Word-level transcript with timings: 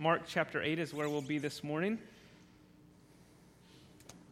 Mark 0.00 0.22
chapter 0.26 0.62
8 0.62 0.78
is 0.78 0.94
where 0.94 1.10
we'll 1.10 1.20
be 1.20 1.36
this 1.36 1.62
morning. 1.62 1.98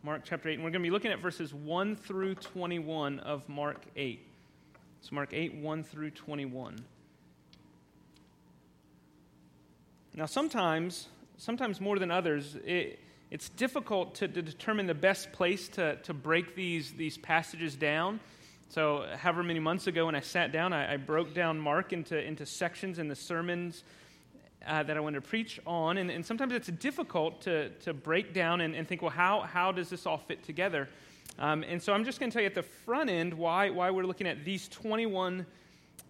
Mark 0.02 0.22
chapter 0.24 0.48
8. 0.48 0.54
And 0.54 0.64
we're 0.64 0.70
going 0.70 0.82
to 0.82 0.86
be 0.86 0.90
looking 0.90 1.12
at 1.12 1.18
verses 1.18 1.52
1 1.52 1.94
through 1.94 2.36
21 2.36 3.18
of 3.18 3.46
Mark 3.50 3.82
8. 3.94 4.26
So, 5.02 5.14
Mark 5.14 5.34
8, 5.34 5.56
1 5.56 5.84
through 5.84 6.12
21. 6.12 6.82
Now, 10.14 10.24
sometimes, 10.24 11.08
sometimes 11.36 11.82
more 11.82 11.98
than 11.98 12.10
others, 12.10 12.56
it, 12.64 12.98
it's 13.30 13.50
difficult 13.50 14.14
to, 14.14 14.26
to, 14.26 14.40
determine 14.40 14.86
the 14.86 14.94
best 14.94 15.32
place 15.32 15.68
to, 15.68 15.96
to 15.96 16.14
break 16.14 16.56
these, 16.56 16.92
these 16.92 17.18
passages 17.18 17.76
down. 17.76 18.20
So, 18.70 19.04
however 19.18 19.42
many 19.42 19.60
months 19.60 19.86
ago 19.86 20.06
when 20.06 20.14
I 20.14 20.20
sat 20.20 20.50
down, 20.50 20.72
I, 20.72 20.94
I 20.94 20.96
broke 20.96 21.34
down 21.34 21.60
Mark 21.60 21.92
into, 21.92 22.18
into 22.18 22.46
sections 22.46 22.98
in 22.98 23.08
the 23.08 23.14
sermons 23.14 23.84
uh, 24.68 24.82
that 24.82 24.96
I 24.96 25.00
want 25.00 25.14
to 25.14 25.20
preach 25.20 25.58
on. 25.66 25.98
And, 25.98 26.10
and, 26.10 26.24
sometimes 26.24 26.52
it's 26.52 26.68
difficult 26.68 27.40
to, 27.42 27.70
to 27.70 27.94
break 27.94 28.34
down 28.34 28.60
and, 28.60 28.74
and, 28.74 28.86
think, 28.86 29.02
well, 29.02 29.10
how, 29.10 29.40
how 29.40 29.72
does 29.72 29.88
this 29.88 30.06
all 30.06 30.18
fit 30.18 30.44
together? 30.44 30.88
Um, 31.38 31.64
and 31.64 31.82
so 31.82 31.92
I'm 31.94 32.04
just 32.04 32.20
going 32.20 32.30
to 32.30 32.34
tell 32.34 32.42
you 32.42 32.48
at 32.48 32.54
the 32.54 32.62
front 32.62 33.08
end 33.08 33.32
why, 33.32 33.70
why 33.70 33.90
we're 33.90 34.04
looking 34.04 34.26
at 34.26 34.44
these 34.44 34.68
21 34.68 35.46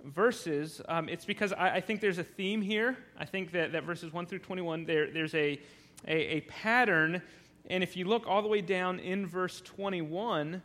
verses. 0.04 0.80
Um, 0.88 1.08
it's 1.08 1.24
because 1.24 1.52
I, 1.52 1.76
I, 1.76 1.80
think 1.80 2.00
there's 2.00 2.18
a 2.18 2.24
theme 2.24 2.60
here. 2.60 2.96
I 3.16 3.24
think 3.24 3.52
that, 3.52 3.72
that 3.72 3.84
verses 3.84 4.12
1 4.12 4.26
through 4.26 4.40
21, 4.40 4.84
there, 4.84 5.10
there's 5.10 5.34
a, 5.34 5.60
a, 6.06 6.36
a 6.36 6.40
pattern. 6.42 7.22
And 7.70 7.82
if 7.82 7.96
you 7.96 8.06
look 8.06 8.26
all 8.26 8.42
the 8.42 8.48
way 8.48 8.60
down 8.60 8.98
in 8.98 9.26
verse 9.26 9.60
21, 9.60 10.62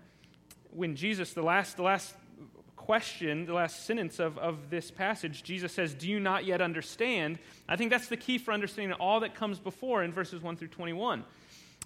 when 0.72 0.96
Jesus, 0.96 1.34
the 1.34 1.44
last, 1.44 1.78
the 1.78 1.84
last 1.84 2.16
question, 2.86 3.46
the 3.46 3.54
last 3.54 3.86
sentence 3.86 4.20
of, 4.20 4.38
of 4.38 4.70
this 4.70 4.92
passage, 4.92 5.42
Jesus 5.42 5.72
says, 5.72 5.94
Do 5.94 6.10
you 6.10 6.20
not 6.20 6.44
yet 6.44 6.62
understand? 6.62 7.40
I 7.68 7.78
think 7.78 7.90
that's 7.90 8.10
the 8.10 8.18
key 8.18 8.38
for 8.38 8.52
understanding 8.52 8.94
all 9.00 9.22
that 9.22 9.36
comes 9.36 9.58
before 9.58 10.04
in 10.04 10.12
verses 10.12 10.42
1 10.42 10.58
through 10.58 10.68
21. 10.68 11.24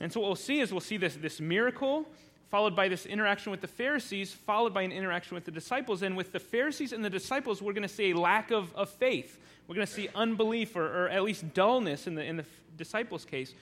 And 0.02 0.12
so 0.12 0.20
what 0.20 0.28
we'll 0.28 0.36
see 0.36 0.60
is 0.60 0.72
we'll 0.72 0.82
see 0.82 0.98
this, 0.98 1.16
this 1.16 1.40
miracle 1.40 2.08
followed 2.50 2.76
by 2.76 2.88
this 2.88 3.06
interaction 3.06 3.52
with 3.52 3.62
the 3.62 3.68
Pharisees, 3.68 4.32
followed 4.32 4.74
by 4.74 4.82
an 4.82 4.92
interaction 4.92 5.36
with 5.36 5.46
the 5.46 5.52
disciples. 5.52 6.02
And 6.02 6.18
with 6.18 6.32
the 6.32 6.40
Pharisees 6.40 6.94
and 6.94 7.06
the 7.06 7.10
disciples, 7.10 7.62
we're 7.62 7.74
going 7.74 7.88
to 7.88 7.94
see 7.94 8.12
a 8.12 8.18
lack 8.18 8.52
of, 8.52 8.74
of 8.74 8.90
faith. 8.90 9.38
We're 9.68 9.76
going 9.76 9.88
to 9.88 9.94
see 9.94 10.10
unbelief 10.16 10.76
or, 10.76 11.06
or 11.06 11.10
at 11.10 11.24
least 11.24 11.54
dullness 11.54 12.08
in 12.08 12.16
the, 12.16 12.24
in 12.24 12.38
the 12.38 12.46
disciples' 12.76 13.26
case. 13.26 13.54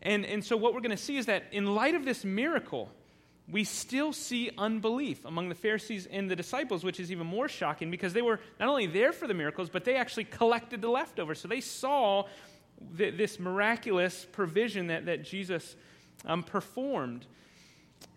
And, 0.00 0.24
and 0.24 0.44
so, 0.44 0.56
what 0.56 0.72
we're 0.72 0.80
going 0.80 0.90
to 0.92 0.96
see 0.96 1.16
is 1.16 1.26
that 1.26 1.44
in 1.52 1.74
light 1.74 1.94
of 1.94 2.04
this 2.04 2.24
miracle, 2.24 2.90
we 3.50 3.64
still 3.64 4.12
see 4.12 4.50
unbelief 4.56 5.24
among 5.24 5.48
the 5.48 5.54
Pharisees 5.54 6.06
and 6.06 6.30
the 6.30 6.36
disciples, 6.36 6.84
which 6.84 7.00
is 7.00 7.10
even 7.10 7.26
more 7.26 7.48
shocking 7.48 7.90
because 7.90 8.12
they 8.12 8.22
were 8.22 8.40
not 8.60 8.68
only 8.68 8.86
there 8.86 9.12
for 9.12 9.26
the 9.26 9.34
miracles, 9.34 9.68
but 9.68 9.84
they 9.84 9.96
actually 9.96 10.24
collected 10.24 10.80
the 10.80 10.88
leftovers. 10.88 11.40
So 11.40 11.48
they 11.48 11.60
saw 11.60 12.24
this 12.80 13.38
miraculous 13.38 14.26
provision 14.32 14.88
that, 14.88 15.06
that 15.06 15.24
Jesus 15.24 15.76
um, 16.24 16.42
performed. 16.42 17.26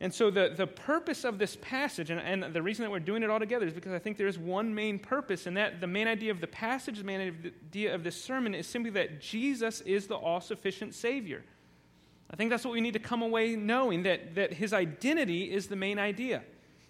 And 0.02 0.14
so, 0.14 0.30
the, 0.32 0.54
the 0.56 0.68
purpose 0.68 1.24
of 1.24 1.38
this 1.38 1.58
passage, 1.62 2.10
and, 2.10 2.20
and 2.20 2.54
the 2.54 2.62
reason 2.62 2.84
that 2.84 2.92
we're 2.92 3.00
doing 3.00 3.24
it 3.24 3.30
all 3.30 3.40
together 3.40 3.68
is 3.68 3.74
because 3.74 3.94
I 3.94 4.00
think 4.00 4.18
there 4.18 4.28
is 4.28 4.38
one 4.38 4.74
main 4.74 5.00
purpose, 5.00 5.46
and 5.46 5.56
that 5.58 5.80
the 5.80 5.88
main 5.88 6.08
idea 6.08 6.32
of 6.32 6.42
the 6.42 6.48
passage, 6.48 6.98
the 6.98 7.04
main 7.04 7.52
idea 7.68 7.94
of 7.94 8.04
this 8.04 8.22
sermon 8.22 8.56
is 8.56 8.68
simply 8.68 8.92
that 8.92 9.22
Jesus 9.22 9.82
is 9.82 10.08
the 10.08 10.16
all 10.16 10.42
sufficient 10.42 10.96
Savior. 10.96 11.44
I 12.30 12.36
think 12.36 12.50
that's 12.50 12.66
what 12.66 12.74
we 12.74 12.82
need 12.82 12.94
to 12.94 13.00
come 13.00 13.22
away 13.22 13.56
knowing 13.56 14.04
that, 14.04 14.36
that 14.36 14.54
his 14.54 14.74
identity 14.74 15.52
is 15.52 15.68
the 15.68 15.76
main 15.76 16.00
idea. 16.00 16.44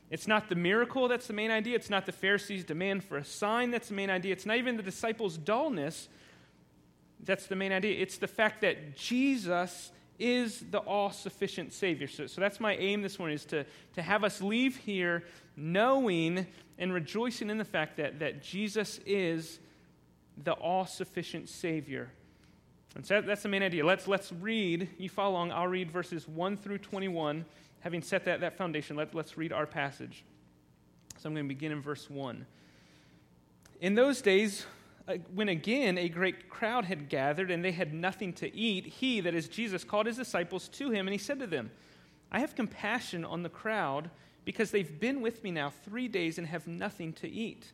It's 0.09 0.28
not 0.28 0.50
the 0.50 0.55
miracle 0.55 1.08
that's 1.08 1.28
the 1.28 1.33
main 1.33 1.52
idea. 1.52 1.75
It's 1.75 1.89
not 1.89 2.05
the 2.05 2.11
Pharisees' 2.11 2.64
demand 2.64 3.03
for 3.03 3.17
a 3.17 3.25
sign 3.25 3.72
that's 3.72 3.89
the 3.89 3.95
main 3.95 4.09
idea. 4.09 4.33
It's 4.33 4.45
not 4.45 4.58
even 4.58 4.78
the 4.78 4.83
disciples' 4.83 5.38
dullness 5.38 6.08
that's 7.23 7.47
the 7.47 7.56
main 7.56 7.72
idea. 7.72 8.00
It's 8.00 8.17
the 8.17 8.28
fact 8.28 8.61
that 8.61 8.95
Jesus 8.95 9.91
is 10.19 10.63
the 10.72 10.78
all 10.80 11.11
sufficient 11.11 11.73
Savior. 11.73 12.08
So, 12.08 12.28
so 12.28 12.39
that's 12.39 12.59
my 12.59 12.75
aim 12.75 13.02
this 13.02 13.19
morning 13.19 13.36
is 13.36 13.45
to, 13.45 13.66
to 13.95 14.02
have 14.02 14.23
us 14.23 14.41
leave 14.41 14.78
here 14.78 15.24
knowing 15.57 16.47
and 16.78 16.94
rejoicing 16.94 17.50
in 17.50 17.57
the 17.57 17.66
fact 17.66 17.97
that, 17.97 18.19
that 18.19 18.41
Jesus 18.41 19.00
is 19.06 19.59
the 20.44 20.53
all 20.53 20.85
sufficient 20.85 21.50
Savior. 21.50 22.12
And 22.95 23.06
so 23.06 23.22
that's 23.22 23.44
the 23.44 23.50
main 23.50 23.61
idea. 23.61 23.85
Let's, 23.85 24.07
let's 24.07 24.31
read. 24.31 24.89
You 24.97 25.09
follow 25.09 25.31
along. 25.31 25.51
I'll 25.51 25.67
read 25.67 25.91
verses 25.91 26.28
1 26.28 26.57
through 26.57 26.79
21. 26.79 27.45
Having 27.81 28.01
set 28.01 28.25
that, 28.25 28.39
that 28.39 28.57
foundation, 28.57 28.95
let, 28.95 29.13
let's 29.13 29.38
read 29.38 29.51
our 29.51 29.66
passage. 29.66 30.23
So 31.17 31.28
I'm 31.28 31.35
going 31.35 31.45
to 31.45 31.47
begin 31.47 31.72
in 31.72 31.81
verse 31.81 32.09
1. 32.09 32.45
In 33.81 33.95
those 33.95 34.22
days, 34.22 34.66
uh, 35.07 35.16
when 35.33 35.50
again 35.50 35.97
a 35.97 36.09
great 36.09 36.50
crowd 36.50 36.85
had 36.85 37.09
gathered 37.09 37.51
and 37.51 37.63
they 37.63 37.73
had 37.73 37.94
nothing 37.94 38.33
to 38.33 38.56
eat, 38.56 38.85
he, 38.85 39.19
that 39.22 39.35
is 39.35 39.50
Jesus, 39.50 39.83
called 39.83 40.07
his 40.07 40.17
disciples 40.17 40.67
to 40.69 40.89
him 40.89 41.06
and 41.06 41.13
he 41.13 41.17
said 41.17 41.39
to 41.39 41.47
them, 41.47 41.72
I 42.31 42.39
have 42.39 42.56
compassion 42.56 43.23
on 43.25 43.44
the 43.44 43.50
crowd 43.50 44.09
because 44.45 44.72
they've 44.72 45.00
been 45.00 45.22
with 45.22 45.44
me 45.44 45.51
now 45.51 45.72
three 45.83 46.07
days 46.07 46.38
and 46.38 46.47
have 46.47 46.66
nothing 46.67 47.13
to 47.13 47.29
eat. 47.29 47.72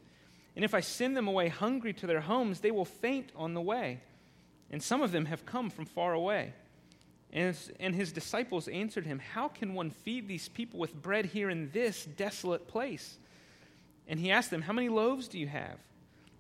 And 0.56 0.66
if 0.66 0.74
I 0.74 0.82
send 0.82 1.16
them 1.16 1.28
away 1.28 1.48
hungry 1.48 1.94
to 1.94 2.08
their 2.08 2.22
homes, 2.22 2.60
they 2.60 2.72
will 2.72 2.86
faint 2.86 3.32
on 3.36 3.54
the 3.54 3.62
way. 3.62 4.02
And 4.72 4.82
some 4.82 5.02
of 5.02 5.12
them 5.12 5.26
have 5.26 5.46
come 5.46 5.70
from 5.70 5.86
far 5.86 6.14
away. 6.14 6.54
And 7.34 7.56
and 7.80 7.94
his 7.94 8.12
disciples 8.12 8.68
answered 8.68 9.06
him, 9.06 9.20
How 9.20 9.48
can 9.48 9.74
one 9.74 9.92
feed 9.92 10.28
these 10.28 10.50
people 10.50 10.80
with 10.80 11.00
bread 11.00 11.26
here 11.26 11.50
in 11.50 11.70
this 11.72 12.06
desolate 12.06 12.68
place? 12.68 13.18
And 14.08 14.20
he 14.20 14.32
asked 14.32 14.50
them, 14.50 14.64
How 14.64 14.74
many 14.74 14.90
loaves 14.90 15.28
do 15.28 15.38
you 15.38 15.48
have? 15.48 15.78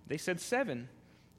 They 0.07 0.17
said, 0.17 0.41
Seven. 0.41 0.89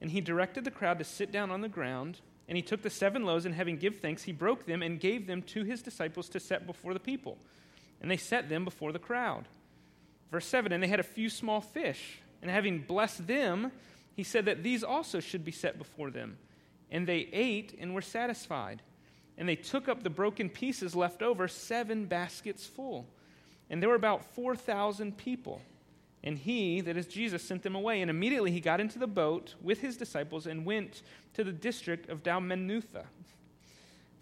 And 0.01 0.11
he 0.11 0.21
directed 0.21 0.65
the 0.65 0.71
crowd 0.71 0.99
to 0.99 1.05
sit 1.05 1.31
down 1.31 1.51
on 1.51 1.61
the 1.61 1.69
ground. 1.69 2.21
And 2.49 2.57
he 2.57 2.63
took 2.63 2.83
the 2.83 2.91
seven 2.91 3.25
loaves, 3.25 3.47
and 3.47 3.55
having 3.55 3.77
give 3.77 4.01
thanks, 4.01 4.25
he 4.25 4.33
broke 4.33 4.67
them 4.67 4.83
and 4.83 4.99
gave 4.99 5.27
them 5.27 5.43
to 5.43 5.63
his 5.63 5.81
disciples 5.81 6.29
to 6.31 6.41
set 6.41 6.67
before 6.67 6.93
the 6.93 7.01
people. 7.01 7.39
And 8.01 8.11
they 8.11 8.17
set 8.17 8.49
them 8.49 8.65
before 8.65 8.93
the 8.93 8.99
crowd. 8.99 9.47
Verse 10.31 10.47
7 10.47 10.73
And 10.73 10.83
they 10.83 10.89
had 10.89 11.01
a 11.01 11.05
few 11.05 11.29
small 11.29 11.61
fish. 11.61 12.21
And 12.43 12.51
having 12.51 12.81
blessed 12.81 13.29
them, 13.29 13.71
he 14.17 14.25
said 14.25 14.47
that 14.47 14.65
these 14.65 14.83
also 14.83 15.21
should 15.21 15.45
be 15.45 15.53
set 15.53 15.79
before 15.79 16.11
them. 16.11 16.37
And 16.93 17.07
they 17.07 17.29
ate 17.33 17.75
and 17.81 17.95
were 17.95 18.03
satisfied. 18.03 18.83
And 19.37 19.49
they 19.49 19.57
took 19.57 19.89
up 19.89 20.05
the 20.05 20.11
broken 20.11 20.49
pieces 20.49 20.95
left 20.95 21.23
over, 21.23 21.49
seven 21.49 22.05
baskets 22.05 22.67
full. 22.67 23.09
And 23.71 23.83
there 23.83 23.89
were 23.89 23.97
about 23.97 24.25
4,000 24.35 25.17
people. 25.17 25.63
And 26.23 26.39
he, 26.39 26.81
that 26.83 26.97
is 26.97 27.07
Jesus, 27.07 27.43
sent 27.43 27.63
them 27.63 27.75
away. 27.75 28.03
And 28.03 28.11
immediately 28.11 28.53
he 28.53 28.61
got 28.61 28.81
into 28.81 28.99
the 28.99 29.07
boat 29.07 29.55
with 29.61 29.81
his 29.81 29.97
disciples 29.97 30.47
and 30.47 30.65
went 30.65 31.03
to 31.35 31.43
the 31.43 31.51
district 31.51 32.09
of 32.09 32.23
Dalmanutha. 32.23 33.07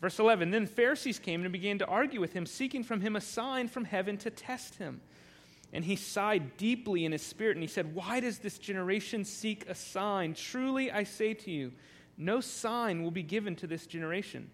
Verse 0.00 0.18
11 0.18 0.50
Then 0.50 0.66
Pharisees 0.66 1.18
came 1.18 1.42
and 1.42 1.52
began 1.52 1.78
to 1.78 1.86
argue 1.86 2.20
with 2.20 2.32
him, 2.32 2.46
seeking 2.46 2.84
from 2.84 3.00
him 3.00 3.16
a 3.16 3.20
sign 3.20 3.68
from 3.68 3.84
heaven 3.84 4.16
to 4.18 4.30
test 4.30 4.76
him. 4.76 5.00
And 5.72 5.84
he 5.84 5.96
sighed 5.96 6.56
deeply 6.56 7.04
in 7.04 7.12
his 7.12 7.22
spirit, 7.22 7.56
and 7.56 7.62
he 7.62 7.68
said, 7.68 7.94
Why 7.94 8.20
does 8.20 8.38
this 8.38 8.58
generation 8.58 9.24
seek 9.24 9.68
a 9.68 9.74
sign? 9.74 10.34
Truly 10.34 10.90
I 10.90 11.02
say 11.02 11.34
to 11.34 11.50
you, 11.50 11.72
no 12.20 12.40
sign 12.40 13.02
will 13.02 13.10
be 13.10 13.22
given 13.22 13.56
to 13.56 13.66
this 13.66 13.86
generation. 13.86 14.50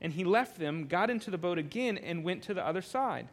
And 0.00 0.12
he 0.12 0.24
left 0.24 0.58
them, 0.58 0.86
got 0.86 1.10
into 1.10 1.30
the 1.30 1.38
boat 1.38 1.58
again, 1.58 1.96
and 1.98 2.22
went 2.22 2.42
to 2.44 2.54
the 2.54 2.66
other 2.66 2.82
side. 2.82 3.28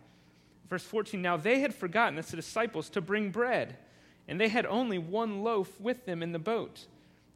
Verse 0.69 0.83
14 0.83 1.21
Now 1.21 1.37
they 1.37 1.59
had 1.59 1.75
forgotten, 1.75 2.15
that's 2.15 2.31
the 2.31 2.37
disciples, 2.37 2.89
to 2.91 3.01
bring 3.01 3.29
bread, 3.29 3.77
and 4.27 4.39
they 4.39 4.47
had 4.47 4.65
only 4.65 4.97
one 4.97 5.43
loaf 5.43 5.79
with 5.81 6.05
them 6.05 6.23
in 6.23 6.31
the 6.31 6.39
boat. 6.39 6.85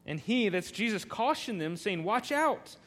And 0.06 0.20
he, 0.20 0.48
that's 0.48 0.72
Jesus, 0.72 1.04
cautioned 1.04 1.60
them, 1.60 1.76
saying, 1.76 2.04
Watch 2.04 2.32
out, 2.32 2.78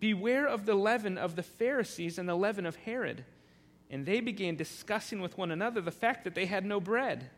beware 0.00 0.46
of 0.46 0.64
the 0.64 0.74
leaven 0.74 1.18
of 1.18 1.36
the 1.36 1.42
Pharisees 1.42 2.18
and 2.18 2.28
the 2.28 2.34
leaven 2.34 2.64
of 2.64 2.76
Herod. 2.76 3.24
And 3.90 4.06
they 4.06 4.20
began 4.20 4.56
discussing 4.56 5.20
with 5.20 5.36
one 5.36 5.50
another 5.50 5.82
the 5.82 5.90
fact 5.90 6.24
that 6.24 6.34
they 6.34 6.46
had 6.46 6.64
no 6.64 6.80
bread. 6.80 7.28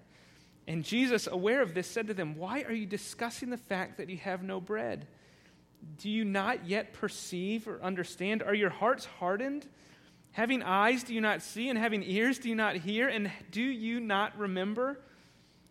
And 0.68 0.84
Jesus, 0.84 1.26
aware 1.26 1.60
of 1.60 1.74
this, 1.74 1.88
said 1.88 2.06
to 2.06 2.14
them, 2.14 2.36
Why 2.36 2.62
are 2.62 2.72
you 2.72 2.86
discussing 2.86 3.50
the 3.50 3.56
fact 3.56 3.98
that 3.98 4.08
you 4.08 4.16
have 4.18 4.44
no 4.44 4.60
bread? 4.60 5.08
Do 5.98 6.10
you 6.10 6.24
not 6.24 6.66
yet 6.66 6.92
perceive 6.92 7.68
or 7.68 7.82
understand? 7.82 8.42
Are 8.42 8.54
your 8.54 8.70
hearts 8.70 9.04
hardened? 9.04 9.66
Having 10.32 10.62
eyes, 10.62 11.02
do 11.02 11.14
you 11.14 11.20
not 11.20 11.42
see? 11.42 11.70
And 11.70 11.78
having 11.78 12.02
ears, 12.02 12.38
do 12.38 12.48
you 12.48 12.54
not 12.54 12.76
hear? 12.76 13.08
And 13.08 13.30
do 13.50 13.62
you 13.62 14.00
not 14.00 14.38
remember? 14.38 15.00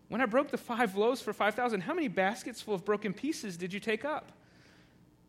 When 0.08 0.20
I 0.20 0.26
broke 0.26 0.50
the 0.50 0.58
five 0.58 0.96
loaves 0.96 1.20
for 1.20 1.32
5,000, 1.32 1.80
how 1.80 1.94
many 1.94 2.08
baskets 2.08 2.60
full 2.60 2.74
of 2.74 2.84
broken 2.84 3.12
pieces 3.12 3.56
did 3.56 3.72
you 3.72 3.80
take 3.80 4.04
up? 4.04 4.32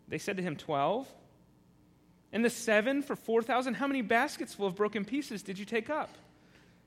They 0.07 0.17
said 0.17 0.37
to 0.37 0.43
him, 0.43 0.55
12. 0.55 1.07
And 2.31 2.43
the 2.43 2.49
seven 2.49 3.01
for 3.01 3.15
4,000, 3.15 3.75
how 3.75 3.87
many 3.87 4.01
baskets 4.01 4.53
full 4.53 4.67
of 4.67 4.75
broken 4.75 5.05
pieces 5.05 5.41
did 5.43 5.57
you 5.57 5.65
take 5.65 5.89
up? 5.89 6.09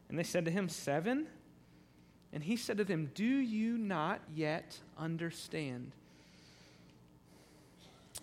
And 0.08 0.18
they 0.18 0.22
said 0.24 0.44
to 0.44 0.50
him, 0.50 0.68
Seven. 0.68 1.28
And 2.32 2.42
he 2.42 2.56
said 2.56 2.78
to 2.78 2.84
them, 2.84 3.10
Do 3.14 3.24
you 3.24 3.78
not 3.78 4.20
yet 4.34 4.78
understand? 4.98 5.92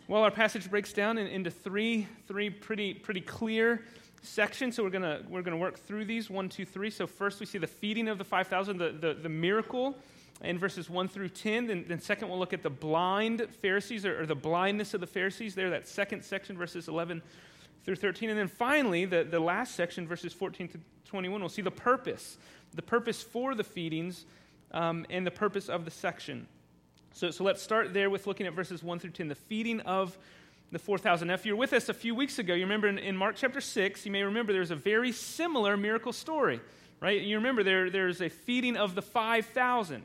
Well, 0.10 0.24
our 0.24 0.32
passage 0.32 0.70
breaks 0.70 0.94
down 0.94 1.18
in, 1.18 1.28
into 1.28 1.52
three, 1.52 2.08
three 2.30 2.50
pretty, 2.50 2.94
pretty 2.94 3.20
clear 3.20 3.84
sections. 4.22 4.78
so 4.78 4.84
we're 4.84 4.90
going 4.90 5.26
we're 5.30 5.42
gonna 5.42 5.58
work 5.58 5.78
through 5.78 6.06
these 6.06 6.30
one, 6.30 6.48
two, 6.48 6.64
three. 6.64 6.90
So, 6.90 7.08
first 7.08 7.42
we 7.42 7.46
see 7.46 7.58
the 7.58 7.68
feeding 7.68 8.08
of 8.08 8.18
the 8.18 8.24
5,000, 8.24 8.78
the, 8.78 8.92
the, 8.92 9.14
the 9.16 9.28
miracle 9.28 9.98
in 10.42 10.58
verses 10.58 10.90
1 10.90 11.10
through 11.10 11.28
10. 11.28 11.68
Then, 11.68 11.86
then 11.90 12.00
second, 12.00 12.30
we'll 12.30 12.40
look 12.40 12.54
at 12.54 12.64
the 12.64 12.70
blind 12.70 13.46
Pharisees 13.62 14.06
or, 14.06 14.22
or, 14.22 14.26
the 14.26 14.34
blindness 14.34 14.94
of 14.94 15.02
the 15.02 15.08
Pharisees 15.08 15.56
there, 15.56 15.70
that 15.72 15.90
second 15.90 16.24
section, 16.24 16.58
verses 16.58 16.88
11 16.88 17.22
through 17.84 17.98
13. 17.98 18.30
And 18.30 18.40
then 18.40 18.48
finally, 18.48 19.04
the, 19.04 19.26
the 19.26 19.42
last 19.42 19.76
section, 19.76 20.08
verses 20.08 20.32
14 20.32 20.70
to 20.70 20.80
21, 21.04 21.42
we'll 21.42 21.50
see 21.50 21.62
the 21.62 21.70
purpose, 21.70 22.38
the 22.74 22.82
purpose 22.82 23.22
for 23.22 23.56
the 23.56 23.64
feedings 23.66 24.26
um, 24.72 25.06
and 25.10 25.28
the 25.28 25.32
purpose 25.32 25.68
of 25.68 25.84
the 25.84 25.92
section. 25.92 26.48
So, 27.18 27.32
so 27.32 27.44
let's 27.44 27.64
start 27.64 27.96
there 27.96 28.12
with 28.12 28.28
looking 28.28 28.46
at 28.46 28.54
verses 28.54 28.84
1 28.84 29.00
through 29.00 29.10
10, 29.10 29.28
the 29.28 29.34
feeding 29.34 29.80
of 29.80 30.16
the 30.72 30.78
4,000. 30.78 31.30
Now, 31.30 31.34
if 31.34 31.48
you're 31.48 31.56
with 31.56 31.74
us 31.74 31.90
a 31.90 31.94
few 31.96 32.14
weeks 32.14 32.38
ago, 32.38 32.54
you 32.54 32.62
remember 32.62 32.88
in, 32.88 33.00
in 33.00 33.18
Mark 33.18 33.36
chapter 33.36 33.60
6, 33.60 34.06
you 34.06 34.12
may 34.12 34.22
remember 34.22 34.54
there's 34.54 34.70
a 34.70 34.76
very 34.76 35.12
similar 35.12 35.76
miracle 35.78 36.14
story, 36.14 36.62
right? 37.02 37.20
You 37.20 37.38
remember 37.38 37.64
there, 37.64 37.90
there's 37.90 38.22
a 38.22 38.30
feeding 38.30 38.78
of 38.78 38.94
the 38.94 39.02
5,000. 39.02 40.04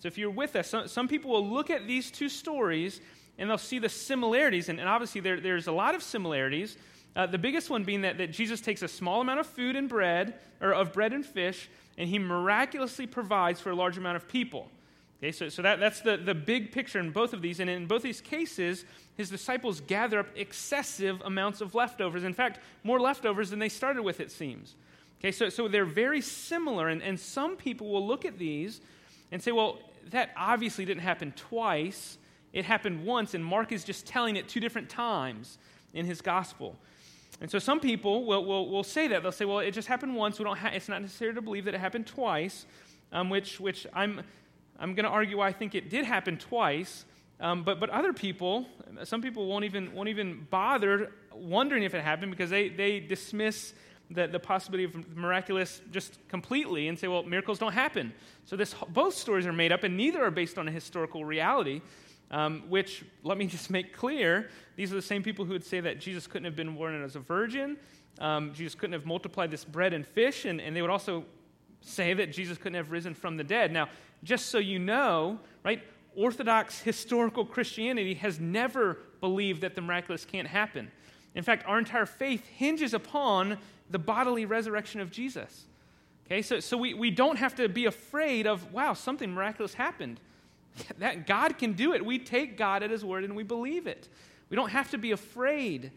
So 0.00 0.08
if 0.08 0.18
you're 0.18 0.32
with 0.32 0.56
us, 0.56 0.68
some, 0.68 0.88
some 0.88 1.06
people 1.06 1.30
will 1.30 1.48
look 1.48 1.70
at 1.70 1.86
these 1.86 2.10
two 2.10 2.28
stories 2.28 3.00
and 3.38 3.48
they'll 3.48 3.56
see 3.56 3.78
the 3.78 3.88
similarities. 3.88 4.68
And, 4.68 4.80
and 4.80 4.88
obviously, 4.88 5.20
there, 5.20 5.38
there's 5.38 5.68
a 5.68 5.72
lot 5.72 5.94
of 5.94 6.02
similarities. 6.02 6.76
Uh, 7.14 7.26
the 7.26 7.38
biggest 7.38 7.70
one 7.70 7.84
being 7.84 8.00
that, 8.00 8.18
that 8.18 8.32
Jesus 8.32 8.60
takes 8.60 8.82
a 8.82 8.88
small 8.88 9.20
amount 9.20 9.38
of 9.38 9.46
food 9.46 9.76
and 9.76 9.88
bread, 9.88 10.34
or 10.60 10.74
of 10.74 10.92
bread 10.92 11.12
and 11.12 11.24
fish, 11.24 11.70
and 11.96 12.08
he 12.08 12.18
miraculously 12.18 13.06
provides 13.06 13.60
for 13.60 13.70
a 13.70 13.76
large 13.76 13.96
amount 13.96 14.16
of 14.16 14.26
people. 14.26 14.72
Okay, 15.18 15.32
so, 15.32 15.48
so 15.48 15.62
that, 15.62 15.80
that's 15.80 16.00
the, 16.00 16.16
the 16.16 16.34
big 16.34 16.70
picture 16.70 17.00
in 17.00 17.10
both 17.10 17.32
of 17.32 17.42
these. 17.42 17.58
And 17.58 17.68
in 17.68 17.86
both 17.86 18.02
these 18.02 18.20
cases, 18.20 18.84
his 19.16 19.28
disciples 19.28 19.80
gather 19.80 20.20
up 20.20 20.28
excessive 20.36 21.20
amounts 21.24 21.60
of 21.60 21.74
leftovers. 21.74 22.22
In 22.22 22.34
fact, 22.34 22.60
more 22.84 23.00
leftovers 23.00 23.50
than 23.50 23.58
they 23.58 23.68
started 23.68 24.02
with, 24.02 24.20
it 24.20 24.30
seems. 24.30 24.76
Okay, 25.18 25.32
so, 25.32 25.48
so 25.48 25.66
they're 25.66 25.84
very 25.84 26.20
similar. 26.20 26.88
And, 26.88 27.02
and 27.02 27.18
some 27.18 27.56
people 27.56 27.88
will 27.90 28.06
look 28.06 28.24
at 28.24 28.38
these 28.38 28.80
and 29.32 29.42
say, 29.42 29.50
well, 29.50 29.78
that 30.10 30.30
obviously 30.36 30.84
didn't 30.84 31.02
happen 31.02 31.32
twice. 31.32 32.16
It 32.52 32.64
happened 32.64 33.04
once, 33.04 33.34
and 33.34 33.44
Mark 33.44 33.72
is 33.72 33.84
just 33.84 34.06
telling 34.06 34.36
it 34.36 34.48
two 34.48 34.60
different 34.60 34.88
times 34.88 35.58
in 35.92 36.06
his 36.06 36.20
gospel. 36.20 36.76
And 37.40 37.50
so 37.50 37.58
some 37.58 37.80
people 37.80 38.24
will, 38.24 38.44
will, 38.44 38.68
will 38.68 38.84
say 38.84 39.08
that. 39.08 39.22
They'll 39.22 39.32
say, 39.32 39.44
well, 39.44 39.58
it 39.58 39.72
just 39.72 39.88
happened 39.88 40.14
once. 40.14 40.38
We 40.38 40.44
don't 40.44 40.56
ha- 40.56 40.70
it's 40.72 40.88
not 40.88 41.02
necessary 41.02 41.34
to 41.34 41.42
believe 41.42 41.64
that 41.66 41.74
it 41.74 41.80
happened 41.80 42.06
twice, 42.06 42.66
um, 43.12 43.30
which, 43.30 43.60
which 43.60 43.86
I'm, 43.92 44.22
I'm 44.78 44.94
going 44.94 45.04
to 45.04 45.10
argue 45.10 45.38
why 45.38 45.48
I 45.48 45.52
think 45.52 45.74
it 45.74 45.90
did 45.90 46.04
happen 46.04 46.38
twice. 46.38 47.04
Um, 47.40 47.62
but, 47.62 47.78
but 47.78 47.90
other 47.90 48.12
people, 48.12 48.66
some 49.04 49.22
people 49.22 49.46
won't 49.46 49.64
even, 49.64 49.94
won't 49.94 50.08
even 50.08 50.46
bother 50.50 51.12
wondering 51.32 51.84
if 51.84 51.94
it 51.94 52.02
happened 52.02 52.32
because 52.32 52.50
they, 52.50 52.68
they 52.68 52.98
dismiss 53.00 53.74
the, 54.10 54.26
the 54.26 54.40
possibility 54.40 54.84
of 54.84 55.16
miraculous 55.16 55.80
just 55.92 56.18
completely 56.28 56.88
and 56.88 56.98
say, 56.98 57.08
well, 57.08 57.22
miracles 57.22 57.58
don't 57.58 57.72
happen. 57.72 58.12
So 58.44 58.56
this, 58.56 58.74
both 58.88 59.14
stories 59.14 59.46
are 59.46 59.52
made 59.52 59.72
up, 59.72 59.84
and 59.84 59.96
neither 59.96 60.24
are 60.24 60.30
based 60.30 60.58
on 60.58 60.66
a 60.66 60.70
historical 60.70 61.24
reality. 61.24 61.80
Um, 62.30 62.64
which, 62.68 63.04
let 63.22 63.38
me 63.38 63.46
just 63.56 63.70
make 63.70 63.94
clear, 63.94 64.50
these 64.76 64.92
are 64.92 64.96
the 64.96 65.02
same 65.02 65.22
people 65.22 65.44
who 65.44 65.52
would 65.52 65.64
say 65.64 65.80
that 65.80 65.98
Jesus 65.98 66.26
couldn't 66.26 66.44
have 66.44 66.56
been 66.56 66.74
born 66.74 67.02
as 67.02 67.16
a 67.16 67.20
virgin, 67.20 67.78
um, 68.20 68.52
Jesus 68.52 68.74
couldn't 68.74 68.94
have 68.94 69.06
multiplied 69.06 69.50
this 69.50 69.64
bread 69.64 69.92
and 69.92 70.06
fish, 70.06 70.44
and, 70.44 70.60
and 70.60 70.74
they 70.74 70.82
would 70.82 70.90
also 70.90 71.24
say 71.80 72.14
that 72.14 72.32
Jesus 72.32 72.58
couldn't 72.58 72.74
have 72.74 72.90
risen 72.90 73.14
from 73.14 73.36
the 73.36 73.44
dead. 73.44 73.72
Now, 73.72 73.88
just 74.22 74.46
so 74.46 74.58
you 74.58 74.78
know, 74.78 75.38
right, 75.64 75.82
Orthodox 76.16 76.80
historical 76.80 77.44
Christianity 77.44 78.14
has 78.14 78.40
never 78.40 78.98
believed 79.20 79.60
that 79.62 79.74
the 79.74 79.80
miraculous 79.80 80.24
can't 80.24 80.48
happen. 80.48 80.90
In 81.34 81.44
fact, 81.44 81.64
our 81.66 81.78
entire 81.78 82.06
faith 82.06 82.44
hinges 82.46 82.94
upon 82.94 83.58
the 83.90 83.98
bodily 83.98 84.44
resurrection 84.44 85.00
of 85.00 85.10
Jesus. 85.10 85.66
Okay, 86.26 86.42
so, 86.42 86.60
so 86.60 86.76
we, 86.76 86.92
we 86.94 87.10
don't 87.10 87.36
have 87.36 87.54
to 87.56 87.68
be 87.68 87.86
afraid 87.86 88.46
of, 88.46 88.72
wow, 88.72 88.92
something 88.92 89.32
miraculous 89.32 89.74
happened. 89.74 90.20
That 90.98 91.26
God 91.26 91.58
can 91.58 91.72
do 91.72 91.92
it. 91.92 92.04
We 92.04 92.20
take 92.20 92.56
God 92.56 92.84
at 92.84 92.90
His 92.90 93.04
word 93.04 93.24
and 93.24 93.34
we 93.34 93.42
believe 93.42 93.88
it. 93.88 94.08
We 94.48 94.56
don't 94.56 94.70
have 94.70 94.90
to 94.92 94.98
be 94.98 95.10
afraid. 95.10 95.90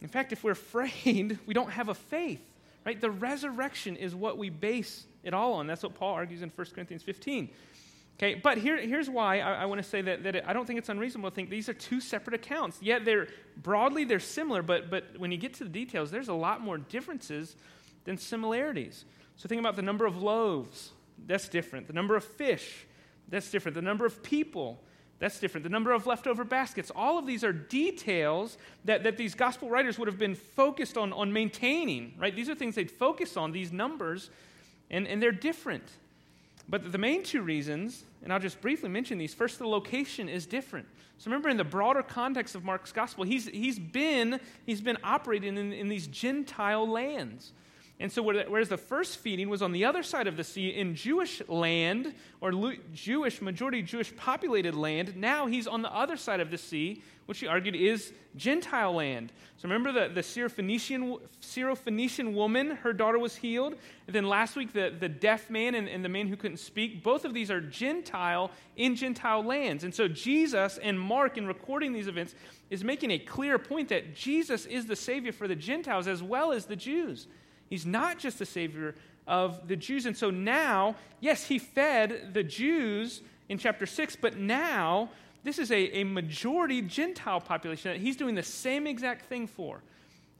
In 0.00 0.08
fact, 0.08 0.32
if 0.32 0.44
we're 0.44 0.52
afraid, 0.52 1.38
we 1.46 1.54
don't 1.54 1.70
have 1.70 1.88
a 1.88 1.94
faith. 1.94 2.40
Right? 2.84 3.00
The 3.00 3.10
resurrection 3.10 3.96
is 3.96 4.14
what 4.14 4.38
we 4.38 4.50
base 4.50 5.06
it 5.22 5.34
all 5.34 5.54
on. 5.54 5.66
That's 5.66 5.82
what 5.82 5.94
Paul 5.94 6.14
argues 6.14 6.42
in 6.42 6.50
1 6.50 6.66
Corinthians 6.74 7.02
15. 7.02 7.50
Okay, 8.18 8.34
but 8.34 8.58
here, 8.58 8.76
here's 8.76 9.10
why 9.10 9.40
I, 9.40 9.62
I 9.62 9.64
want 9.64 9.82
to 9.82 9.88
say 9.88 10.02
that, 10.02 10.22
that 10.24 10.36
it, 10.36 10.44
I 10.46 10.52
don't 10.52 10.66
think 10.66 10.78
it's 10.78 10.88
unreasonable 10.88 11.30
to 11.30 11.34
think 11.34 11.50
these 11.50 11.68
are 11.68 11.74
two 11.74 12.00
separate 12.00 12.34
accounts. 12.34 12.78
Yet 12.80 13.04
they're 13.04 13.28
broadly 13.56 14.04
they're 14.04 14.20
similar, 14.20 14.62
but, 14.62 14.90
but 14.90 15.04
when 15.18 15.32
you 15.32 15.38
get 15.38 15.54
to 15.54 15.64
the 15.64 15.70
details, 15.70 16.10
there's 16.10 16.28
a 16.28 16.34
lot 16.34 16.60
more 16.60 16.78
differences 16.78 17.56
than 18.04 18.18
similarities. 18.18 19.04
So 19.36 19.48
think 19.48 19.60
about 19.60 19.76
the 19.76 19.82
number 19.82 20.06
of 20.06 20.22
loaves, 20.22 20.92
that's 21.26 21.48
different. 21.48 21.86
The 21.86 21.92
number 21.92 22.14
of 22.14 22.24
fish, 22.24 22.86
that's 23.28 23.50
different. 23.50 23.74
The 23.74 23.82
number 23.82 24.06
of 24.06 24.22
people, 24.22 24.80
that's 25.18 25.40
different. 25.40 25.64
The 25.64 25.70
number 25.70 25.92
of 25.92 26.06
leftover 26.06 26.44
baskets, 26.44 26.92
all 26.94 27.18
of 27.18 27.26
these 27.26 27.42
are 27.42 27.52
details 27.52 28.58
that, 28.84 29.04
that 29.04 29.16
these 29.16 29.34
gospel 29.34 29.70
writers 29.70 29.98
would 29.98 30.08
have 30.08 30.18
been 30.18 30.34
focused 30.34 30.96
on, 30.96 31.12
on 31.12 31.32
maintaining, 31.32 32.14
right? 32.18 32.34
These 32.34 32.48
are 32.48 32.54
things 32.54 32.74
they'd 32.74 32.90
focus 32.90 33.36
on, 33.36 33.52
these 33.52 33.72
numbers, 33.72 34.30
and, 34.92 35.08
and 35.08 35.22
they're 35.22 35.32
different. 35.32 35.84
But 36.68 36.92
the 36.92 36.98
main 36.98 37.22
two 37.22 37.42
reasons, 37.42 38.04
and 38.22 38.32
I'll 38.32 38.38
just 38.38 38.60
briefly 38.60 38.88
mention 38.88 39.18
these 39.18 39.34
first, 39.34 39.58
the 39.58 39.66
location 39.66 40.28
is 40.28 40.46
different. 40.46 40.86
So 41.18 41.30
remember, 41.30 41.48
in 41.48 41.56
the 41.56 41.64
broader 41.64 42.02
context 42.02 42.54
of 42.54 42.64
Mark's 42.64 42.92
gospel, 42.92 43.24
he's, 43.24 43.46
he's, 43.48 43.78
been, 43.78 44.40
he's 44.66 44.80
been 44.80 44.98
operating 45.02 45.56
in, 45.56 45.72
in 45.72 45.88
these 45.88 46.06
Gentile 46.06 46.88
lands. 46.88 47.52
And 48.00 48.10
so, 48.10 48.22
whereas 48.22 48.68
the 48.68 48.76
first 48.76 49.18
feeding 49.18 49.48
was 49.48 49.62
on 49.62 49.70
the 49.70 49.84
other 49.84 50.02
side 50.02 50.26
of 50.26 50.36
the 50.36 50.42
sea 50.42 50.70
in 50.70 50.96
Jewish 50.96 51.40
land, 51.46 52.14
or 52.40 52.74
Jewish, 52.92 53.40
majority 53.40 53.82
Jewish 53.82 54.14
populated 54.16 54.74
land, 54.74 55.16
now 55.16 55.46
he's 55.46 55.68
on 55.68 55.82
the 55.82 55.94
other 55.94 56.16
side 56.16 56.40
of 56.40 56.50
the 56.50 56.58
sea, 56.58 57.02
which 57.26 57.40
he 57.40 57.46
argued 57.46 57.76
is 57.76 58.12
Gentile 58.36 58.94
land. 58.94 59.32
So, 59.56 59.68
remember 59.68 59.92
the, 59.92 60.12
the 60.12 60.22
Syrophoenician, 60.22 61.20
Syrophoenician 61.40 62.34
woman, 62.34 62.70
her 62.70 62.92
daughter 62.92 63.18
was 63.18 63.36
healed. 63.36 63.74
And 64.06 64.14
then 64.14 64.26
last 64.26 64.56
week, 64.56 64.72
the, 64.72 64.94
the 64.98 65.08
deaf 65.08 65.50
man 65.50 65.74
and, 65.74 65.88
and 65.88 66.04
the 66.04 66.08
man 66.08 66.26
who 66.26 66.36
couldn't 66.36 66.56
speak, 66.56 67.02
both 67.02 67.24
of 67.24 67.32
these 67.32 67.50
are 67.50 67.60
Gentile 67.60 68.50
in 68.76 68.96
Gentile 68.96 69.44
lands. 69.44 69.84
And 69.84 69.94
so, 69.94 70.08
Jesus 70.08 70.78
and 70.78 70.98
Mark, 70.98 71.38
in 71.38 71.46
recording 71.46 71.92
these 71.92 72.08
events, 72.08 72.34
is 72.70 72.82
making 72.82 73.10
a 73.10 73.18
clear 73.18 73.58
point 73.58 73.88
that 73.90 74.16
Jesus 74.16 74.66
is 74.66 74.86
the 74.86 74.96
Savior 74.96 75.32
for 75.32 75.46
the 75.46 75.56
Gentiles 75.56 76.08
as 76.08 76.22
well 76.22 76.52
as 76.52 76.66
the 76.66 76.76
Jews. 76.76 77.28
He's 77.68 77.86
not 77.86 78.18
just 78.18 78.38
the 78.38 78.46
Savior 78.46 78.94
of 79.26 79.68
the 79.68 79.76
Jews. 79.76 80.06
And 80.06 80.16
so 80.16 80.30
now, 80.30 80.96
yes, 81.20 81.46
he 81.46 81.58
fed 81.58 82.34
the 82.34 82.42
Jews 82.42 83.22
in 83.48 83.58
chapter 83.58 83.86
6, 83.86 84.16
but 84.16 84.36
now 84.36 85.10
this 85.44 85.58
is 85.58 85.70
a, 85.70 85.98
a 85.98 86.04
majority 86.04 86.82
Gentile 86.82 87.40
population 87.40 87.92
that 87.92 88.00
he's 88.00 88.16
doing 88.16 88.34
the 88.34 88.42
same 88.42 88.86
exact 88.86 89.26
thing 89.26 89.46
for. 89.46 89.82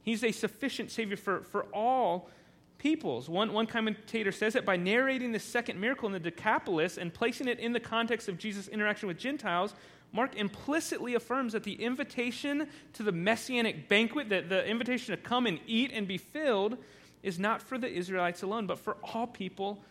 He's 0.03 0.23
a 0.23 0.31
sufficient 0.31 0.91
Savior 0.91 1.17
for, 1.17 1.41
for 1.41 1.63
all 1.73 2.29
peoples. 2.77 3.29
One, 3.29 3.53
one 3.53 3.65
commentator 3.65 4.31
says 4.31 4.53
that 4.53 4.65
by 4.65 4.75
narrating 4.75 5.31
the 5.31 5.39
second 5.39 5.79
miracle 5.79 6.07
in 6.07 6.13
the 6.13 6.19
Decapolis 6.19 6.97
and 6.97 7.13
placing 7.13 7.47
it 7.47 7.59
in 7.59 7.71
the 7.71 7.79
context 7.79 8.27
of 8.27 8.37
Jesus' 8.37 8.67
interaction 8.67 9.07
with 9.07 9.17
Gentiles, 9.17 9.73
Mark 10.11 10.35
implicitly 10.35 11.15
affirms 11.15 11.53
that 11.53 11.63
the 11.63 11.81
invitation 11.81 12.67
to 12.93 13.03
the 13.03 13.11
messianic 13.11 13.89
banquet, 13.89 14.29
that 14.29 14.49
the 14.49 14.65
invitation 14.67 15.15
to 15.15 15.21
come 15.21 15.47
and 15.47 15.59
eat 15.65 15.91
and 15.93 16.07
be 16.07 16.17
filled, 16.17 16.77
is 17.23 17.39
not 17.39 17.61
for 17.61 17.77
the 17.77 17.87
Israelites 17.87 18.43
alone, 18.43 18.67
but 18.67 18.77
for 18.77 18.97
all 19.01 19.25
people 19.25 19.81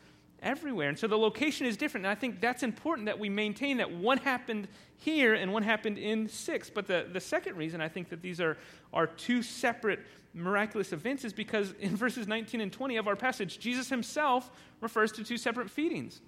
everywhere. 0.43 0.89
And 0.89 0.99
so 0.99 1.07
the 1.07 1.19
location 1.19 1.67
is 1.67 1.77
different. 1.77 2.07
And 2.07 2.11
I 2.11 2.15
think 2.15 2.41
that's 2.41 2.63
important 2.63 3.07
that 3.07 3.19
we 3.19 3.29
maintain 3.29 3.79
that 3.79 3.91
one 3.91 4.19
happened 4.19 4.69
here 4.97 5.35
and 5.35 5.53
one 5.53 5.63
happened 5.63 5.99
in 5.99 6.29
six. 6.29 6.69
But 6.69 6.87
the, 6.87 7.07
the 7.11 7.21
second 7.21 7.57
reason 7.57 7.81
I 7.81 7.89
think 7.89 8.09
that 8.11 8.23
these 8.23 8.41
are, 8.41 8.57
are 8.93 9.07
two 9.07 9.43
separate 9.43 10.01
miraculous 10.35 10.93
events 10.93 11.25
is 11.25 11.33
because 11.33 11.73
in 11.81 11.97
verses 11.97 12.27
19 12.27 12.61
and 12.61 12.73
20 12.73 12.97
of 12.97 13.09
our 13.09 13.17
passage, 13.17 13.59
Jesus 13.59 13.89
himself 13.89 14.51
refers 14.81 15.13
to 15.13 15.25
two 15.25 15.37
separate 15.37 15.71
feedings. 15.71 16.21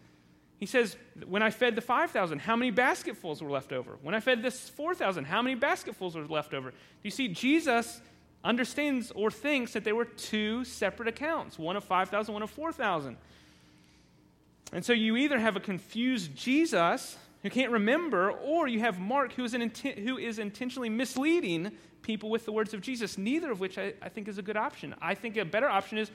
He 0.56 0.66
says, 0.66 0.96
When 1.26 1.42
I 1.42 1.50
fed 1.50 1.74
the 1.74 1.82
5,000, 1.82 2.38
how 2.38 2.56
many 2.56 2.70
basketfuls 2.70 3.42
were 3.42 3.50
left 3.50 3.72
over? 3.72 3.98
When 4.02 4.14
I 4.14 4.20
fed 4.20 4.42
this 4.42 4.68
4,000, 4.68 5.24
how 5.24 5.42
many 5.42 5.56
basketfuls 5.56 6.14
were 6.14 6.26
left 6.26 6.54
over? 6.54 6.70
Do 6.70 6.76
you 7.02 7.10
see, 7.10 7.28
Jesus 7.28 8.00
understands 8.44 9.10
or 9.12 9.30
thinks 9.30 9.72
that 9.72 9.84
there 9.84 9.94
were 9.94 10.04
two 10.04 10.64
separate 10.64 11.08
accounts 11.08 11.58
one 11.58 11.76
of 11.76 11.84
5,000, 11.84 12.32
one 12.32 12.42
of 12.42 12.50
4,000. 12.50 13.16
And 14.74 14.84
so 14.84 14.92
you 14.92 15.16
either 15.16 15.38
have 15.38 15.54
a 15.54 15.60
confused 15.60 16.34
Jesus 16.34 17.16
who 17.42 17.48
can't 17.48 17.70
remember, 17.70 18.32
or 18.32 18.66
you 18.66 18.80
have 18.80 18.98
Mark 18.98 19.32
who 19.34 19.44
is, 19.44 19.54
inten- 19.54 19.96
who 19.96 20.18
is 20.18 20.40
intentionally 20.40 20.88
misleading 20.88 21.70
people 22.02 22.28
with 22.28 22.44
the 22.44 22.52
words 22.52 22.74
of 22.74 22.80
Jesus, 22.80 23.16
neither 23.16 23.52
of 23.52 23.60
which 23.60 23.78
I, 23.78 23.94
I 24.02 24.08
think 24.08 24.26
is 24.26 24.36
a 24.36 24.42
good 24.42 24.56
option. 24.56 24.94
I 25.00 25.14
think 25.14 25.36
a 25.36 25.44
better 25.44 25.68
option 25.68 25.96
is 25.96 26.10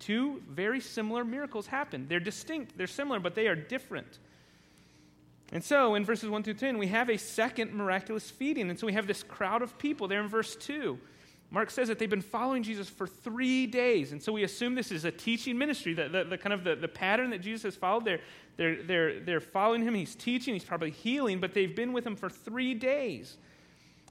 two 0.00 0.42
very 0.48 0.80
similar 0.80 1.24
miracles 1.24 1.68
happen. 1.68 2.06
They're 2.08 2.18
distinct, 2.18 2.76
they're 2.76 2.88
similar, 2.88 3.20
but 3.20 3.36
they 3.36 3.46
are 3.46 3.54
different. 3.54 4.18
And 5.52 5.62
so 5.62 5.94
in 5.94 6.04
verses 6.04 6.28
1 6.28 6.42
through 6.42 6.54
10, 6.54 6.78
we 6.78 6.88
have 6.88 7.08
a 7.08 7.16
second 7.16 7.72
miraculous 7.72 8.28
feeding. 8.28 8.68
And 8.68 8.78
so 8.78 8.86
we 8.86 8.94
have 8.94 9.06
this 9.06 9.22
crowd 9.22 9.62
of 9.62 9.78
people 9.78 10.08
there 10.08 10.20
in 10.20 10.28
verse 10.28 10.56
2. 10.56 10.98
Mark 11.50 11.70
says 11.70 11.88
that 11.88 11.98
they've 11.98 12.10
been 12.10 12.20
following 12.20 12.62
Jesus 12.62 12.88
for 12.88 13.06
three 13.06 13.66
days. 13.66 14.12
And 14.12 14.22
so 14.22 14.32
we 14.32 14.42
assume 14.42 14.74
this 14.74 14.90
is 14.90 15.04
a 15.04 15.12
teaching 15.12 15.56
ministry, 15.56 15.94
the, 15.94 16.08
the, 16.08 16.24
the 16.24 16.38
kind 16.38 16.52
of 16.52 16.64
the, 16.64 16.74
the 16.74 16.88
pattern 16.88 17.30
that 17.30 17.40
Jesus 17.40 17.62
has 17.62 17.76
followed. 17.76 18.04
They're, 18.04 18.20
they're, 18.56 18.82
they're, 18.82 19.20
they're 19.20 19.40
following 19.40 19.82
him, 19.82 19.94
he's 19.94 20.14
teaching, 20.14 20.54
he's 20.54 20.64
probably 20.64 20.90
healing, 20.90 21.38
but 21.38 21.54
they've 21.54 21.74
been 21.74 21.92
with 21.92 22.06
him 22.06 22.16
for 22.16 22.28
three 22.28 22.74
days. 22.74 23.36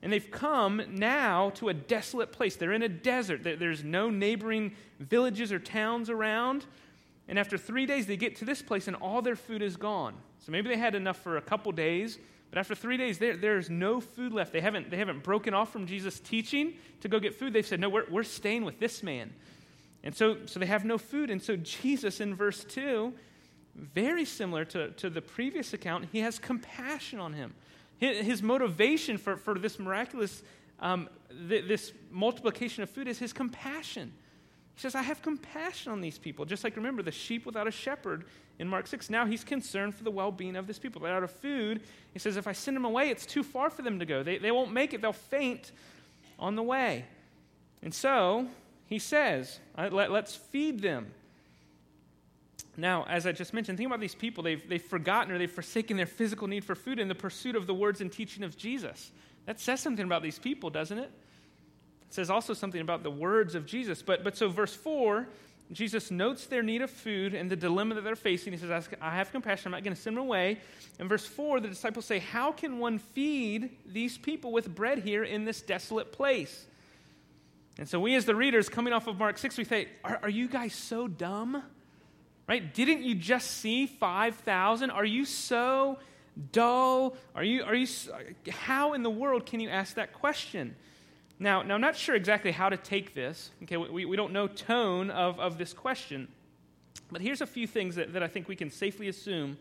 And 0.02 0.14
they've 0.14 0.30
come 0.30 0.82
now 0.90 1.50
to 1.56 1.70
a 1.70 1.74
desolate 1.74 2.32
place. 2.32 2.56
They're 2.56 2.74
in 2.74 2.84
a 2.84 2.90
desert. 2.90 3.44
There's 3.44 3.84
no 3.84 4.10
neighboring 4.10 4.76
villages 5.00 5.52
or 5.52 5.60
towns 5.60 6.10
around. 6.10 6.66
And 7.28 7.40
after 7.40 7.58
three 7.58 7.86
days, 7.86 8.06
they 8.06 8.18
get 8.18 8.36
to 8.38 8.46
this 8.46 8.62
place 8.62 8.88
and 8.88 8.96
all 8.98 9.22
their 9.22 9.36
food 9.36 9.62
is 9.62 9.78
gone. 9.78 10.14
So 10.40 10.52
maybe 10.52 10.70
they 10.70 10.78
had 10.78 10.96
enough 10.96 11.18
for 11.18 11.38
a 11.38 11.42
couple 11.42 11.72
days, 11.72 12.20
but 12.50 12.60
after 12.60 12.76
three 12.76 12.98
days, 12.98 13.18
there, 13.18 13.36
there's 13.36 13.70
no 13.70 14.00
food 14.00 14.32
left. 14.32 14.54
They 14.54 14.62
haven't, 14.62 14.90
they 14.90 14.98
haven't 14.98 15.24
broken 15.24 15.54
off 15.54 15.72
from 15.72 15.88
Jesus' 15.88 16.20
teaching 16.20 16.74
to 17.02 17.08
go 17.08 17.20
get 17.20 17.36
food. 17.36 17.54
They've 17.54 17.66
said, 17.66 17.80
No, 17.80 17.90
we're, 17.90 18.06
we're 18.10 18.24
staying 18.24 18.64
with 18.64 18.80
this 18.80 19.04
man. 19.04 19.34
And 20.04 20.16
so, 20.16 20.38
so 20.46 20.60
they 20.60 20.68
have 20.68 20.86
no 20.86 20.98
food. 20.98 21.30
And 21.30 21.42
so 21.42 21.56
Jesus 21.58 22.22
in 22.22 22.36
verse 22.36 22.64
2, 22.64 23.12
very 23.76 24.24
similar 24.24 24.64
to, 24.66 24.92
to 24.92 25.10
the 25.10 25.22
previous 25.22 25.74
account, 25.74 26.08
he 26.12 26.20
has 26.20 26.40
compassion 26.40 27.20
on 27.20 27.34
him. 27.34 27.54
His, 27.98 28.44
motivation 28.44 29.18
for, 29.18 29.38
for 29.38 29.58
this 29.58 29.80
miraculous, 29.80 30.44
um, 30.80 31.10
th- 31.50 31.68
this 31.68 31.94
multiplication 32.12 32.84
of 32.84 32.90
food 32.90 33.08
is 33.08 33.18
his 33.18 33.34
compassion. 33.34 34.14
He 34.76 34.82
says, 34.82 34.96
I 34.96 35.02
have 35.02 35.22
compassion 35.22 35.92
on 35.92 36.02
these 36.02 36.20
people. 36.20 36.46
Just 36.46 36.64
like 36.64 36.76
remember 36.76 37.02
the 37.02 37.12
sheep 37.12 37.46
without 37.46 37.68
a 37.68 37.72
shepherd 37.72 38.26
in 38.60 38.68
Mark 38.68 38.88
6. 38.88 39.10
Now 39.10 39.26
he's 39.26 39.44
concerned 39.44 39.96
for 39.96 40.04
the 40.04 40.12
well 40.12 40.32
being 40.32 40.56
of 40.56 40.68
this 40.68 40.80
people. 40.80 41.02
They're 41.02 41.16
out 41.16 41.24
of 41.24 41.32
food. 41.32 41.82
He 42.14 42.20
says, 42.20 42.38
if 42.38 42.48
I 42.48 42.54
send 42.54 42.78
them 42.78 42.86
away, 42.86 43.10
it's 43.10 43.26
too 43.26 43.44
far 43.44 43.70
for 43.70 43.82
them 43.82 44.00
to 44.00 44.06
go. 44.06 44.24
They, 44.24 44.38
they 44.38 44.52
won't 44.52 44.72
make 44.72 44.94
it, 44.94 45.02
they'll 45.02 45.14
faint 45.14 45.72
on 46.40 46.56
the 46.56 46.64
way. 46.64 47.06
And 47.82 47.94
so 47.94 48.48
he 48.88 49.00
says, 49.00 49.60
Let, 49.78 50.12
us 50.12 50.36
feed 50.36 50.82
them. 50.82 51.08
Now, 52.78 53.06
as 53.08 53.26
I 53.26 53.32
just 53.32 53.54
mentioned, 53.54 53.78
think 53.78 53.88
about 53.88 54.02
these 54.02 54.16
people. 54.16 54.44
They've, 54.44 54.68
they've 54.68 54.84
forgotten 54.84 55.32
or 55.32 55.38
they've 55.38 55.50
forsaken 55.50 55.96
their 55.96 56.06
physical 56.06 56.48
need 56.48 56.66
for 56.66 56.76
food 56.76 57.00
in 57.00 57.08
the 57.08 57.16
pursuit 57.16 57.56
of 57.56 57.68
the 57.68 57.74
words 57.74 58.02
and 58.02 58.12
teaching 58.12 58.44
of 58.44 58.58
Jesus. 58.58 59.12
That 59.46 59.60
says 59.60 59.80
something 59.80 60.04
about 60.04 60.24
these 60.24 60.40
people, 60.40 60.70
doesn't 60.70 60.98
it? 60.98 61.12
It 62.08 62.14
says 62.14 62.30
also 62.30 62.54
something 62.54 62.82
about 62.82 63.04
the 63.04 63.12
words 63.12 63.56
of 63.56 63.66
Jesus. 63.66 64.02
But, 64.02 64.24
but 64.24 64.36
so, 64.36 64.50
verse 64.50 64.76
4, 64.76 65.28
Jesus 65.72 66.12
notes 66.12 66.46
their 66.46 66.62
need 66.62 66.82
of 66.82 66.92
food 66.92 67.34
and 67.34 67.50
the 67.50 67.56
dilemma 67.56 67.96
that 67.96 68.04
they're 68.04 68.16
facing. 68.16 68.54
He 68.54 68.60
says, 68.60 68.88
I 69.02 69.16
have 69.16 69.32
compassion. 69.32 69.68
I'm 69.68 69.72
not 69.72 69.84
going 69.84 69.96
to 69.96 70.02
send 70.02 70.16
them 70.16 70.24
away. 70.24 70.60
In 71.00 71.08
verse 71.08 71.26
4, 71.26 71.60
the 71.60 71.68
disciples 71.68 72.06
say, 72.06 72.20
How 72.20 72.52
can 72.52 72.78
one 72.78 73.00
feed 73.00 73.72
these 73.86 74.18
people 74.18 74.52
with 74.52 74.74
bread 74.74 75.00
here 75.00 75.24
in 75.24 75.44
this 75.44 75.62
desolate 75.62 76.12
place? 76.12 76.66
And 77.78 77.90
so, 77.90 78.00
we 78.00 78.16
as 78.16 78.26
the 78.26 78.36
readers 78.36 78.70
coming 78.70 78.94
off 78.94 79.08
of 79.08 79.18
Mark 79.18 79.40
6, 79.40 79.58
we 79.58 79.64
say, 79.64 79.90
Are, 80.04 80.20
are 80.24 80.30
you 80.30 80.48
guys 80.48 80.74
so 80.74 81.08
dumb? 81.08 81.64
Right? 82.48 82.74
Didn't 82.74 83.02
you 83.02 83.16
just 83.16 83.50
see 83.50 83.88
5,000? 83.88 84.92
Are 84.92 85.06
you 85.06 85.26
so 85.26 85.98
dull? 86.52 87.18
Are 87.34 87.44
you, 87.44 87.64
are 87.64 87.74
you, 87.74 87.88
how 88.50 88.94
in 88.94 89.02
the 89.02 89.10
world 89.10 89.48
can 89.48 89.60
you 89.60 89.70
ask 89.70 89.96
that 89.96 90.14
question? 90.14 90.76
Now, 91.38 91.62
now, 91.62 91.76
I'm 91.76 91.82
not 91.82 91.96
sure 91.96 92.16
exactly 92.16 92.52
how 92.52 92.70
to 92.70 92.78
take 92.78 93.14
this. 93.14 93.52
Okay, 93.64 93.78
we, 93.78 94.06
we 94.06 94.16
don't 94.16 94.32
know 94.32 94.48
tone 94.48 95.10
of, 95.12 95.40
of 95.40 95.58
this 95.58 95.74
question. 95.74 96.30
But 97.12 97.22
here's 97.22 97.42
a 97.42 97.48
few 97.48 97.68
things 97.68 97.96
that, 97.96 98.14
that 98.14 98.24
I 98.24 98.28
think 98.28 98.48
we 98.48 98.56
can 98.56 98.70
safely 98.70 99.10
assume 99.10 99.58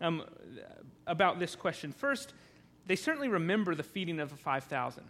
um, 0.00 0.24
about 1.06 1.38
this 1.38 1.54
question. 1.54 1.92
First, 1.92 2.32
they 2.86 2.96
certainly 2.96 3.28
remember 3.28 3.74
the 3.74 3.82
feeding 3.82 4.18
of 4.18 4.30
the 4.30 4.36
5,000. 4.36 5.04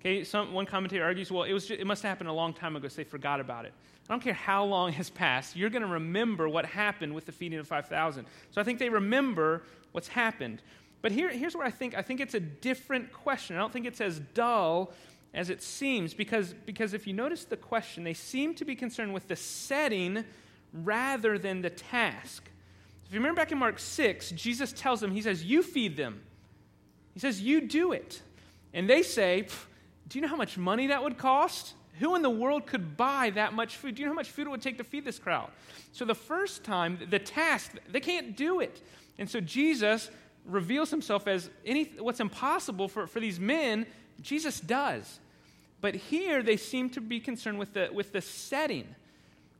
Okay, 0.00 0.22
some, 0.22 0.52
one 0.52 0.64
commentator 0.64 1.02
argues, 1.02 1.32
well, 1.32 1.42
it, 1.42 1.52
was 1.52 1.66
just, 1.66 1.80
it 1.80 1.86
must 1.86 2.02
have 2.02 2.10
happened 2.10 2.30
a 2.30 2.32
long 2.32 2.54
time 2.54 2.76
ago, 2.76 2.86
so 2.86 2.96
they 2.96 3.04
forgot 3.04 3.40
about 3.40 3.64
it. 3.64 3.72
I 4.08 4.12
don't 4.12 4.22
care 4.22 4.32
how 4.32 4.64
long 4.64 4.92
has 4.94 5.10
passed, 5.10 5.56
you're 5.56 5.70
going 5.70 5.82
to 5.82 5.88
remember 5.88 6.48
what 6.48 6.66
happened 6.66 7.14
with 7.14 7.26
the 7.26 7.32
feeding 7.32 7.58
of 7.58 7.66
5,000. 7.66 8.24
So 8.52 8.60
I 8.60 8.64
think 8.64 8.78
they 8.78 8.88
remember 8.88 9.64
what's 9.90 10.08
happened. 10.08 10.62
But 11.02 11.12
here, 11.12 11.30
here's 11.30 11.54
where 11.54 11.66
I 11.66 11.70
think 11.70 11.96
I 11.96 12.02
think 12.02 12.20
it's 12.20 12.34
a 12.34 12.40
different 12.40 13.12
question. 13.12 13.54
I 13.54 13.60
don't 13.60 13.72
think 13.72 13.86
it's 13.86 14.00
as 14.00 14.18
dull 14.18 14.92
as 15.34 15.50
it 15.50 15.62
seems, 15.62 16.14
because, 16.14 16.54
because 16.66 16.94
if 16.94 17.06
you 17.06 17.12
notice 17.12 17.44
the 17.44 17.56
question, 17.56 18.04
they 18.04 18.14
seem 18.14 18.54
to 18.54 18.64
be 18.64 18.74
concerned 18.74 19.12
with 19.12 19.28
the 19.28 19.36
setting 19.36 20.24
rather 20.72 21.38
than 21.38 21.62
the 21.62 21.70
task. 21.70 22.48
If 23.06 23.12
you 23.12 23.20
remember 23.20 23.40
back 23.40 23.52
in 23.52 23.58
Mark 23.58 23.78
6, 23.78 24.30
Jesus 24.32 24.72
tells 24.72 25.00
them, 25.00 25.12
He 25.12 25.22
says, 25.22 25.44
You 25.44 25.62
feed 25.62 25.96
them. 25.96 26.22
He 27.14 27.20
says, 27.20 27.40
You 27.40 27.60
do 27.60 27.92
it. 27.92 28.22
And 28.74 28.88
they 28.88 29.02
say, 29.02 29.46
Do 30.08 30.18
you 30.18 30.22
know 30.22 30.28
how 30.28 30.36
much 30.36 30.58
money 30.58 30.88
that 30.88 31.02
would 31.02 31.18
cost? 31.18 31.74
Who 32.00 32.14
in 32.14 32.22
the 32.22 32.30
world 32.30 32.66
could 32.66 32.96
buy 32.96 33.30
that 33.30 33.54
much 33.54 33.76
food? 33.76 33.96
Do 33.96 34.02
you 34.02 34.06
know 34.06 34.12
how 34.12 34.16
much 34.16 34.30
food 34.30 34.46
it 34.46 34.50
would 34.50 34.62
take 34.62 34.78
to 34.78 34.84
feed 34.84 35.04
this 35.04 35.18
crowd? 35.18 35.50
So 35.92 36.04
the 36.04 36.14
first 36.14 36.64
time, 36.64 36.98
the 37.10 37.18
task, 37.18 37.72
they 37.90 38.00
can't 38.00 38.36
do 38.36 38.60
it. 38.60 38.80
And 39.18 39.28
so 39.28 39.40
Jesus 39.40 40.10
reveals 40.44 40.90
himself 40.90 41.26
as 41.26 41.50
any, 41.66 41.84
what's 41.98 42.20
impossible 42.20 42.88
for, 42.88 43.06
for 43.06 43.20
these 43.20 43.40
men 43.40 43.86
Jesus 44.20 44.60
does. 44.60 45.20
But 45.80 45.94
here 45.94 46.42
they 46.42 46.56
seem 46.56 46.90
to 46.90 47.00
be 47.00 47.20
concerned 47.20 47.58
with 47.58 47.74
the, 47.74 47.88
with 47.92 48.12
the 48.12 48.20
setting. 48.20 48.86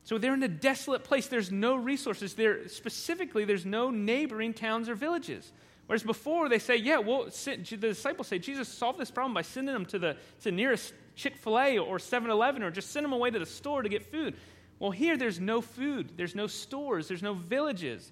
So 0.03 0.17
they're 0.17 0.33
in 0.33 0.43
a 0.43 0.47
desolate 0.47 1.03
place. 1.03 1.27
There's 1.27 1.51
no 1.51 1.75
resources. 1.75 2.33
There 2.33 2.67
specifically, 2.67 3.45
there's 3.45 3.65
no 3.65 3.89
neighboring 3.89 4.53
towns 4.53 4.89
or 4.89 4.95
villages. 4.95 5.51
Whereas 5.87 6.03
before 6.03 6.49
they 6.49 6.59
say, 6.59 6.75
yeah, 6.75 6.99
well, 6.99 7.25
the 7.25 7.77
disciples 7.77 8.27
say 8.27 8.37
Jesus 8.37 8.67
solved 8.67 8.99
this 8.99 9.09
problem 9.09 9.33
by 9.33 9.41
sending 9.41 9.73
them 9.73 9.85
to 9.87 9.99
the, 9.99 10.13
to 10.13 10.43
the 10.43 10.51
nearest 10.51 10.93
Chick 11.15 11.35
fil 11.35 11.59
A 11.59 11.77
or 11.77 11.99
7 11.99 12.29
Eleven 12.29 12.63
or 12.63 12.71
just 12.71 12.91
send 12.91 13.03
them 13.03 13.13
away 13.13 13.31
to 13.31 13.39
the 13.39 13.45
store 13.45 13.81
to 13.81 13.89
get 13.89 14.03
food. 14.03 14.35
Well, 14.77 14.91
here 14.91 15.17
there's 15.17 15.39
no 15.39 15.61
food, 15.61 16.11
there's 16.15 16.35
no 16.35 16.47
stores, 16.47 17.07
there's 17.07 17.23
no 17.23 17.33
villages. 17.33 18.11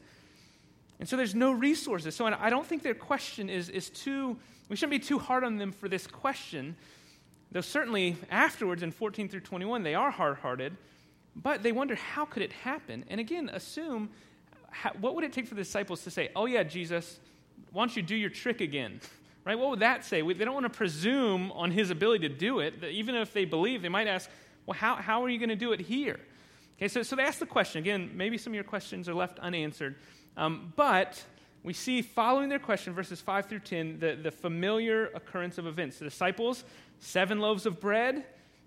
And 0.99 1.07
so 1.07 1.15
there's 1.15 1.35
no 1.35 1.51
resources. 1.51 2.15
So 2.15 2.25
I 2.25 2.49
don't 2.49 2.65
think 2.65 2.83
their 2.83 2.95
question 2.95 3.49
is, 3.49 3.69
is 3.69 3.89
too 3.89 4.37
we 4.69 4.75
shouldn't 4.75 5.01
be 5.01 5.05
too 5.05 5.19
hard 5.19 5.43
on 5.43 5.57
them 5.57 5.71
for 5.71 5.87
this 5.87 6.07
question, 6.07 6.75
though 7.51 7.61
certainly 7.61 8.17
afterwards 8.29 8.83
in 8.83 8.91
14 8.91 9.29
through 9.29 9.41
21, 9.41 9.83
they 9.83 9.95
are 9.95 10.11
hard 10.11 10.37
hearted, 10.37 10.75
but 11.35 11.63
they 11.63 11.71
wonder 11.71 11.95
how 11.95 12.25
could 12.25 12.41
it 12.41 12.51
happen? 12.51 13.05
And 13.09 13.19
again, 13.19 13.49
assume 13.49 14.09
how, 14.69 14.91
what 14.99 15.15
would 15.15 15.23
it 15.23 15.33
take 15.33 15.47
for 15.47 15.55
the 15.55 15.61
disciples 15.61 16.03
to 16.03 16.11
say, 16.11 16.29
oh, 16.35 16.45
yeah, 16.45 16.63
Jesus, 16.63 17.19
why 17.71 17.83
don't 17.83 17.95
you 17.95 18.01
do 18.01 18.15
your 18.15 18.29
trick 18.29 18.61
again? 18.61 18.99
Right? 19.45 19.57
What 19.57 19.69
would 19.69 19.79
that 19.79 20.03
say? 20.03 20.21
They 20.21 20.43
don't 20.43 20.53
want 20.53 20.65
to 20.65 20.77
presume 20.77 21.53
on 21.53 21.71
his 21.71 21.89
ability 21.89 22.27
to 22.27 22.35
do 22.35 22.59
it. 22.59 22.83
Even 22.83 23.15
if 23.15 23.31
they 23.31 23.45
believe, 23.45 23.81
they 23.81 23.87
might 23.87 24.05
ask, 24.05 24.29
well, 24.65 24.77
how, 24.77 24.95
how 24.95 25.23
are 25.23 25.29
you 25.29 25.39
going 25.39 25.47
to 25.47 25.55
do 25.55 25.71
it 25.71 25.79
here? 25.79 26.19
Okay, 26.77 26.89
so, 26.89 27.01
so 27.01 27.15
they 27.15 27.23
ask 27.23 27.39
the 27.39 27.45
question. 27.45 27.79
Again, 27.79 28.11
maybe 28.13 28.37
some 28.37 28.51
of 28.51 28.55
your 28.55 28.65
questions 28.65 29.07
are 29.07 29.13
left 29.13 29.39
unanswered. 29.39 29.95
Um, 30.35 30.73
but 30.75 31.23
we 31.67 31.73
see 31.73 32.01
following 32.01 32.47
their 32.47 32.59
question, 32.59 32.93
verses 32.93 33.19
5 33.19 33.47
through 33.47 33.59
10, 33.59 33.99
the, 33.99 34.15
the 34.15 34.31
familiar 34.31 35.07
occurrence 35.07 35.57
of 35.57 35.67
events. 35.67 35.99
The 35.99 36.05
disciples, 36.05 36.63
seven 36.99 37.39
loaves 37.39 37.65
of 37.65 37.81
bread. 37.81 38.23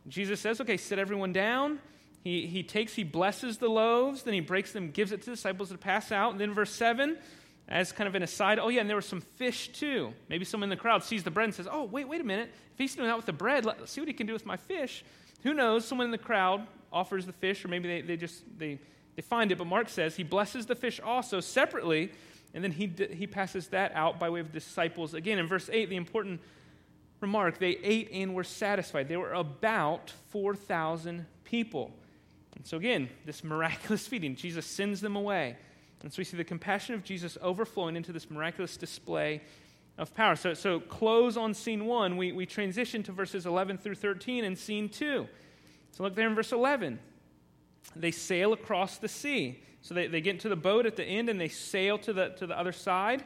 Jesus 0.06 0.38
says, 0.38 0.60
okay, 0.60 0.76
sit 0.76 0.98
everyone 0.98 1.32
down. 1.32 1.78
He, 2.22 2.46
he 2.46 2.62
takes, 2.62 2.92
he 2.92 3.02
blesses 3.02 3.56
the 3.56 3.70
loaves, 3.70 4.24
then 4.24 4.34
he 4.34 4.40
breaks 4.40 4.72
them, 4.72 4.90
gives 4.90 5.12
it 5.12 5.22
to 5.22 5.30
the 5.30 5.36
disciples 5.36 5.70
to 5.70 5.78
pass 5.78 6.12
out. 6.12 6.32
And 6.32 6.38
then 6.38 6.52
verse 6.52 6.72
7, 6.74 7.16
as 7.68 7.90
kind 7.90 8.06
of 8.06 8.14
an 8.16 8.22
aside, 8.22 8.58
oh, 8.58 8.68
yeah, 8.68 8.82
and 8.82 8.90
there 8.90 8.96
was 8.96 9.06
some 9.06 9.22
fish 9.22 9.68
too. 9.68 10.12
Maybe 10.28 10.44
someone 10.44 10.66
in 10.66 10.76
the 10.76 10.82
crowd 10.82 11.02
sees 11.02 11.22
the 11.22 11.30
bread 11.30 11.44
and 11.44 11.54
says, 11.54 11.68
oh, 11.72 11.84
wait, 11.84 12.06
wait 12.06 12.20
a 12.20 12.24
minute. 12.24 12.50
If 12.74 12.78
he's 12.78 12.94
doing 12.94 13.08
that 13.08 13.16
with 13.16 13.24
the 13.24 13.32
bread, 13.32 13.64
let's 13.64 13.90
see 13.90 14.02
what 14.02 14.08
he 14.08 14.14
can 14.14 14.26
do 14.26 14.34
with 14.34 14.44
my 14.44 14.58
fish. 14.58 15.06
Who 15.42 15.54
knows? 15.54 15.86
Someone 15.86 16.04
in 16.04 16.10
the 16.10 16.18
crowd 16.18 16.66
offers 16.92 17.24
the 17.24 17.32
fish, 17.32 17.64
or 17.64 17.68
maybe 17.68 17.88
they, 17.88 18.00
they 18.02 18.16
just 18.18 18.42
they, 18.58 18.78
they 19.16 19.22
find 19.22 19.50
it. 19.52 19.56
But 19.56 19.68
Mark 19.68 19.88
says 19.88 20.16
he 20.16 20.22
blesses 20.22 20.66
the 20.66 20.74
fish 20.74 21.00
also 21.00 21.40
separately 21.40 22.12
and 22.54 22.64
then 22.64 22.72
he, 22.72 22.92
he 23.12 23.26
passes 23.26 23.68
that 23.68 23.92
out 23.94 24.18
by 24.18 24.28
way 24.28 24.40
of 24.40 24.52
disciples. 24.52 25.14
Again, 25.14 25.38
in 25.38 25.46
verse 25.46 25.70
8, 25.72 25.88
the 25.88 25.96
important 25.96 26.40
remark 27.20 27.58
they 27.58 27.76
ate 27.82 28.10
and 28.12 28.34
were 28.34 28.44
satisfied. 28.44 29.08
They 29.08 29.16
were 29.16 29.32
about 29.32 30.12
4,000 30.30 31.26
people. 31.44 31.92
And 32.56 32.66
so, 32.66 32.76
again, 32.76 33.08
this 33.24 33.44
miraculous 33.44 34.06
feeding, 34.06 34.34
Jesus 34.34 34.66
sends 34.66 35.00
them 35.00 35.16
away. 35.16 35.56
And 36.02 36.12
so 36.12 36.18
we 36.18 36.24
see 36.24 36.36
the 36.36 36.44
compassion 36.44 36.94
of 36.94 37.04
Jesus 37.04 37.36
overflowing 37.42 37.94
into 37.94 38.12
this 38.12 38.30
miraculous 38.30 38.76
display 38.76 39.42
of 39.98 40.14
power. 40.14 40.34
So, 40.34 40.54
so 40.54 40.80
close 40.80 41.36
on 41.36 41.52
scene 41.52 41.84
one, 41.84 42.16
we, 42.16 42.32
we 42.32 42.46
transition 42.46 43.02
to 43.04 43.12
verses 43.12 43.44
11 43.44 43.78
through 43.78 43.96
13 43.96 44.44
and 44.44 44.58
scene 44.58 44.88
two. 44.88 45.28
So 45.92 46.02
look 46.02 46.14
there 46.14 46.26
in 46.26 46.34
verse 46.34 46.52
11. 46.52 46.98
They 47.96 48.10
sail 48.10 48.52
across 48.52 48.98
the 48.98 49.08
sea. 49.08 49.62
So 49.82 49.94
they, 49.94 50.06
they 50.06 50.20
get 50.20 50.34
into 50.34 50.48
the 50.48 50.56
boat 50.56 50.86
at 50.86 50.96
the 50.96 51.04
end 51.04 51.28
and 51.28 51.40
they 51.40 51.48
sail 51.48 51.98
to 51.98 52.12
the, 52.12 52.28
to 52.30 52.46
the 52.46 52.58
other 52.58 52.72
side. 52.72 53.24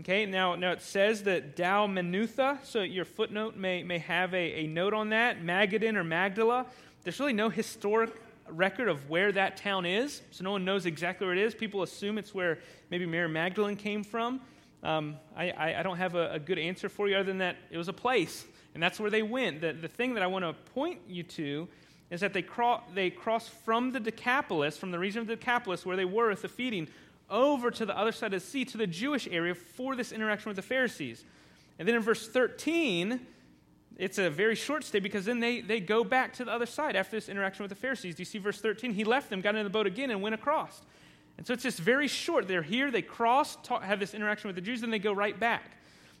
Okay, 0.00 0.24
now, 0.24 0.54
now 0.54 0.72
it 0.72 0.80
says 0.80 1.24
that 1.24 1.56
Dalmanutha, 1.56 2.64
so 2.64 2.80
your 2.80 3.04
footnote 3.04 3.56
may, 3.56 3.82
may 3.82 3.98
have 3.98 4.32
a, 4.32 4.60
a 4.60 4.66
note 4.66 4.94
on 4.94 5.10
that, 5.10 5.42
Magadan 5.42 5.96
or 5.96 6.04
Magdala. 6.04 6.66
There's 7.02 7.20
really 7.20 7.32
no 7.34 7.50
historic 7.50 8.14
record 8.48 8.88
of 8.88 9.10
where 9.10 9.30
that 9.32 9.56
town 9.56 9.84
is, 9.84 10.22
so 10.30 10.44
no 10.44 10.52
one 10.52 10.64
knows 10.64 10.86
exactly 10.86 11.26
where 11.26 11.36
it 11.36 11.42
is. 11.42 11.54
People 11.54 11.82
assume 11.82 12.18
it's 12.18 12.34
where 12.34 12.58
maybe 12.90 13.04
Mary 13.04 13.28
Magdalene 13.28 13.76
came 13.76 14.02
from. 14.02 14.40
Um, 14.82 15.16
I, 15.36 15.50
I, 15.50 15.80
I, 15.80 15.82
don't 15.82 15.98
have 15.98 16.14
a, 16.14 16.32
a, 16.32 16.38
good 16.38 16.58
answer 16.58 16.88
for 16.88 17.06
you 17.06 17.16
other 17.16 17.24
than 17.24 17.38
that 17.38 17.56
it 17.70 17.76
was 17.76 17.88
a 17.88 17.92
place, 17.92 18.46
and 18.72 18.82
that's 18.82 18.98
where 18.98 19.10
they 19.10 19.22
went. 19.22 19.60
The, 19.60 19.74
the 19.74 19.88
thing 19.88 20.14
that 20.14 20.22
I 20.22 20.26
want 20.26 20.46
to 20.46 20.54
point 20.72 21.00
you 21.06 21.22
to 21.24 21.68
is 22.10 22.20
that 22.20 22.32
they, 22.32 22.42
cro- 22.42 22.82
they 22.94 23.10
crossed 23.10 23.50
from 23.50 23.92
the 23.92 24.00
Decapolis, 24.00 24.76
from 24.76 24.90
the 24.90 24.98
region 24.98 25.20
of 25.20 25.26
the 25.26 25.36
Decapolis 25.36 25.86
where 25.86 25.96
they 25.96 26.04
were 26.04 26.30
at 26.30 26.42
the 26.42 26.48
feeding, 26.48 26.88
over 27.28 27.70
to 27.70 27.86
the 27.86 27.96
other 27.96 28.12
side 28.12 28.34
of 28.34 28.42
the 28.42 28.46
sea, 28.46 28.64
to 28.64 28.76
the 28.76 28.86
Jewish 28.86 29.28
area 29.30 29.54
for 29.54 29.94
this 29.94 30.10
interaction 30.10 30.48
with 30.48 30.56
the 30.56 30.62
Pharisees. 30.62 31.24
And 31.78 31.86
then 31.86 31.94
in 31.94 32.02
verse 32.02 32.28
13, 32.28 33.20
it's 33.96 34.18
a 34.18 34.28
very 34.28 34.54
short 34.54 34.82
stay 34.82 34.98
because 34.98 35.24
then 35.24 35.40
they, 35.40 35.60
they 35.60 35.78
go 35.78 36.02
back 36.02 36.32
to 36.34 36.44
the 36.44 36.50
other 36.50 36.66
side 36.66 36.96
after 36.96 37.16
this 37.16 37.28
interaction 37.28 37.62
with 37.62 37.70
the 37.70 37.76
Pharisees. 37.76 38.16
Do 38.16 38.22
you 38.22 38.24
see 38.24 38.38
verse 38.38 38.60
13? 38.60 38.92
He 38.92 39.04
left 39.04 39.30
them, 39.30 39.40
got 39.40 39.54
in 39.54 39.62
the 39.62 39.70
boat 39.70 39.86
again, 39.86 40.10
and 40.10 40.20
went 40.20 40.34
across. 40.34 40.82
And 41.38 41.46
so 41.46 41.52
it's 41.52 41.62
just 41.62 41.78
very 41.78 42.08
short. 42.08 42.48
They're 42.48 42.62
here, 42.62 42.90
they 42.90 43.02
cross, 43.02 43.56
talk, 43.62 43.82
have 43.82 44.00
this 44.00 44.12
interaction 44.14 44.48
with 44.48 44.56
the 44.56 44.62
Jews, 44.62 44.80
then 44.80 44.90
they 44.90 44.98
go 44.98 45.12
right 45.12 45.38
back. 45.38 45.70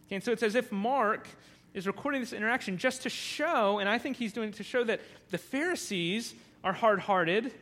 Okay, 0.06 0.16
and 0.16 0.24
so 0.24 0.32
it's 0.32 0.42
as 0.42 0.54
if 0.54 0.70
Mark 0.70 1.28
is 1.74 1.86
recording 1.86 2.20
this 2.20 2.32
interaction 2.32 2.78
just 2.78 3.02
to 3.02 3.08
show, 3.08 3.78
and 3.78 3.88
I 3.88 3.98
think 3.98 4.16
he's 4.16 4.32
doing 4.32 4.48
it 4.48 4.56
to 4.56 4.62
show 4.62 4.84
that 4.84 5.00
the 5.30 5.38
Pharisees 5.38 6.34
are 6.64 6.72
hard 6.72 7.00
hearted 7.00 7.52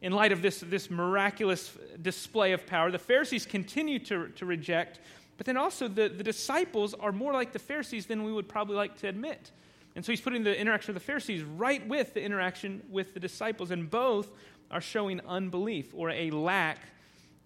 in 0.00 0.12
light 0.12 0.32
of 0.32 0.42
this, 0.42 0.60
this 0.60 0.90
miraculous 0.90 1.76
display 2.00 2.52
of 2.52 2.66
power. 2.66 2.90
The 2.90 2.98
Pharisees 2.98 3.46
continue 3.46 4.00
to, 4.00 4.28
to 4.28 4.46
reject, 4.46 4.98
but 5.36 5.46
then 5.46 5.56
also 5.56 5.86
the, 5.86 6.08
the 6.08 6.24
disciples 6.24 6.92
are 6.94 7.12
more 7.12 7.32
like 7.32 7.52
the 7.52 7.58
Pharisees 7.60 8.06
than 8.06 8.24
we 8.24 8.32
would 8.32 8.48
probably 8.48 8.74
like 8.74 8.98
to 8.98 9.08
admit. 9.08 9.52
And 9.94 10.04
so 10.04 10.10
he's 10.10 10.20
putting 10.20 10.42
the 10.42 10.58
interaction 10.58 10.92
with 10.92 11.02
the 11.02 11.06
Pharisees 11.06 11.42
right 11.42 11.86
with 11.86 12.14
the 12.14 12.22
interaction 12.22 12.82
with 12.90 13.14
the 13.14 13.20
disciples, 13.20 13.70
and 13.70 13.88
both 13.88 14.28
are 14.70 14.80
showing 14.80 15.20
unbelief 15.28 15.92
or 15.94 16.10
a 16.10 16.30
lack 16.30 16.78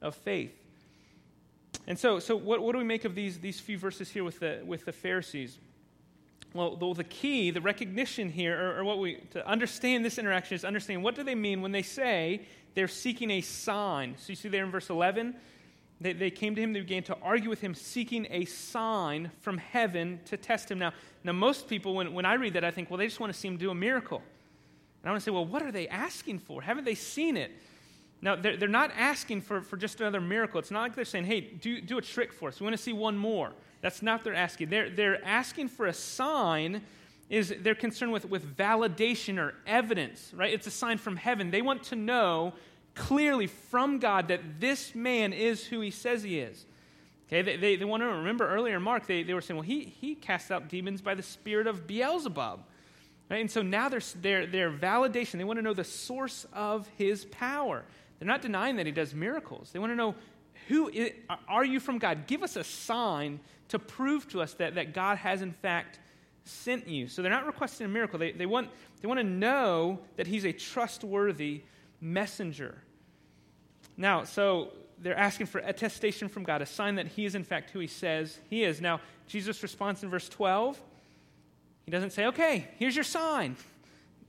of 0.00 0.14
faith. 0.14 0.54
And 1.86 1.98
so, 1.98 2.18
so 2.18 2.36
what, 2.36 2.62
what 2.62 2.72
do 2.72 2.78
we 2.78 2.84
make 2.84 3.04
of 3.04 3.14
these, 3.14 3.38
these 3.38 3.60
few 3.60 3.78
verses 3.78 4.10
here 4.10 4.24
with 4.24 4.40
the, 4.40 4.62
with 4.64 4.84
the 4.84 4.92
Pharisees? 4.92 5.58
Well, 6.56 6.76
the, 6.76 6.94
the 6.94 7.04
key, 7.04 7.50
the 7.50 7.60
recognition 7.60 8.30
here, 8.30 8.58
or, 8.58 8.80
or, 8.80 8.84
what 8.84 8.98
we, 8.98 9.16
to 9.32 9.46
understand 9.46 10.04
this 10.04 10.18
interaction 10.18 10.54
is 10.54 10.64
understand 10.64 11.02
what 11.02 11.14
do 11.14 11.22
they 11.22 11.34
mean 11.34 11.60
when 11.60 11.72
they 11.72 11.82
say 11.82 12.42
they're 12.74 12.88
seeking 12.88 13.30
a 13.30 13.40
sign. 13.40 14.14
So 14.18 14.30
you 14.30 14.36
see 14.36 14.48
there 14.48 14.64
in 14.64 14.70
verse 14.70 14.90
11, 14.90 15.34
they, 16.00 16.12
they 16.12 16.30
came 16.30 16.54
to 16.54 16.60
him, 16.60 16.72
they 16.72 16.80
began 16.80 17.02
to 17.04 17.16
argue 17.22 17.48
with 17.48 17.60
him, 17.60 17.74
seeking 17.74 18.26
a 18.30 18.44
sign 18.44 19.30
from 19.40 19.58
heaven 19.58 20.20
to 20.26 20.36
test 20.36 20.70
him. 20.70 20.78
Now, 20.78 20.92
now 21.24 21.32
most 21.32 21.68
people, 21.68 21.94
when, 21.94 22.12
when 22.12 22.26
I 22.26 22.34
read 22.34 22.54
that, 22.54 22.64
I 22.64 22.70
think, 22.70 22.90
well, 22.90 22.98
they 22.98 23.06
just 23.06 23.20
want 23.20 23.32
to 23.32 23.38
see 23.38 23.48
him 23.48 23.56
do 23.56 23.70
a 23.70 23.74
miracle. 23.74 24.18
And 25.02 25.08
I 25.08 25.10
want 25.10 25.22
to 25.22 25.24
say, 25.24 25.30
well, 25.30 25.46
what 25.46 25.62
are 25.62 25.72
they 25.72 25.88
asking 25.88 26.40
for? 26.40 26.60
Haven't 26.62 26.84
they 26.84 26.94
seen 26.94 27.36
it? 27.36 27.52
Now, 28.20 28.34
they're, 28.36 28.56
they're 28.56 28.68
not 28.68 28.90
asking 28.96 29.42
for, 29.42 29.60
for 29.60 29.76
just 29.76 30.00
another 30.00 30.20
miracle. 30.20 30.58
It's 30.58 30.70
not 30.70 30.80
like 30.80 30.94
they're 30.94 31.04
saying, 31.04 31.26
hey, 31.26 31.40
do, 31.40 31.80
do 31.80 31.98
a 31.98 32.02
trick 32.02 32.32
for 32.32 32.48
us. 32.48 32.60
We 32.60 32.64
want 32.64 32.76
to 32.76 32.82
see 32.82 32.92
one 32.92 33.16
more. 33.16 33.52
That's 33.86 34.02
not 34.02 34.24
they're 34.24 34.34
asking. 34.34 34.70
They're, 34.70 34.90
they're 34.90 35.24
asking 35.24 35.68
for 35.68 35.86
a 35.86 35.92
sign 35.92 36.82
is 37.30 37.54
they're 37.60 37.76
concerned 37.76 38.10
with, 38.10 38.28
with 38.28 38.56
validation 38.56 39.38
or 39.38 39.54
evidence, 39.64 40.32
right? 40.34 40.52
It's 40.52 40.66
a 40.66 40.72
sign 40.72 40.98
from 40.98 41.14
heaven. 41.14 41.52
They 41.52 41.62
want 41.62 41.84
to 41.84 41.94
know 41.94 42.54
clearly 42.96 43.46
from 43.46 44.00
God 44.00 44.26
that 44.26 44.58
this 44.58 44.96
man 44.96 45.32
is 45.32 45.64
who 45.64 45.80
he 45.82 45.92
says 45.92 46.24
he 46.24 46.40
is. 46.40 46.66
Okay, 47.28 47.42
they, 47.42 47.56
they, 47.58 47.76
they 47.76 47.84
want 47.84 48.02
to 48.02 48.08
remember 48.08 48.48
earlier 48.48 48.74
in 48.74 48.82
Mark, 48.82 49.06
they, 49.06 49.22
they 49.22 49.34
were 49.34 49.40
saying, 49.40 49.56
well, 49.56 49.62
he, 49.62 49.84
he 49.84 50.16
casts 50.16 50.50
out 50.50 50.66
demons 50.66 51.00
by 51.00 51.14
the 51.14 51.22
spirit 51.22 51.68
of 51.68 51.86
Beelzebub. 51.86 52.64
Right? 53.30 53.40
And 53.40 53.48
so 53.48 53.62
now 53.62 53.88
their, 53.88 54.00
their, 54.20 54.46
their 54.46 54.72
validation, 54.72 55.38
they 55.38 55.44
want 55.44 55.60
to 55.60 55.62
know 55.62 55.74
the 55.74 55.84
source 55.84 56.44
of 56.52 56.88
his 56.98 57.24
power. 57.26 57.84
They're 58.18 58.26
not 58.26 58.42
denying 58.42 58.74
that 58.78 58.86
he 58.86 58.90
does 58.90 59.14
miracles. 59.14 59.70
They 59.70 59.78
want 59.78 59.92
to 59.92 59.96
know, 59.96 60.16
who 60.68 60.88
is, 60.88 61.12
are 61.48 61.64
you 61.64 61.80
from 61.80 61.98
God? 61.98 62.26
Give 62.26 62.42
us 62.42 62.56
a 62.56 62.64
sign 62.64 63.40
to 63.68 63.78
prove 63.78 64.28
to 64.28 64.40
us 64.40 64.54
that, 64.54 64.74
that 64.76 64.94
God 64.94 65.18
has 65.18 65.42
in 65.42 65.52
fact 65.52 65.98
sent 66.44 66.88
you. 66.88 67.08
So 67.08 67.22
they're 67.22 67.30
not 67.30 67.46
requesting 67.46 67.86
a 67.86 67.88
miracle. 67.88 68.18
They, 68.18 68.32
they, 68.32 68.46
want, 68.46 68.70
they 69.00 69.08
want 69.08 69.20
to 69.20 69.24
know 69.24 70.00
that 70.16 70.26
he's 70.26 70.44
a 70.44 70.52
trustworthy 70.52 71.62
messenger. 72.00 72.76
Now, 73.96 74.24
so 74.24 74.72
they're 74.98 75.16
asking 75.16 75.46
for 75.46 75.58
attestation 75.58 76.28
from 76.28 76.44
God, 76.44 76.62
a 76.62 76.66
sign 76.66 76.96
that 76.96 77.08
he 77.08 77.24
is 77.24 77.34
in 77.34 77.44
fact 77.44 77.70
who 77.70 77.78
he 77.78 77.86
says 77.86 78.38
he 78.48 78.64
is. 78.64 78.80
Now, 78.80 79.00
Jesus' 79.26 79.62
responds 79.62 80.02
in 80.02 80.10
verse 80.10 80.28
12, 80.28 80.80
he 81.84 81.90
doesn't 81.90 82.10
say, 82.10 82.26
okay, 82.26 82.68
here's 82.78 82.96
your 82.96 83.04
sign. 83.04 83.56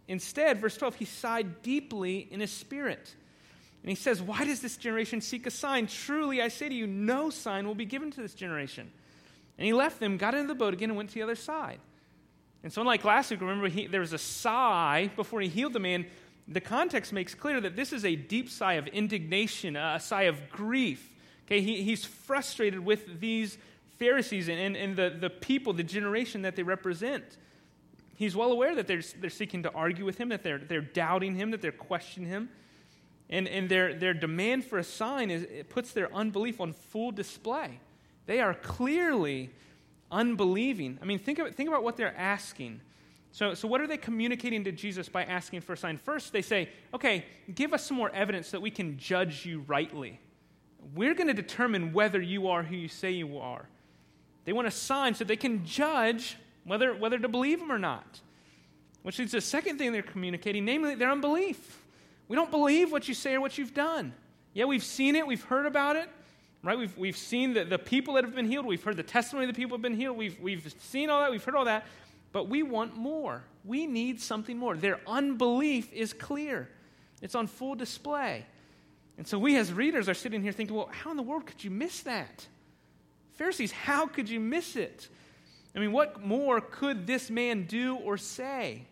Instead, 0.08 0.60
verse 0.60 0.77
12, 0.77 0.96
he 0.96 1.06
sighed 1.06 1.61
deeply 1.61 2.27
in 2.31 2.40
his 2.40 2.51
spirit. 2.51 3.16
And 3.87 3.95
he 3.95 3.95
says, 3.95 4.21
Why 4.21 4.43
does 4.43 4.59
this 4.59 4.75
generation 4.75 5.21
seek 5.21 5.47
a 5.47 5.50
sign? 5.50 5.87
Truly, 5.87 6.41
I 6.41 6.50
say 6.50 6.67
to 6.67 6.75
you, 6.75 6.85
no 6.85 7.29
sign 7.29 7.65
will 7.65 7.73
be 7.73 7.85
given 7.85 8.11
to 8.11 8.21
this 8.21 8.33
generation. 8.33 8.91
And 9.57 9.65
he 9.65 9.71
left 9.71 10.01
them, 10.01 10.17
got 10.17 10.35
into 10.35 10.50
the 10.50 10.55
boat 10.55 10.73
again, 10.73 10.89
and 10.89 10.97
went 10.97 11.07
to 11.09 11.15
the 11.15 11.21
other 11.21 11.35
side. 11.35 11.79
And 12.63 12.73
so, 12.73 12.81
unlike 12.81 13.05
last 13.05 13.31
week, 13.31 13.39
remember 13.39 13.69
he, 13.69 13.87
there 13.87 14.01
was 14.01 14.11
a 14.11 14.17
sigh 14.17 15.09
before 15.15 15.39
he 15.39 15.47
healed 15.47 15.71
the 15.71 15.79
man 15.79 16.05
the 16.50 16.61
context 16.61 17.11
makes 17.11 17.33
clear 17.33 17.59
that 17.61 17.77
this 17.77 17.91
is 17.91 18.05
a 18.05 18.15
deep 18.15 18.50
sigh 18.50 18.73
of 18.73 18.87
indignation, 18.87 19.77
a 19.77 20.00
sigh 20.00 20.23
of 20.23 20.50
grief. 20.50 21.13
Okay, 21.45 21.61
he, 21.61 21.83
he's 21.83 22.05
frustrated 22.05 22.79
with 22.79 23.21
these 23.21 23.57
Pharisees 24.00 24.47
and, 24.47 24.59
and, 24.59 24.75
and 24.75 24.95
the, 24.97 25.15
the 25.17 25.29
people, 25.29 25.71
the 25.71 25.83
generation 25.83 26.41
that 26.43 26.57
they 26.57 26.63
represent. 26.63 27.23
He's 28.15 28.35
well 28.35 28.51
aware 28.51 28.75
that 28.75 28.87
they're, 28.87 29.01
they're 29.19 29.29
seeking 29.29 29.63
to 29.63 29.71
argue 29.73 30.05
with 30.05 30.17
him, 30.17 30.29
that 30.29 30.43
they're, 30.43 30.57
they're 30.57 30.81
doubting 30.81 31.35
him, 31.35 31.51
that 31.51 31.61
they're 31.61 31.71
questioning 31.71 32.29
him. 32.29 32.50
And, 33.29 33.48
and 33.48 33.68
their, 33.68 33.94
their 33.94 34.13
demand 34.13 34.66
for 34.66 34.77
a 34.77 34.83
sign 34.83 35.29
is, 35.31 35.44
it 35.44 35.70
puts 35.70 35.92
their 35.92 36.13
unbelief 36.13 36.61
on 36.61 36.74
full 36.74 37.11
display. 37.11 37.79
They 38.25 38.40
are 38.40 38.53
clearly 38.53 39.50
unbelieving. 40.11 40.98
I 41.01 41.05
mean, 41.05 41.20
think, 41.20 41.40
of, 41.40 41.53
think 41.53 41.68
about 41.68 41.83
what 41.83 41.98
they're 41.98 42.16
asking. 42.16 42.81
So, 43.31 43.53
so, 43.53 43.68
what 43.68 43.81
are 43.81 43.87
they 43.87 43.98
communicating 43.98 44.63
to 44.63 44.72
Jesus 44.72 45.09
by 45.09 45.24
asking 45.24 45.61
for 45.61 45.74
a 45.74 45.77
sign? 45.77 45.98
First, 45.98 46.31
they 46.31 46.42
say, 46.42 46.70
okay, 46.94 47.25
give 47.53 47.74
us 47.74 47.85
some 47.85 47.98
more 47.98 48.09
evidence 48.11 48.51
that 48.51 48.61
we 48.61 48.72
can 48.72 48.98
judge 48.98 49.46
you 49.46 49.63
rightly. 49.68 50.20
We're 50.96 51.13
going 51.13 51.27
to 51.27 51.33
determine 51.33 51.94
whether 51.94 52.22
you 52.22 52.48
are 52.48 52.63
who 52.63 52.75
you 52.75 52.87
say 52.87 53.11
you 53.11 53.37
are. 53.37 53.68
They 54.46 54.53
want 54.53 54.68
a 54.68 54.72
sign 54.72 55.13
so 55.13 55.25
they 55.25 55.35
can 55.35 55.66
judge 55.66 56.37
whether, 56.63 56.96
whether 56.96 57.20
to 57.20 57.27
believe 57.27 57.59
them 57.59 57.72
or 57.72 57.79
not. 57.79 58.22
Which 59.03 59.18
to 59.18 59.25
the 59.25 59.42
second 59.42 59.77
thing 59.77 59.92
they're 59.92 60.01
communicating, 60.01 60.66
namely 60.66 60.96
their 60.96 61.11
unbelief. 61.11 61.81
We 62.27 62.35
don't 62.35 62.51
believe 62.51 62.92
what 62.92 63.07
you 63.07 63.13
say 63.13 63.35
or 63.35 63.42
what 63.42 63.57
you've 63.57 63.74
done. 63.74 64.13
Yeah, 64.53 64.66
we've 64.66 64.83
seen 64.83 65.16
it, 65.16 65.25
we've 65.25 65.44
heard 65.44 65.66
about 65.66 65.96
it, 65.96 66.09
right? 66.63 66.77
We've, 66.77 66.98
we've 66.98 67.18
seen 67.18 67.53
the, 67.53 67.63
the 67.63 67.77
people 67.77 68.16
that 68.16 68.24
have 68.24 68.35
been 68.35 68.48
healed, 68.48 68.66
we've 68.66 68.83
heard 68.83 68.98
the 68.98 69.03
testimony 69.03 69.48
of 69.48 69.53
the 69.53 69.57
people 69.57 69.77
who 69.77 69.83
have 69.83 69.90
been 69.90 70.00
healed, 70.00 70.18
we've, 70.18 70.40
we've 70.42 70.74
seen 70.79 71.09
all 71.09 71.22
that, 71.22 71.31
we've 71.31 71.44
heard 71.44 71.55
all 71.55 71.66
that, 71.66 71.85
but 72.31 72.50
we 72.50 72.63
want 72.63 72.98
more. 72.98 73.44
We 73.63 73.87
need 73.87 74.20
something 74.22 74.57
more. 74.57 74.75
Their 74.75 75.00
unbelief 75.07 75.92
is 75.94 76.13
clear, 76.13 76.70
it's 77.22 77.35
on 77.35 77.48
full 77.48 77.75
display. 77.75 78.46
And 79.18 79.27
so 79.27 79.40
we 79.40 79.57
as 79.57 79.74
readers 79.74 80.07
are 80.09 80.13
sitting 80.13 80.44
here 80.44 80.51
thinking, 80.51 80.75
well, 80.75 80.90
how 80.92 81.11
in 81.11 81.18
the 81.18 81.24
world 81.24 81.46
could 81.46 81.63
you 81.63 81.72
miss 81.72 82.01
that? 82.01 82.48
Pharisees, 83.33 83.72
how 83.72 84.05
could 84.05 84.29
you 84.29 84.40
miss 84.40 84.75
it? 84.75 85.07
I 85.75 85.79
mean, 85.79 85.92
what 85.92 86.24
more 86.24 86.59
could 86.61 87.05
this 87.05 87.29
man 87.29 87.63
do 87.63 87.96
or 87.98 88.18
say? 88.18 88.85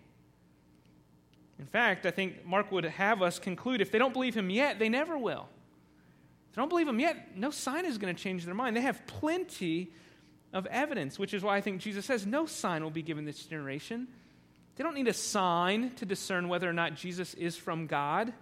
In 1.60 1.66
fact, 1.66 2.06
I 2.06 2.12
think 2.12 2.46
Mark 2.46 2.72
would 2.72 2.84
have 2.84 3.22
us 3.22 3.40
conclude 3.40 3.82
if 3.82 3.92
they 3.92 3.98
don't 3.98 4.14
believe 4.14 4.36
him 4.36 4.50
yet, 4.50 4.80
they 4.80 4.90
never 4.90 5.18
will. 5.18 5.48
If 6.50 6.56
they 6.56 6.62
don't 6.62 6.70
believe 6.70 6.88
him 6.88 7.00
yet, 7.00 7.38
no 7.38 7.52
sign 7.52 7.86
is 7.86 7.98
going 7.98 8.14
to 8.14 8.22
change 8.22 8.46
their 8.46 8.54
mind. 8.54 8.76
They 8.76 8.82
have 8.82 9.06
plenty 9.08 9.92
of 10.54 10.66
evidence, 10.68 11.18
which 11.18 11.34
is 11.34 11.44
why 11.44 11.58
I 11.58 11.62
think 11.62 11.82
Jesus 11.82 12.06
says 12.06 12.26
no 12.26 12.46
sign 12.46 12.84
will 12.84 12.92
be 12.92 13.02
given 13.02 13.26
this 13.26 13.46
generation. 13.46 14.08
They 14.76 14.84
don't 14.84 14.96
need 14.96 15.08
a 15.08 15.14
sign 15.14 15.92
to 15.96 16.06
discern 16.06 16.50
whether 16.50 16.70
or 16.70 16.74
not 16.74 16.96
Jesus 16.96 17.34
is 17.36 17.56
from 17.56 17.88
God. 17.88 18.34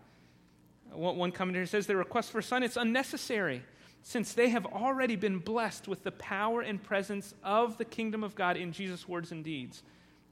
One 0.92 1.32
commentator 1.32 1.66
says 1.66 1.88
the 1.88 1.96
request 1.96 2.32
for 2.32 2.40
a 2.40 2.44
sign 2.44 2.64
it's 2.64 2.78
unnecessary 2.78 3.64
since 4.04 4.34
they 4.34 4.50
have 4.50 4.66
already 4.66 5.16
been 5.16 5.40
blessed 5.40 5.88
with 5.88 6.04
the 6.04 6.12
power 6.12 6.62
and 6.62 6.84
presence 6.84 7.34
of 7.44 7.78
the 7.78 7.86
kingdom 7.86 8.24
of 8.24 8.36
God 8.36 8.58
in 8.58 8.72
Jesus' 8.72 9.08
words 9.08 9.32
and 9.32 9.44
deeds. 9.44 9.82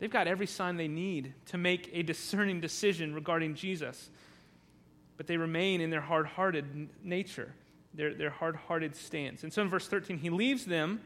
They've 0.02 0.10
got 0.10 0.28
every 0.28 0.48
sign 0.48 0.78
they 0.78 0.88
need 0.88 1.36
to 1.46 1.60
make 1.60 1.92
a 1.94 2.02
discerning 2.02 2.60
decision 2.60 3.14
regarding 3.14 3.54
Jesus. 3.54 4.10
But 5.16 5.28
they 5.28 5.38
remain 5.38 5.80
in 5.80 5.92
their 5.92 6.02
hard 6.02 6.26
hearted 6.26 6.90
nature, 7.04 7.54
their, 7.94 8.12
their 8.16 8.32
hard 8.32 8.56
hearted 8.56 8.96
stance. 8.96 9.44
And 9.44 9.54
so 9.54 9.62
in 9.62 9.70
verse 9.70 9.88
13, 9.88 10.18
he 10.18 10.32
leaves 10.32 10.66
them 10.66 11.02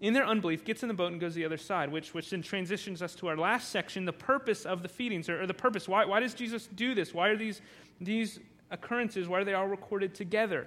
in 0.00 0.12
their 0.12 0.26
unbelief, 0.26 0.64
gets 0.64 0.82
in 0.82 0.88
the 0.88 0.94
boat 0.94 1.12
and 1.12 1.20
goes 1.20 1.36
the 1.36 1.44
other 1.44 1.56
side, 1.56 1.92
which, 1.92 2.14
which 2.14 2.30
then 2.30 2.42
transitions 2.42 3.00
us 3.00 3.14
to 3.14 3.28
our 3.28 3.36
last 3.36 3.70
section 3.70 4.04
the 4.04 4.12
purpose 4.12 4.66
of 4.66 4.82
the 4.82 4.88
feedings, 4.88 5.28
or, 5.28 5.42
or 5.42 5.46
the 5.46 5.54
purpose. 5.54 5.86
Why, 5.86 6.04
why 6.04 6.18
does 6.18 6.34
Jesus 6.34 6.66
do 6.66 6.96
this? 6.96 7.14
Why 7.14 7.28
are 7.28 7.36
these, 7.36 7.60
these 8.00 8.40
occurrences, 8.72 9.28
why 9.28 9.38
are 9.38 9.44
they 9.44 9.54
all 9.54 9.68
recorded 9.68 10.16
together? 10.16 10.66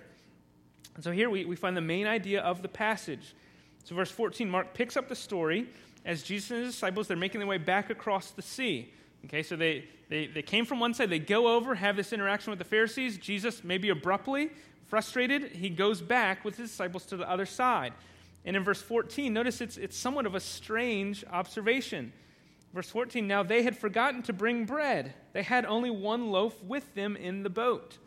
And 0.96 1.04
so 1.04 1.12
here 1.12 1.30
we, 1.30 1.44
we 1.44 1.58
find 1.58 1.76
the 1.76 1.82
main 1.82 2.08
idea 2.08 2.40
of 2.40 2.62
the 2.62 2.70
passage. 2.70 3.36
So, 3.84 3.96
verse 3.96 4.12
14, 4.12 4.50
Mark 4.50 4.74
picks 4.74 4.96
up 4.96 5.10
the 5.10 5.16
story 5.16 5.68
as 6.06 6.24
Jesus 6.24 6.52
and 6.52 6.66
his 6.66 6.74
disciples, 6.74 7.08
they're 7.08 7.18
making 7.18 7.40
their 7.40 7.48
way 7.48 7.58
back 7.58 7.90
across 7.90 8.32
the 8.32 8.42
sea. 8.42 8.94
Okay, 9.26 9.44
so 9.44 9.56
they, 9.56 9.86
they, 10.10 10.28
they 10.28 10.42
came 10.42 10.66
from 10.66 10.80
one 10.80 10.94
side, 10.94 11.10
they 11.10 11.20
go 11.20 11.56
over, 11.56 11.76
have 11.76 11.96
this 11.96 12.14
interaction 12.14 12.52
with 12.52 12.60
the 12.60 12.66
Pharisees. 12.66 13.18
Jesus, 13.18 13.64
maybe 13.64 13.90
abruptly, 13.90 14.50
frustrated, 14.88 15.52
he 15.52 15.70
goes 15.70 16.02
back 16.02 16.46
with 16.46 16.58
his 16.58 16.70
disciples 16.70 17.06
to 17.08 17.18
the 17.18 17.30
other 17.30 17.46
side. 17.46 17.94
And 18.46 18.56
in 18.56 18.64
verse 18.64 18.82
14, 18.82 19.34
notice 19.34 19.62
it's, 19.62 19.78
it's 19.78 19.98
somewhat 19.98 20.26
of 20.26 20.36
a 20.36 20.40
strange 20.40 21.26
observation. 21.30 22.14
Verse 22.74 22.90
14, 22.90 23.28
now 23.28 23.44
they 23.44 23.64
had 23.64 23.78
forgotten 23.78 24.22
to 24.24 24.34
bring 24.34 24.66
bread. 24.66 25.14
They 25.34 25.44
had 25.44 25.66
only 25.66 25.90
one 25.90 26.32
loaf 26.32 26.62
with 26.64 26.94
them 26.96 27.16
in 27.16 27.44
the 27.44 27.50
boat. 27.50 27.98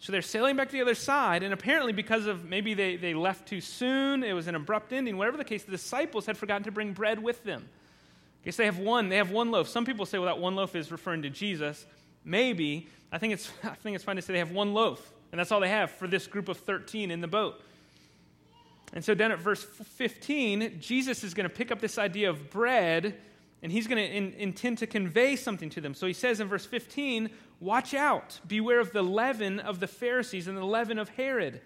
So 0.00 0.12
they're 0.12 0.22
sailing 0.22 0.56
back 0.56 0.68
to 0.68 0.72
the 0.72 0.80
other 0.80 0.94
side, 0.94 1.42
and 1.42 1.52
apparently, 1.52 1.92
because 1.92 2.26
of 2.26 2.46
maybe 2.46 2.72
they, 2.72 2.96
they 2.96 3.12
left 3.12 3.46
too 3.46 3.60
soon, 3.60 4.24
it 4.24 4.32
was 4.32 4.46
an 4.46 4.54
abrupt 4.54 4.94
ending, 4.94 5.18
whatever 5.18 5.36
the 5.36 5.44
case, 5.44 5.62
the 5.64 5.70
disciples 5.70 6.24
had 6.24 6.38
forgotten 6.38 6.64
to 6.64 6.72
bring 6.72 6.94
bread 6.94 7.22
with 7.22 7.44
them. 7.44 7.68
Okay, 8.42 8.50
so 8.50 8.62
they 8.62 8.66
have 8.66 8.78
one, 8.78 9.10
they 9.10 9.18
have 9.18 9.30
one 9.30 9.50
loaf. 9.50 9.68
Some 9.68 9.84
people 9.84 10.06
say, 10.06 10.18
well, 10.18 10.34
that 10.34 10.40
one 10.40 10.56
loaf 10.56 10.74
is 10.74 10.90
referring 10.90 11.20
to 11.22 11.30
Jesus. 11.30 11.84
Maybe. 12.24 12.88
I 13.12 13.18
think 13.18 13.34
it's, 13.34 13.50
I 13.62 13.74
think 13.74 13.94
it's 13.94 14.02
fine 14.02 14.16
to 14.16 14.22
say 14.22 14.32
they 14.32 14.38
have 14.38 14.52
one 14.52 14.72
loaf, 14.72 15.12
and 15.32 15.38
that's 15.38 15.52
all 15.52 15.60
they 15.60 15.68
have 15.68 15.90
for 15.90 16.08
this 16.08 16.26
group 16.26 16.48
of 16.48 16.56
13 16.56 17.10
in 17.10 17.20
the 17.20 17.28
boat. 17.28 17.60
And 18.94 19.04
so, 19.04 19.14
down 19.14 19.32
at 19.32 19.38
verse 19.38 19.62
15, 19.62 20.80
Jesus 20.80 21.22
is 21.22 21.34
going 21.34 21.48
to 21.48 21.54
pick 21.54 21.70
up 21.70 21.78
this 21.78 21.98
idea 21.98 22.30
of 22.30 22.50
bread 22.50 23.18
and 23.62 23.70
he's 23.70 23.86
going 23.86 23.98
to 23.98 24.16
in, 24.16 24.32
intend 24.34 24.78
to 24.78 24.86
convey 24.86 25.36
something 25.36 25.68
to 25.70 25.80
them. 25.80 25.94
So 25.94 26.06
he 26.06 26.12
says 26.12 26.40
in 26.40 26.48
verse 26.48 26.66
15, 26.66 27.30
Watch 27.60 27.92
out, 27.92 28.40
beware 28.46 28.80
of 28.80 28.92
the 28.92 29.02
leaven 29.02 29.60
of 29.60 29.80
the 29.80 29.86
Pharisees 29.86 30.48
and 30.48 30.56
the 30.56 30.64
leaven 30.64 30.98
of 30.98 31.10
Herod. 31.10 31.60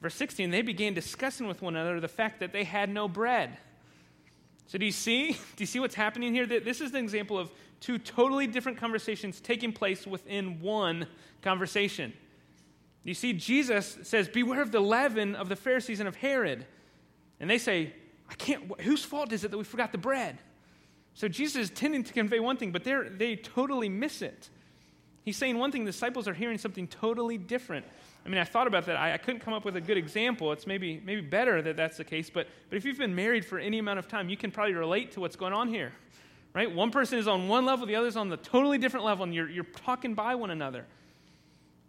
Verse 0.00 0.16
16, 0.16 0.50
they 0.50 0.62
began 0.62 0.94
discussing 0.94 1.46
with 1.46 1.62
one 1.62 1.76
another 1.76 2.00
the 2.00 2.08
fact 2.08 2.40
that 2.40 2.52
they 2.52 2.64
had 2.64 2.90
no 2.90 3.06
bread. 3.06 3.56
So 4.66 4.78
do 4.78 4.84
you 4.84 4.92
see? 4.92 5.32
Do 5.56 5.58
you 5.58 5.66
see 5.66 5.78
what's 5.78 5.94
happening 5.94 6.34
here? 6.34 6.46
This 6.46 6.80
is 6.80 6.90
an 6.90 6.96
example 6.96 7.38
of 7.38 7.50
two 7.78 7.98
totally 7.98 8.46
different 8.46 8.78
conversations 8.78 9.40
taking 9.40 9.72
place 9.72 10.06
within 10.06 10.60
one 10.60 11.06
conversation. 11.40 12.12
You 13.04 13.14
see, 13.14 13.32
Jesus 13.32 13.98
says, 14.02 14.28
Beware 14.28 14.62
of 14.62 14.72
the 14.72 14.80
leaven 14.80 15.36
of 15.36 15.48
the 15.48 15.56
Pharisees 15.56 16.00
and 16.00 16.08
of 16.08 16.16
Herod. 16.16 16.66
And 17.38 17.50
they 17.50 17.58
say, 17.58 17.92
I 18.30 18.34
can't, 18.34 18.80
whose 18.80 19.04
fault 19.04 19.32
is 19.32 19.44
it 19.44 19.50
that 19.50 19.58
we 19.58 19.64
forgot 19.64 19.92
the 19.92 19.98
bread? 19.98 20.38
So 21.14 21.28
Jesus 21.28 21.56
is 21.56 21.70
tending 21.70 22.04
to 22.04 22.12
convey 22.12 22.40
one 22.40 22.56
thing, 22.56 22.72
but 22.72 22.84
they 22.84 23.36
totally 23.36 23.88
miss 23.88 24.22
it. 24.22 24.48
He's 25.24 25.36
saying 25.36 25.58
one 25.58 25.70
thing, 25.70 25.84
the 25.84 25.92
disciples 25.92 26.26
are 26.26 26.34
hearing 26.34 26.58
something 26.58 26.88
totally 26.88 27.38
different. 27.38 27.86
I 28.24 28.28
mean, 28.28 28.38
I 28.38 28.44
thought 28.44 28.66
about 28.66 28.86
that. 28.86 28.96
I, 28.96 29.14
I, 29.14 29.18
couldn't 29.18 29.40
come 29.40 29.54
up 29.54 29.64
with 29.64 29.76
a 29.76 29.80
good 29.80 29.96
example. 29.96 30.52
It's 30.52 30.66
maybe, 30.66 31.00
maybe 31.04 31.20
better 31.20 31.62
that 31.62 31.76
that's 31.76 31.96
the 31.96 32.04
case, 32.04 32.30
but, 32.30 32.46
but 32.70 32.76
if 32.76 32.84
you've 32.84 32.98
been 32.98 33.14
married 33.14 33.44
for 33.44 33.58
any 33.58 33.78
amount 33.78 33.98
of 33.98 34.08
time, 34.08 34.28
you 34.28 34.36
can 34.36 34.50
probably 34.50 34.74
relate 34.74 35.12
to 35.12 35.20
what's 35.20 35.36
going 35.36 35.52
on 35.52 35.68
here. 35.68 35.92
Right? 36.54 36.72
One 36.72 36.90
person 36.90 37.18
is 37.18 37.26
on 37.28 37.48
one 37.48 37.64
level, 37.64 37.86
the 37.86 37.96
other's 37.96 38.16
on 38.16 38.28
the 38.28 38.36
totally 38.36 38.78
different 38.78 39.06
level, 39.06 39.24
and 39.24 39.34
you're, 39.34 39.48
you're 39.48 39.64
talking 39.64 40.14
by 40.14 40.34
one 40.34 40.50
another. 40.50 40.86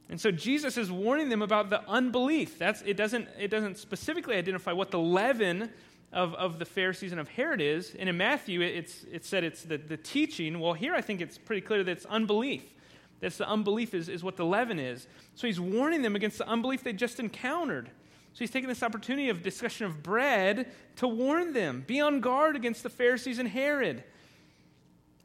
And 0.10 0.20
so 0.20 0.32
Jesus 0.32 0.78
is 0.78 0.92
warning 0.92 1.30
them 1.30 1.42
about 1.42 1.70
the 1.70 1.82
unbelief. 1.88 2.60
That's, 2.60 2.82
it, 2.84 2.96
doesn't, 2.96 3.28
it 3.40 3.50
doesn't 3.50 3.78
specifically 3.78 4.36
identify 4.36 4.72
what 4.72 4.92
the 4.92 5.00
leaven 5.00 5.72
of, 6.14 6.34
of 6.36 6.60
the 6.60 6.66
Pharisees 6.66 7.12
and 7.12 7.20
of 7.20 7.28
Herod 7.28 7.60
is. 7.60 7.96
And 7.98 8.08
in 8.08 8.16
Matthew, 8.16 8.62
it's, 8.62 9.06
it 9.12 9.26
said 9.26 9.44
it's 9.44 9.64
the, 9.64 9.78
the 9.78 9.98
teaching. 9.98 10.60
Well, 10.60 10.74
here 10.74 10.94
I 10.94 11.02
think 11.02 11.20
it's 11.20 11.38
pretty 11.38 11.62
clear 11.62 11.84
that 11.84 11.92
it's 11.92 12.06
unbelief. 12.06 12.64
That's 13.20 13.38
the 13.38 13.48
unbelief 13.48 13.94
is, 13.94 14.10
is 14.10 14.24
what 14.24 14.38
the 14.38 14.46
leaven 14.46 14.80
is. 14.80 15.08
So 15.36 15.48
he's 15.48 15.60
warning 15.60 16.02
them 16.02 16.16
against 16.16 16.38
the 16.38 16.48
unbelief 16.48 16.84
they 16.84 16.94
just 16.94 17.20
encountered. 17.20 17.88
So 18.34 18.40
he's 18.40 18.52
taking 18.52 18.70
this 18.70 18.84
opportunity 18.84 19.30
of 19.30 19.42
discussion 19.42 19.86
of 19.86 20.04
bread 20.04 20.72
to 20.98 21.08
warn 21.08 21.54
them. 21.54 21.84
Be 21.86 22.00
on 22.00 22.20
guard 22.20 22.56
against 22.56 22.84
the 22.84 22.90
Pharisees 22.90 23.40
and 23.40 23.48
Herod. 23.48 24.04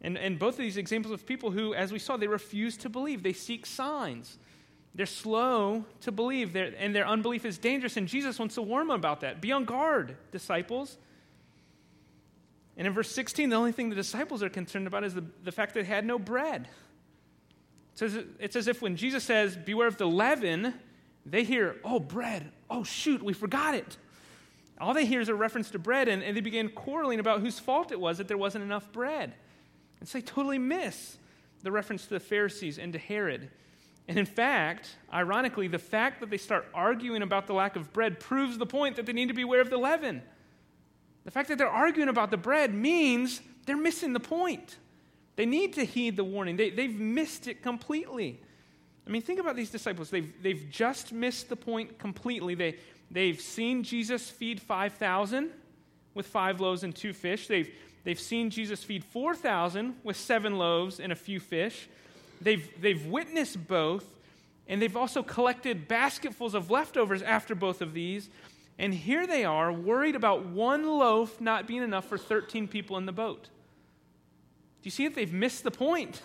And, 0.01 0.17
and 0.17 0.39
both 0.39 0.55
of 0.55 0.61
these 0.61 0.77
examples 0.77 1.13
of 1.13 1.27
people 1.27 1.51
who, 1.51 1.75
as 1.75 1.91
we 1.91 1.99
saw, 1.99 2.17
they 2.17 2.29
refuse 2.29 2.77
to 2.79 2.89
believe. 2.89 3.23
They 3.23 3.33
seek 3.33 3.67
signs. 3.67 4.39
They're 4.99 5.07
slow 5.07 5.85
to 6.01 6.11
believe, 6.11 6.53
They're, 6.53 6.75
and 6.77 6.93
their 6.93 7.07
unbelief 7.07 7.45
is 7.45 7.57
dangerous. 7.57 7.97
And 7.97 8.09
Jesus 8.09 8.37
wants 8.37 8.57
to 8.57 8.63
warn 8.63 8.89
them 8.89 8.97
about 8.97 9.21
that. 9.21 9.41
Be 9.41 9.53
on 9.53 9.65
guard, 9.65 10.17
disciples. 10.33 10.99
And 12.77 12.85
in 12.85 12.93
verse 12.93 13.09
16, 13.13 13.49
the 13.49 13.55
only 13.55 13.71
thing 13.71 13.91
the 13.91 13.95
disciples 13.95 14.43
are 14.43 14.49
concerned 14.49 14.89
about 14.89 15.05
is 15.05 15.15
the, 15.15 15.25
the 15.45 15.53
fact 15.53 15.75
that 15.75 15.83
they 15.83 15.87
had 15.87 16.05
no 16.05 16.19
bread. 16.19 16.67
It's 17.93 18.03
as, 18.03 18.25
it's 18.41 18.57
as 18.57 18.67
if 18.67 18.83
when 18.83 18.97
Jesus 18.97 19.23
says, 19.23 19.57
Beware 19.57 19.87
of 19.87 19.99
the 19.99 20.07
leaven, 20.07 20.75
they 21.25 21.45
hear, 21.45 21.77
Oh, 21.85 22.01
bread. 22.01 22.51
Oh, 22.69 22.83
shoot, 22.83 23.23
we 23.23 23.35
forgot 23.35 23.77
it. 23.77 23.97
All 24.81 24.95
they 24.95 25.07
hear 25.07 25.21
is 25.21 25.29
a 25.29 25.35
reference 25.35 25.71
to 25.71 25.79
bread, 25.79 26.09
and, 26.09 26.25
and 26.25 26.37
they 26.37 26.41
begin 26.41 26.71
quarreling 26.71 27.21
about 27.21 27.41
whose 27.41 27.61
fault 27.61 27.93
it 27.93 28.01
was 28.01 28.19
that 28.19 28.27
there 28.27 28.37
wasn't 28.37 28.65
enough 28.65 28.91
bread. 28.91 29.33
And 30.01 30.09
so 30.09 30.19
they 30.19 30.23
totally 30.23 30.59
miss 30.59 31.19
the 31.63 31.71
reference 31.71 32.03
to 32.03 32.11
the 32.11 32.21
Pharisees 32.21 32.81
and 32.81 32.93
to 32.95 32.99
Herod. 32.99 33.49
And 34.09 34.19
in 34.19 34.27
fact, 34.27 34.97
ironically, 35.13 35.69
the 35.69 35.79
fact 35.79 36.21
that 36.21 36.31
they 36.31 36.39
start 36.39 36.67
arguing 36.73 37.21
about 37.21 37.47
the 37.47 37.53
lack 37.53 37.77
of 37.77 37.93
bread 37.93 38.19
proves 38.19 38.57
the 38.57 38.67
point 38.67 38.97
that 38.97 39.05
they 39.05 39.13
need 39.13 39.29
to 39.29 39.35
be 39.35 39.43
aware 39.43 39.61
of 39.61 39.69
the 39.69 39.77
leaven. 39.77 40.23
The 41.25 41.31
fact 41.31 41.51
that 41.51 41.59
they're 41.59 41.69
arguing 41.69 42.09
about 42.09 42.31
the 42.31 42.39
bread 42.39 42.73
means 42.73 43.43
they're 43.67 43.77
missing 43.77 44.15
the 44.15 44.21
point. 44.21 44.79
They 45.37 45.45
need 45.45 45.75
to 45.75 45.85
heed 45.85 46.17
the 46.17 46.25
warning, 46.25 46.57
they, 46.57 46.71
they've 46.71 46.99
missed 46.99 47.47
it 47.47 47.63
completely. 47.63 48.41
I 49.07 49.11
mean, 49.11 49.23
think 49.23 49.41
about 49.41 49.57
these 49.57 49.71
disciples. 49.71 50.11
They've, 50.11 50.31
they've 50.43 50.67
just 50.71 51.13
missed 51.13 51.49
the 51.49 51.57
point 51.57 51.99
completely. 51.99 52.55
They, 52.55 52.77
they've 53.11 53.41
seen 53.41 53.83
Jesus 53.83 54.29
feed 54.29 54.61
5,000 54.61 55.51
with 56.13 56.27
five 56.27 56.61
loaves 56.61 56.83
and 56.83 56.95
two 56.95 57.15
fish. 57.15 57.47
They've, 57.47 57.73
they've 58.05 58.21
seen 58.21 58.51
Jesus 58.51 58.85
feed 58.85 59.03
4,000 59.05 59.97
with 60.03 60.17
seven 60.17 60.59
loaves 60.59 61.01
and 61.01 61.11
a 61.11 61.17
few 61.17 61.41
fish. 61.41 61.89
They've, 62.41 62.69
they've 62.81 63.05
witnessed 63.05 63.67
both, 63.67 64.05
and 64.67 64.81
they've 64.81 64.97
also 64.97 65.23
collected 65.23 65.89
basketfuls 65.89 66.55
of 66.55 66.71
leftovers 66.71 67.23
after 67.23 67.55
both 67.55 67.81
of 67.81 67.95
these. 67.95 68.31
And 68.79 68.95
here 68.95 69.27
they 69.27 69.45
are, 69.45 69.73
worried 69.73 70.15
about 70.15 70.47
one 70.47 70.87
loaf 70.87 71.41
not 71.41 71.67
being 71.67 71.83
enough 71.83 72.07
for 72.07 72.17
13 72.17 72.69
people 72.69 72.97
in 72.97 73.07
the 73.07 73.13
boat. 73.13 73.45
Do 73.45 74.85
you 74.85 74.91
see 74.91 75.09
that 75.09 75.17
they've 75.17 75.33
missed 75.33 75.65
the 75.65 75.71
point? 75.71 76.23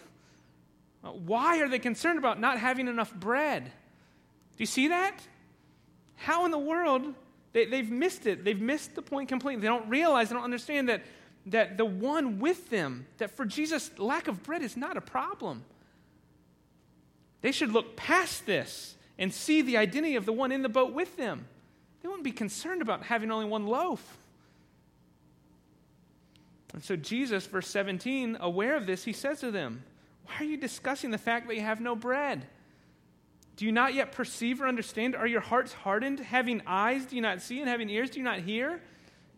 Why 1.02 1.60
are 1.62 1.68
they 1.68 1.80
concerned 1.80 2.20
about 2.20 2.40
not 2.40 2.60
having 2.60 2.88
enough 2.88 3.14
bread? 3.14 3.66
Do 3.66 3.72
you 4.58 4.66
see 4.66 4.90
that? 4.90 5.20
How 6.16 6.46
in 6.46 6.52
the 6.52 6.60
world? 6.60 7.14
They, 7.54 7.66
they've 7.66 7.90
missed 7.90 8.26
it. 8.26 8.46
They've 8.46 8.60
missed 8.60 8.96
the 8.96 9.02
point 9.02 9.30
completely. 9.30 9.62
They 9.62 9.68
don't 9.68 9.90
realize, 9.90 10.30
they 10.30 10.36
don't 10.36 10.44
understand 10.44 10.90
that, 10.90 11.04
that 11.48 11.78
the 11.78 11.86
one 11.86 12.40
with 12.40 12.70
them, 12.70 13.06
that 13.18 13.32
for 13.32 13.46
Jesus, 13.46 13.92
lack 13.98 14.28
of 14.28 14.44
bread 14.44 14.62
is 14.62 14.78
not 14.78 14.96
a 14.96 15.02
problem. 15.02 15.64
They 17.44 17.52
should 17.52 17.74
look 17.74 17.98
past 17.98 18.46
this 18.46 18.96
and 19.20 19.32
see 19.32 19.62
the 19.62 19.78
identity 19.78 20.16
of 20.16 20.26
the 20.26 20.32
one 20.32 20.52
in 20.52 20.64
the 20.64 20.70
boat 20.70 20.94
with 20.94 21.18
them. 21.18 21.46
They 22.02 22.08
wouldn't 22.08 22.24
be 22.24 22.32
concerned 22.32 22.82
about 22.82 23.04
having 23.04 23.30
only 23.32 23.46
one 23.46 23.68
loaf. 23.68 24.18
And 26.74 26.82
so, 26.82 26.96
Jesus, 26.96 27.46
verse 27.46 27.68
17, 27.68 28.38
aware 28.40 28.78
of 28.78 28.86
this, 28.86 29.04
he 29.04 29.12
says 29.12 29.42
to 29.42 29.52
them, 29.52 29.84
Why 30.26 30.36
are 30.40 30.44
you 30.46 30.58
discussing 30.58 31.12
the 31.12 31.18
fact 31.18 31.48
that 31.48 31.56
you 31.56 31.62
have 31.62 31.82
no 31.82 31.96
bread? 31.96 32.48
Do 33.58 33.66
you 33.66 33.74
not 33.74 33.94
yet 33.94 34.14
perceive 34.14 34.62
or 34.62 34.68
understand? 34.68 35.14
Are 35.14 35.28
your 35.28 35.42
hearts 35.42 35.74
hardened? 35.74 36.22
Having 36.22 36.64
eyes, 36.66 37.06
do 37.06 37.18
you 37.18 37.22
not 37.22 37.42
see? 37.42 37.60
And 37.60 37.70
having 37.70 37.90
ears, 37.90 38.10
do 38.10 38.20
you 38.20 38.26
not 38.26 38.40
hear? 38.40 38.82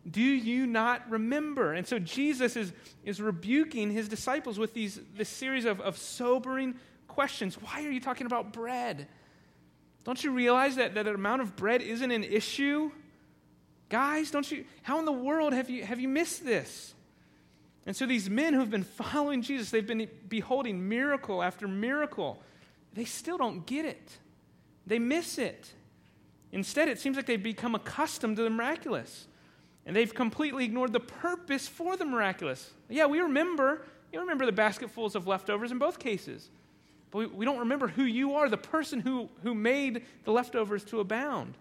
Do 0.08 0.22
you 0.22 0.64
not 0.66 1.10
remember? 1.10 1.72
And 1.72 1.86
so 1.86 1.98
Jesus 1.98 2.54
is, 2.56 2.72
is 3.04 3.20
rebuking 3.20 3.90
his 3.90 4.08
disciples 4.08 4.60
with 4.60 4.74
these, 4.74 5.00
this 5.16 5.28
series 5.28 5.64
of, 5.64 5.80
of 5.80 5.98
sobering 5.98 6.76
questions. 7.16 7.54
Why 7.56 7.82
are 7.82 7.90
you 7.90 7.98
talking 7.98 8.26
about 8.26 8.52
bread? 8.52 9.08
Don't 10.04 10.22
you 10.22 10.32
realize 10.32 10.76
that, 10.76 10.94
that 10.94 11.06
the 11.06 11.14
amount 11.14 11.40
of 11.40 11.56
bread 11.56 11.80
isn't 11.80 12.10
an 12.10 12.22
issue? 12.22 12.92
Guys, 13.88 14.30
don't 14.30 14.48
you 14.52 14.66
how 14.82 14.98
in 14.98 15.06
the 15.06 15.12
world 15.12 15.54
have 15.54 15.70
you 15.70 15.84
have 15.84 15.98
you 15.98 16.08
missed 16.08 16.44
this? 16.44 16.94
And 17.86 17.96
so 17.96 18.04
these 18.04 18.28
men 18.28 18.52
who've 18.52 18.70
been 18.70 18.84
following 18.84 19.40
Jesus, 19.40 19.70
they've 19.70 19.86
been 19.86 20.08
beholding 20.28 20.88
miracle 20.88 21.42
after 21.42 21.66
miracle. 21.66 22.42
They 22.92 23.04
still 23.04 23.38
don't 23.38 23.64
get 23.64 23.86
it. 23.86 24.18
They 24.86 24.98
miss 24.98 25.38
it. 25.38 25.72
Instead, 26.52 26.88
it 26.88 26.98
seems 26.98 27.16
like 27.16 27.26
they've 27.26 27.42
become 27.42 27.74
accustomed 27.74 28.36
to 28.36 28.42
the 28.42 28.50
miraculous. 28.50 29.26
And 29.86 29.94
they've 29.94 30.12
completely 30.12 30.64
ignored 30.64 30.92
the 30.92 31.00
purpose 31.00 31.66
for 31.66 31.96
the 31.96 32.04
miraculous. 32.04 32.70
Yeah, 32.88 33.06
we 33.06 33.20
remember. 33.20 33.86
You 34.12 34.20
remember 34.20 34.46
the 34.46 34.52
basketfuls 34.52 35.14
of 35.14 35.26
leftovers 35.26 35.70
in 35.70 35.78
both 35.78 35.98
cases. 35.98 36.50
But 37.10 37.18
we, 37.18 37.26
we 37.26 37.44
don't 37.44 37.58
remember 37.58 37.88
who 37.88 38.04
you 38.04 38.34
are, 38.34 38.48
the 38.48 38.56
person 38.56 39.00
who, 39.00 39.28
who 39.42 39.54
made 39.54 40.04
the 40.24 40.32
leftovers 40.32 40.84
to 40.84 41.00
abound. 41.00 41.54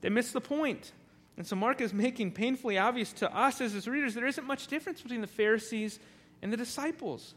They 0.00 0.08
miss 0.08 0.32
the 0.32 0.40
point. 0.40 0.92
And 1.36 1.46
so 1.46 1.56
Mark 1.56 1.80
is 1.80 1.92
making 1.92 2.32
painfully 2.32 2.78
obvious 2.78 3.12
to 3.14 3.34
us 3.34 3.60
as 3.60 3.72
his 3.72 3.88
readers 3.88 4.14
there 4.14 4.26
isn't 4.26 4.46
much 4.46 4.66
difference 4.66 5.00
between 5.00 5.20
the 5.20 5.26
Pharisees 5.26 5.98
and 6.42 6.52
the 6.52 6.56
disciples. 6.56 7.34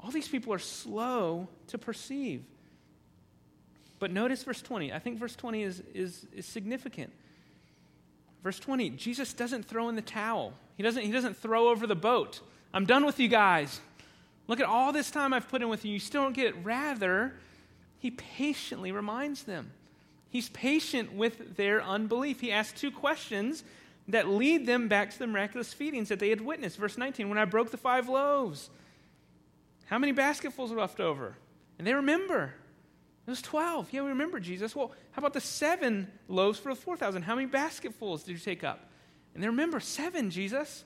All 0.00 0.10
these 0.10 0.28
people 0.28 0.52
are 0.52 0.58
slow 0.58 1.48
to 1.68 1.78
perceive. 1.78 2.44
But 3.98 4.10
notice 4.10 4.42
verse 4.42 4.60
20. 4.60 4.92
I 4.92 4.98
think 4.98 5.18
verse 5.18 5.34
20 5.34 5.62
is, 5.62 5.82
is, 5.94 6.26
is 6.34 6.46
significant. 6.46 7.12
Verse 8.42 8.58
20, 8.58 8.90
Jesus 8.90 9.32
doesn't 9.32 9.64
throw 9.64 9.88
in 9.88 9.94
the 9.94 10.02
towel. 10.02 10.52
He 10.76 10.82
doesn't, 10.82 11.02
he 11.02 11.10
doesn't 11.10 11.36
throw 11.38 11.68
over 11.68 11.86
the 11.86 11.96
boat. 11.96 12.40
I'm 12.74 12.84
done 12.84 13.06
with 13.06 13.18
you 13.18 13.28
guys. 13.28 13.80
Look 14.46 14.60
at 14.60 14.66
all 14.66 14.92
this 14.92 15.10
time 15.10 15.32
I've 15.32 15.48
put 15.48 15.62
in 15.62 15.68
with 15.68 15.84
you. 15.84 15.92
You 15.92 15.98
still 15.98 16.22
don't 16.22 16.34
get 16.34 16.46
it. 16.48 16.56
Rather, 16.62 17.34
he 17.98 18.10
patiently 18.10 18.92
reminds 18.92 19.44
them. 19.44 19.72
He's 20.28 20.48
patient 20.50 21.12
with 21.12 21.56
their 21.56 21.82
unbelief. 21.82 22.40
He 22.40 22.52
asks 22.52 22.78
two 22.78 22.90
questions 22.90 23.64
that 24.08 24.28
lead 24.28 24.66
them 24.66 24.88
back 24.88 25.10
to 25.12 25.18
the 25.18 25.26
miraculous 25.26 25.72
feedings 25.72 26.08
that 26.08 26.18
they 26.18 26.28
had 26.28 26.40
witnessed. 26.40 26.76
Verse 26.76 26.98
19 26.98 27.28
When 27.28 27.38
I 27.38 27.44
broke 27.44 27.70
the 27.70 27.76
five 27.76 28.08
loaves, 28.08 28.68
how 29.86 29.98
many 29.98 30.12
basketfuls 30.12 30.70
were 30.70 30.80
left 30.80 31.00
over? 31.00 31.36
And 31.78 31.86
they 31.86 31.94
remember. 31.94 32.54
It 33.26 33.30
was 33.30 33.40
12. 33.40 33.88
Yeah, 33.92 34.02
we 34.02 34.10
remember 34.10 34.38
Jesus. 34.38 34.76
Well, 34.76 34.92
how 35.12 35.20
about 35.20 35.32
the 35.32 35.40
seven 35.40 36.10
loaves 36.28 36.58
for 36.58 36.74
the 36.74 36.80
4,000? 36.80 37.22
How 37.22 37.34
many 37.34 37.46
basketfuls 37.46 38.24
did 38.24 38.32
you 38.32 38.38
take 38.38 38.62
up? 38.62 38.90
And 39.34 39.42
they 39.42 39.46
remember 39.46 39.80
seven, 39.80 40.30
Jesus. 40.30 40.84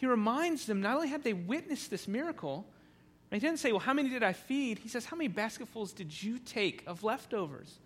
He 0.00 0.06
reminds 0.06 0.64
them 0.64 0.80
not 0.80 0.96
only 0.96 1.08
had 1.08 1.24
they 1.24 1.34
witnessed 1.34 1.90
this 1.90 2.08
miracle, 2.08 2.64
he 3.30 3.38
didn't 3.38 3.58
say, 3.58 3.70
Well, 3.70 3.80
how 3.80 3.92
many 3.92 4.08
did 4.08 4.22
I 4.22 4.32
feed? 4.32 4.78
He 4.78 4.88
says, 4.88 5.04
How 5.04 5.14
many 5.14 5.28
basketfuls 5.28 5.92
did 5.92 6.22
you 6.22 6.38
take 6.38 6.82
of 6.86 7.04
leftovers? 7.04 7.76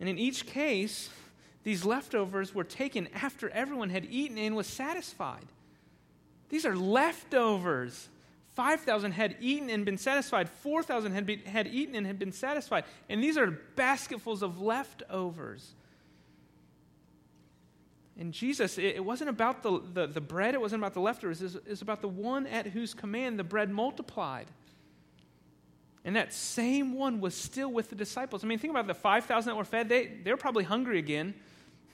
And 0.00 0.08
in 0.08 0.18
each 0.18 0.46
case, 0.46 1.10
these 1.64 1.84
leftovers 1.84 2.54
were 2.54 2.64
taken 2.64 3.08
after 3.12 3.50
everyone 3.50 3.90
had 3.90 4.06
eaten 4.10 4.38
and 4.38 4.56
was 4.56 4.66
satisfied. 4.66 5.44
These 6.48 6.64
are 6.64 6.74
leftovers. 6.74 8.08
5,000 8.54 9.12
had 9.12 9.36
eaten 9.40 9.68
and 9.68 9.84
been 9.84 9.98
satisfied. 9.98 10.48
4,000 10.48 11.12
had, 11.12 11.40
had 11.44 11.66
eaten 11.66 11.94
and 11.94 12.06
had 12.06 12.18
been 12.18 12.32
satisfied. 12.32 12.84
And 13.10 13.22
these 13.22 13.36
are 13.36 13.50
basketfuls 13.50 14.42
of 14.42 14.62
leftovers. 14.62 15.74
And 18.18 18.32
Jesus, 18.32 18.78
it, 18.78 19.04
wasn't 19.04 19.30
about 19.30 19.62
the, 19.62 19.80
the, 19.92 20.06
the, 20.06 20.20
bread, 20.20 20.54
it 20.54 20.60
wasn't 20.60 20.80
about 20.80 20.94
the 20.94 21.00
leftovers, 21.00 21.42
it 21.42 21.68
was, 21.68 21.82
about 21.82 22.00
the 22.00 22.08
one 22.08 22.46
at 22.46 22.66
whose 22.66 22.94
command 22.94 23.38
the 23.38 23.44
bread 23.44 23.70
multiplied. 23.70 24.46
And 26.04 26.14
that 26.14 26.32
same 26.32 26.92
one 26.94 27.20
was 27.20 27.34
still 27.34 27.72
with 27.72 27.90
the 27.90 27.96
disciples. 27.96 28.44
I 28.44 28.46
mean, 28.46 28.58
think 28.58 28.70
about 28.70 28.86
the 28.86 28.94
5,000 28.94 29.50
that 29.50 29.56
were 29.56 29.64
fed. 29.64 29.88
They, 29.88 30.06
they 30.06 30.30
were 30.30 30.36
probably 30.36 30.64
hungry 30.64 30.98
again. 30.98 31.34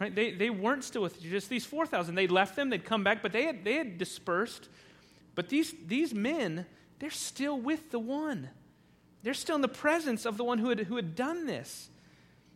Right? 0.01 0.15
They, 0.15 0.33
they 0.33 0.51
weren't 0.51 0.83
still 0.83 1.03
with 1.03 1.21
just 1.23 1.49
these 1.49 1.65
4,000. 1.65 2.15
They 2.15 2.27
left 2.27 2.57
them, 2.57 2.71
they'd 2.71 2.85
come 2.85 3.05
back, 3.05 3.23
but 3.23 3.33
they 3.33 3.45
had, 3.45 3.65
they 3.65 3.75
had 3.75 3.99
dispersed. 3.99 4.69
But 5.35 5.49
these, 5.49 5.75
these 5.87 6.13
men, 6.15 6.67
they're 6.99 7.11
still 7.11 7.59
with 7.59 7.91
the 7.91 7.99
one. 7.99 8.49
They're 9.23 9.35
still 9.35 9.57
in 9.57 9.63
the 9.63 9.69
presence 9.69 10.25
of 10.25 10.39
the 10.39 10.45
one 10.45 10.59
who 10.59 10.71
had, 10.71 10.81
who 10.81 10.97
had 10.97 11.15
done 11.15 11.47
this. 11.47 11.90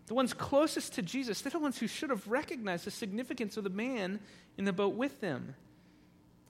The 0.06 0.14
ones 0.14 0.34
closest 0.34 0.94
to 0.94 1.02
Jesus, 1.02 1.40
they're 1.40 1.50
the 1.50 1.58
ones 1.58 1.78
who 1.78 1.86
should 1.86 2.10
have 2.10 2.26
recognized 2.28 2.84
the 2.84 2.90
significance 2.90 3.56
of 3.56 3.64
the 3.64 3.70
man 3.70 4.20
in 4.58 4.64
the 4.64 4.72
boat 4.72 4.94
with 4.94 5.20
them. 5.20 5.54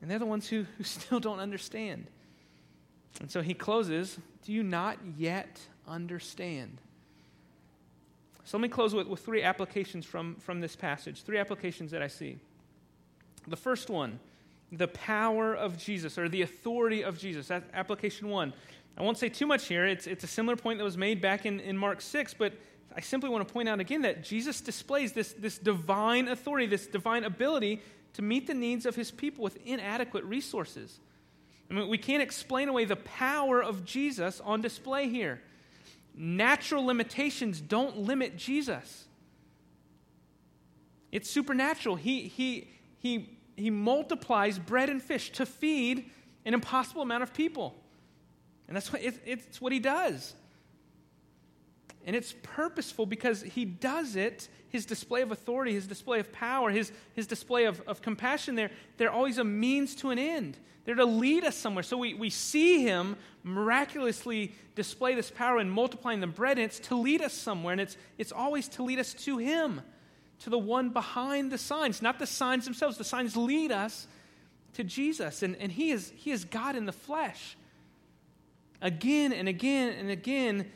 And 0.02 0.10
they're 0.10 0.18
the 0.18 0.26
ones 0.26 0.48
who, 0.48 0.66
who 0.76 0.84
still 0.84 1.20
don't 1.20 1.40
understand. 1.40 2.06
And 3.20 3.30
so 3.30 3.42
he 3.42 3.54
closes 3.54 4.18
Do 4.44 4.52
you 4.52 4.62
not 4.62 4.98
yet 5.16 5.60
understand? 5.86 6.78
So 8.44 8.58
let 8.58 8.62
me 8.62 8.68
close 8.68 8.94
with, 8.94 9.06
with 9.06 9.20
three 9.20 9.42
applications 9.42 10.04
from, 10.04 10.34
from 10.36 10.60
this 10.60 10.76
passage, 10.76 11.22
three 11.22 11.38
applications 11.38 11.90
that 11.92 12.02
I 12.02 12.08
see. 12.08 12.38
The 13.46 13.56
first 13.56 13.88
one, 13.88 14.18
the 14.70 14.88
power 14.88 15.54
of 15.54 15.78
Jesus 15.78 16.18
or 16.18 16.28
the 16.28 16.42
authority 16.42 17.02
of 17.02 17.18
Jesus. 17.18 17.48
That's 17.48 17.64
application 17.72 18.28
one. 18.28 18.52
I 18.96 19.02
won't 19.02 19.18
say 19.18 19.28
too 19.28 19.46
much 19.46 19.66
here. 19.66 19.86
It's, 19.86 20.06
it's 20.06 20.24
a 20.24 20.28
similar 20.28 20.56
point 20.56 20.78
that 20.78 20.84
was 20.84 20.98
made 20.98 21.20
back 21.20 21.46
in, 21.46 21.58
in 21.60 21.76
Mark 21.76 22.00
6, 22.00 22.34
but 22.34 22.52
I 22.96 23.00
simply 23.00 23.28
want 23.28 23.46
to 23.46 23.52
point 23.52 23.68
out 23.68 23.80
again 23.80 24.02
that 24.02 24.22
Jesus 24.22 24.60
displays 24.60 25.12
this, 25.12 25.32
this 25.32 25.58
divine 25.58 26.28
authority, 26.28 26.66
this 26.66 26.86
divine 26.86 27.24
ability 27.24 27.82
to 28.14 28.22
meet 28.22 28.46
the 28.46 28.54
needs 28.54 28.86
of 28.86 28.94
his 28.94 29.10
people 29.10 29.42
with 29.42 29.58
inadequate 29.64 30.24
resources. 30.24 31.00
I 31.70 31.74
mean, 31.74 31.88
we 31.88 31.98
can't 31.98 32.22
explain 32.22 32.68
away 32.68 32.84
the 32.84 32.96
power 32.96 33.62
of 33.62 33.84
Jesus 33.84 34.40
on 34.40 34.60
display 34.60 35.08
here. 35.08 35.40
Natural 36.14 36.84
limitations 36.84 37.60
don't 37.60 37.98
limit 37.98 38.36
Jesus. 38.36 39.06
It's 41.10 41.28
supernatural. 41.28 41.96
He, 41.96 42.28
he, 42.28 42.68
he, 42.98 43.38
he 43.56 43.70
multiplies 43.70 44.58
bread 44.58 44.88
and 44.88 45.02
fish 45.02 45.30
to 45.32 45.46
feed 45.46 46.10
an 46.44 46.54
impossible 46.54 47.02
amount 47.02 47.24
of 47.24 47.34
people. 47.34 47.74
And 48.68 48.76
that's 48.76 48.92
what, 48.92 49.02
it, 49.02 49.20
it's 49.26 49.60
what 49.60 49.72
he 49.72 49.80
does. 49.80 50.34
And 52.06 52.14
it's 52.14 52.34
purposeful 52.42 53.06
because 53.06 53.42
he 53.42 53.64
does 53.64 54.16
it, 54.16 54.48
his 54.68 54.84
display 54.84 55.22
of 55.22 55.32
authority, 55.32 55.72
his 55.72 55.86
display 55.86 56.20
of 56.20 56.32
power, 56.32 56.70
his, 56.70 56.92
his 57.14 57.26
display 57.26 57.64
of, 57.64 57.80
of 57.86 58.02
compassion, 58.02 58.54
they're, 58.54 58.70
they're 58.96 59.10
always 59.10 59.38
a 59.38 59.44
means 59.44 59.94
to 59.96 60.10
an 60.10 60.18
end. 60.18 60.58
They're 60.84 60.94
to 60.96 61.06
lead 61.06 61.44
us 61.44 61.56
somewhere. 61.56 61.82
So 61.82 61.96
we, 61.96 62.12
we 62.12 62.28
see 62.28 62.82
him 62.82 63.16
miraculously 63.42 64.52
display 64.74 65.14
this 65.14 65.30
power 65.30 65.58
in 65.58 65.70
multiplying 65.70 66.20
the 66.20 66.26
bread, 66.26 66.58
and 66.58 66.66
it's 66.66 66.78
to 66.80 66.96
lead 66.96 67.22
us 67.22 67.32
somewhere. 67.32 67.72
And 67.72 67.80
it's, 67.80 67.96
it's 68.18 68.32
always 68.32 68.68
to 68.70 68.82
lead 68.82 68.98
us 68.98 69.14
to 69.14 69.38
him, 69.38 69.80
to 70.40 70.50
the 70.50 70.58
one 70.58 70.90
behind 70.90 71.50
the 71.50 71.58
signs, 71.58 72.02
not 72.02 72.18
the 72.18 72.26
signs 72.26 72.64
themselves. 72.64 72.98
The 72.98 73.04
signs 73.04 73.34
lead 73.34 73.72
us 73.72 74.06
to 74.74 74.84
Jesus. 74.84 75.42
And, 75.42 75.56
and 75.56 75.72
he, 75.72 75.90
is, 75.90 76.12
he 76.16 76.32
is 76.32 76.44
God 76.44 76.76
in 76.76 76.84
the 76.84 76.92
flesh. 76.92 77.56
Again 78.82 79.32
and 79.32 79.48
again 79.48 79.94
and 79.98 80.10
again, 80.10 80.70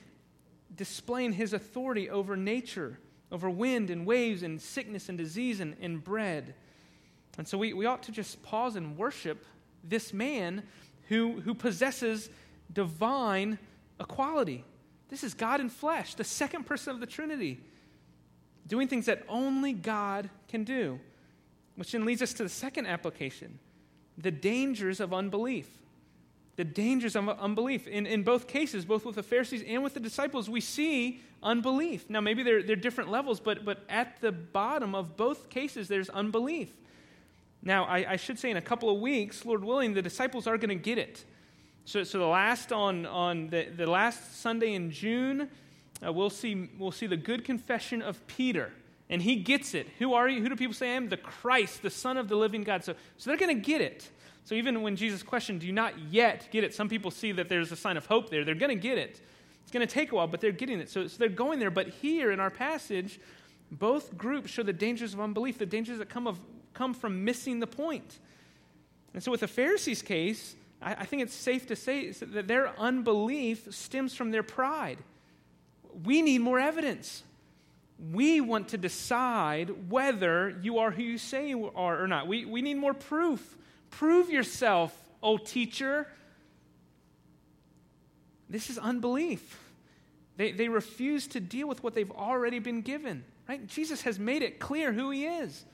displaying 0.79 1.35
his 1.35 1.53
authority 1.53 2.09
over 2.09 2.37
nature, 2.37 2.99
over 3.31 3.51
wind 3.51 3.91
and 3.91 4.07
waves 4.07 4.43
and 4.43 4.59
sickness 4.63 5.11
and 5.11 5.19
disease 5.19 5.61
and, 5.61 5.77
and 5.83 6.03
bread. 6.03 6.55
And 7.37 7.47
so 7.47 7.59
we, 7.59 7.75
we 7.75 7.85
ought 7.85 8.03
to 8.05 8.13
just 8.13 8.43
pause 8.43 8.77
and 8.77 8.97
worship 8.97 9.45
this 9.85 10.15
man 10.15 10.63
who, 11.09 11.41
who 11.41 11.53
possesses 11.53 12.31
divine 12.73 13.59
equality. 14.01 14.65
This 15.09 15.25
is 15.25 15.35
God 15.35 15.61
in 15.61 15.69
flesh, 15.69 16.15
the 16.15 16.25
second 16.25 16.65
person 16.65 16.95
of 16.95 17.01
the 17.01 17.07
Trinity, 17.07 17.61
doing 18.67 18.89
things 18.89 19.07
that 19.07 19.25
only 19.29 19.73
God 19.73 20.31
can 20.49 20.65
do. 20.65 20.99
Which 21.77 21.93
then 21.93 22.05
leads 22.05 22.23
us 22.23 22.33
to 22.35 22.43
the 22.43 22.49
second 22.49 22.87
application 22.87 23.59
the 24.17 24.33
dangers 24.33 24.99
of 24.99 25.15
unbelief 25.15 25.69
the 26.59 26.65
dangers 26.65 27.15
of 27.15 27.29
unbelief. 27.29 27.87
In, 27.87 28.05
in 28.05 28.25
both 28.25 28.49
cases, 28.49 28.85
both 28.85 29.07
with 29.07 29.15
the 29.15 29.23
Pharisees 29.23 29.63
and 29.65 29.85
with 29.85 29.95
the 29.95 30.01
disciples, 30.01 30.51
we 30.51 30.61
see 30.61 31.21
unbelief. 31.41 32.11
Now, 32.11 32.21
maybe 32.21 32.43
they're, 32.43 32.65
they're 32.65 32.75
different 32.75 33.11
levels, 33.11 33.39
but, 33.39 33.65
but 33.65 33.85
at 33.89 34.21
the 34.21 34.33
bottom 34.33 34.93
of 34.93 35.17
both 35.17 35.51
cases, 35.51 35.87
there's 35.87 36.09
unbelief. 36.09 36.73
Now, 37.63 37.85
I, 37.85 38.13
I 38.13 38.17
should 38.17 38.41
say 38.41 38.51
in 38.51 38.57
a 38.57 38.61
couple 38.61 38.91
of 38.91 39.01
weeks, 39.01 39.47
Lord 39.47 39.63
willing, 39.63 39.95
the 39.95 40.03
disciples 40.03 40.49
are 40.49 40.59
going 40.59 40.71
to 40.71 40.75
get 40.75 40.99
it. 40.99 41.25
So, 41.85 42.03
so 42.03 42.19
the 42.19 42.27
last 42.27 42.73
on, 42.73 43.07
on 43.07 43.51
the, 43.51 43.69
the 43.77 43.87
last 43.87 44.41
Sunday 44.41 44.75
in 44.75 44.91
June, 44.91 45.49
uh, 46.05 46.13
we'll, 46.13 46.29
see, 46.29 46.71
we'll 46.77 46.91
see 46.91 47.07
the 47.07 47.17
good 47.17 47.45
confession 47.45 48.03
of 48.03 48.27
Peter. 48.27 48.73
And 49.09 49.23
he 49.23 49.37
gets 49.37 49.75
it. 49.75 49.87
Who 50.01 50.15
are 50.15 50.29
you? 50.29 50.43
Who 50.43 50.49
do 50.49 50.57
people 50.57 50.75
say 50.75 50.91
I 50.91 50.95
am? 50.95 51.09
The 51.09 51.19
Christ, 51.19 51.83
the 51.83 51.91
Son 51.91 52.17
of 52.17 52.29
the 52.29 52.35
living 52.35 52.65
God. 52.65 52.83
So, 52.83 52.95
so 53.17 53.31
they're 53.31 53.39
going 53.39 53.55
to 53.55 53.63
get 53.65 53.81
it. 53.81 54.11
So 54.49 54.55
even 54.55 54.81
when 54.81 54.97
Jesus 54.97 55.23
questioned, 55.23 55.61
Do 55.61 55.67
you 55.67 55.75
not 55.75 55.99
yet 56.11 56.49
get 56.51 56.65
it? 56.65 56.73
Some 56.73 56.89
people 56.89 57.11
see 57.11 57.33
that 57.33 57.51
there's 57.51 57.71
a 57.71 57.77
sign 57.77 57.99
of 57.99 58.07
hope 58.07 58.31
there. 58.31 58.47
They're 58.47 58.55
going 58.55 58.75
to 58.75 58.83
get 58.83 58.97
it. 58.97 59.21
It's 59.61 59.71
going 59.71 59.87
to 59.87 59.93
take 59.93 60.11
a 60.11 60.15
while, 60.15 60.27
but 60.27 60.41
they're 60.41 60.53
getting 60.53 60.81
it. 60.81 60.89
So, 60.89 61.07
so 61.07 61.19
they're 61.19 61.29
going 61.29 61.59
there. 61.59 61.71
But 61.71 61.89
here 61.89 62.31
in 62.33 62.41
our 62.41 62.49
passage, 62.49 63.21
both 63.71 64.17
groups 64.17 64.51
show 64.51 64.63
the 64.63 64.73
dangers 64.73 65.13
of 65.13 65.21
unbelief, 65.21 65.59
the 65.59 65.67
dangers 65.67 65.99
that 65.99 66.09
come, 66.09 66.27
of, 66.27 66.41
come 66.73 66.95
from 66.95 67.27
missing 67.27 67.61
the 67.61 67.67
point. 67.67 68.21
And 69.13 69.23
so 69.23 69.31
with 69.31 69.41
the 69.41 69.49
Pharisees' 69.49 70.01
case, 70.01 70.57
I, 70.81 70.93
I 70.93 71.05
think 71.05 71.21
it's 71.21 71.35
safe 71.35 71.67
to 71.67 71.77
say 71.77 72.13
that 72.13 72.49
their 72.49 72.71
unbelief 72.81 73.71
stems 73.71 74.15
from 74.15 74.31
their 74.31 74.43
pride. 74.43 74.97
We 76.05 76.23
need 76.23 76.39
more 76.39 76.59
evidence. 76.59 77.23
We 78.15 78.41
want 78.41 78.69
to 78.69 78.79
decide 78.79 79.91
whether 79.91 80.59
you 80.63 80.79
are 80.79 80.91
who 80.91 81.03
you 81.03 81.19
say 81.19 81.51
you 81.51 81.71
are 81.75 82.03
or 82.03 82.09
not. 82.09 82.27
We, 82.27 82.47
we 82.47 82.63
need 82.63 82.79
more 82.79 82.95
proof. 82.95 83.59
Prove 83.91 84.31
yourself, 84.31 84.97
O 85.23 85.37
teacher. 85.37 86.07
This 88.49 88.71
is 88.71 88.79
unbelief. 88.79 89.61
They, 90.37 90.53
they 90.53 90.69
refuse 90.69 91.27
to 91.29 91.41
deal 91.41 91.69
with 91.69 91.83
what 91.83 91.95
they've 91.95 92.11
already 92.11 92.61
been 92.61 92.83
given. 92.83 93.25
Right? 93.49 93.67
Jesus 93.67 94.03
has 94.03 94.19
made 94.19 94.43
it 94.43 94.61
clear 94.61 94.93
who 94.93 95.11
he 95.11 95.27
is. 95.27 95.65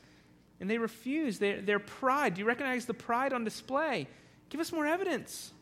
And 0.60 0.70
they 0.70 0.78
refuse. 0.78 1.38
Their, 1.38 1.60
their 1.60 1.78
pride. 1.78 2.34
Do 2.34 2.40
you 2.40 2.46
recognize 2.46 2.86
the 2.86 2.94
pride 2.94 3.32
on 3.32 3.44
display? 3.44 4.08
Give 4.48 4.60
us 4.60 4.72
more 4.72 4.86
evidence. 4.86 5.52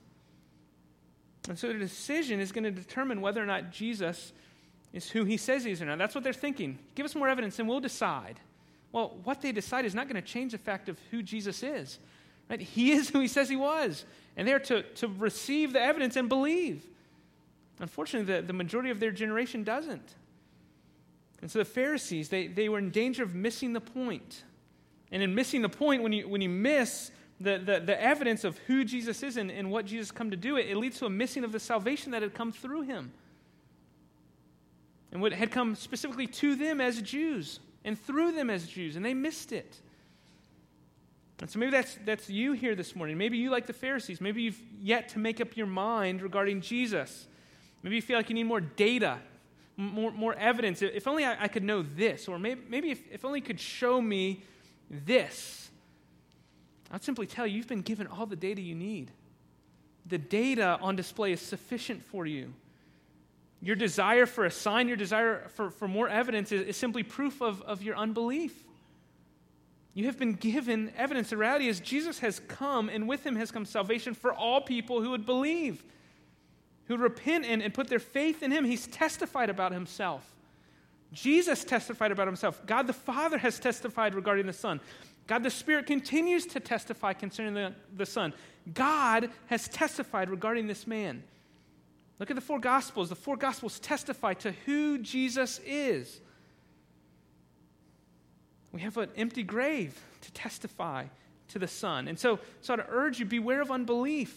And 1.48 1.58
so 1.58 1.68
the 1.68 1.78
decision 1.78 2.40
is 2.40 2.52
going 2.52 2.64
to 2.64 2.70
determine 2.70 3.20
whether 3.20 3.42
or 3.42 3.46
not 3.46 3.72
Jesus 3.72 4.32
is 4.92 5.10
who 5.10 5.24
he 5.24 5.36
says 5.36 5.64
he 5.64 5.72
is 5.72 5.82
or 5.82 5.86
not. 5.86 5.98
That's 5.98 6.14
what 6.14 6.22
they're 6.22 6.32
thinking. 6.32 6.78
Give 6.94 7.04
us 7.04 7.14
more 7.14 7.28
evidence 7.28 7.58
and 7.58 7.68
we'll 7.68 7.80
decide. 7.80 8.38
Well, 8.92 9.16
what 9.24 9.40
they 9.40 9.50
decide 9.52 9.86
is 9.86 9.94
not 9.94 10.08
going 10.08 10.22
to 10.22 10.26
change 10.26 10.52
the 10.52 10.58
fact 10.58 10.88
of 10.88 10.98
who 11.10 11.22
Jesus 11.22 11.62
is. 11.62 11.98
Right? 12.48 12.60
He 12.60 12.92
is 12.92 13.08
who 13.08 13.20
he 13.20 13.28
says 13.28 13.48
he 13.48 13.56
was. 13.56 14.04
And 14.36 14.46
they're 14.46 14.58
to, 14.60 14.82
to 14.82 15.08
receive 15.08 15.72
the 15.72 15.80
evidence 15.80 16.16
and 16.16 16.28
believe. 16.28 16.84
Unfortunately, 17.78 18.34
the, 18.34 18.42
the 18.42 18.52
majority 18.52 18.90
of 18.90 19.00
their 19.00 19.10
generation 19.10 19.64
doesn't. 19.64 20.14
And 21.40 21.50
so 21.50 21.58
the 21.58 21.64
Pharisees, 21.64 22.28
they, 22.28 22.46
they 22.46 22.68
were 22.68 22.78
in 22.78 22.90
danger 22.90 23.22
of 23.22 23.34
missing 23.34 23.72
the 23.72 23.80
point. 23.80 24.44
And 25.10 25.22
in 25.22 25.34
missing 25.34 25.62
the 25.62 25.68
point, 25.68 26.02
when 26.02 26.12
you, 26.12 26.28
when 26.28 26.40
you 26.40 26.48
miss 26.48 27.10
the, 27.40 27.58
the, 27.58 27.80
the 27.80 28.00
evidence 28.00 28.44
of 28.44 28.56
who 28.66 28.84
Jesus 28.84 29.22
is 29.22 29.36
and, 29.36 29.50
and 29.50 29.70
what 29.70 29.84
Jesus 29.84 30.10
come 30.10 30.30
to 30.30 30.36
do, 30.36 30.56
it, 30.56 30.68
it 30.68 30.76
leads 30.76 30.98
to 31.00 31.06
a 31.06 31.10
missing 31.10 31.44
of 31.44 31.52
the 31.52 31.60
salvation 31.60 32.12
that 32.12 32.22
had 32.22 32.34
come 32.34 32.52
through 32.52 32.82
him. 32.82 33.12
and 35.12 35.20
what 35.20 35.32
had 35.32 35.50
come 35.50 35.74
specifically 35.74 36.26
to 36.26 36.56
them 36.56 36.80
as 36.80 37.02
Jews 37.02 37.60
and 37.84 38.00
through 38.00 38.32
them 38.32 38.48
as 38.48 38.66
Jews, 38.66 38.96
and 38.96 39.04
they 39.04 39.14
missed 39.14 39.52
it. 39.52 39.80
And 41.40 41.50
so 41.50 41.58
maybe 41.58 41.72
that's, 41.72 41.98
that's 42.04 42.30
you 42.30 42.52
here 42.52 42.74
this 42.74 42.94
morning. 42.94 43.18
Maybe 43.18 43.36
you, 43.36 43.50
like 43.50 43.66
the 43.66 43.72
Pharisees, 43.72 44.20
maybe 44.20 44.42
you've 44.42 44.60
yet 44.80 45.08
to 45.10 45.18
make 45.18 45.40
up 45.40 45.56
your 45.56 45.66
mind 45.66 46.22
regarding 46.22 46.60
Jesus. 46.60 47.26
Maybe 47.82 47.96
you 47.96 48.02
feel 48.02 48.16
like 48.16 48.28
you 48.28 48.34
need 48.34 48.44
more 48.44 48.60
data, 48.60 49.18
more, 49.76 50.12
more 50.12 50.34
evidence. 50.34 50.82
If 50.82 51.08
only 51.08 51.24
I, 51.24 51.44
I 51.44 51.48
could 51.48 51.64
know 51.64 51.82
this, 51.82 52.28
or 52.28 52.38
maybe, 52.38 52.60
maybe 52.68 52.90
if, 52.92 53.00
if 53.10 53.24
only 53.24 53.40
could 53.40 53.58
show 53.58 54.00
me 54.00 54.44
this. 54.88 55.70
I'd 56.92 57.02
simply 57.02 57.26
tell 57.26 57.46
you, 57.46 57.56
you've 57.56 57.68
been 57.68 57.82
given 57.82 58.06
all 58.06 58.26
the 58.26 58.36
data 58.36 58.60
you 58.60 58.74
need. 58.74 59.10
The 60.06 60.18
data 60.18 60.78
on 60.80 60.94
display 60.94 61.32
is 61.32 61.40
sufficient 61.40 62.04
for 62.04 62.26
you. 62.26 62.52
Your 63.60 63.76
desire 63.76 64.26
for 64.26 64.44
a 64.44 64.50
sign, 64.50 64.88
your 64.88 64.96
desire 64.96 65.48
for, 65.54 65.70
for 65.70 65.88
more 65.88 66.08
evidence 66.08 66.52
is, 66.52 66.62
is 66.68 66.76
simply 66.76 67.02
proof 67.02 67.40
of, 67.40 67.62
of 67.62 67.82
your 67.82 67.96
unbelief. 67.96 68.64
You 69.94 70.06
have 70.06 70.18
been 70.18 70.32
given 70.32 70.92
evidence. 70.96 71.30
The 71.30 71.36
reality 71.36 71.68
is, 71.68 71.78
Jesus 71.80 72.18
has 72.20 72.40
come, 72.48 72.88
and 72.88 73.06
with 73.06 73.26
him 73.26 73.36
has 73.36 73.50
come 73.50 73.66
salvation 73.66 74.14
for 74.14 74.32
all 74.32 74.62
people 74.62 75.02
who 75.02 75.10
would 75.10 75.26
believe, 75.26 75.84
who 76.86 76.94
would 76.94 77.02
repent 77.02 77.44
and, 77.44 77.62
and 77.62 77.74
put 77.74 77.88
their 77.88 77.98
faith 77.98 78.42
in 78.42 78.50
him. 78.50 78.64
He's 78.64 78.86
testified 78.86 79.50
about 79.50 79.72
himself. 79.72 80.34
Jesus 81.12 81.62
testified 81.62 82.10
about 82.10 82.26
himself. 82.26 82.64
God 82.66 82.86
the 82.86 82.94
Father 82.94 83.36
has 83.36 83.58
testified 83.58 84.14
regarding 84.14 84.46
the 84.46 84.52
Son. 84.54 84.80
God 85.26 85.42
the 85.42 85.50
Spirit 85.50 85.86
continues 85.86 86.46
to 86.46 86.60
testify 86.60 87.12
concerning 87.12 87.52
the, 87.52 87.74
the 87.94 88.06
Son. 88.06 88.32
God 88.72 89.30
has 89.46 89.68
testified 89.68 90.30
regarding 90.30 90.66
this 90.66 90.86
man. 90.86 91.22
Look 92.18 92.30
at 92.30 92.36
the 92.36 92.42
four 92.42 92.58
Gospels. 92.58 93.10
The 93.10 93.14
four 93.14 93.36
Gospels 93.36 93.78
testify 93.78 94.34
to 94.34 94.52
who 94.64 94.98
Jesus 94.98 95.60
is. 95.66 96.20
We 98.72 98.80
have 98.80 98.96
an 98.96 99.10
empty 99.16 99.42
grave 99.42 100.00
to 100.22 100.32
testify 100.32 101.04
to 101.48 101.58
the 101.58 101.68
Son. 101.68 102.08
And 102.08 102.18
so, 102.18 102.38
so 102.62 102.74
I'd 102.74 102.84
urge 102.88 103.20
you 103.20 103.26
beware 103.26 103.60
of 103.60 103.70
unbelief. 103.70 104.34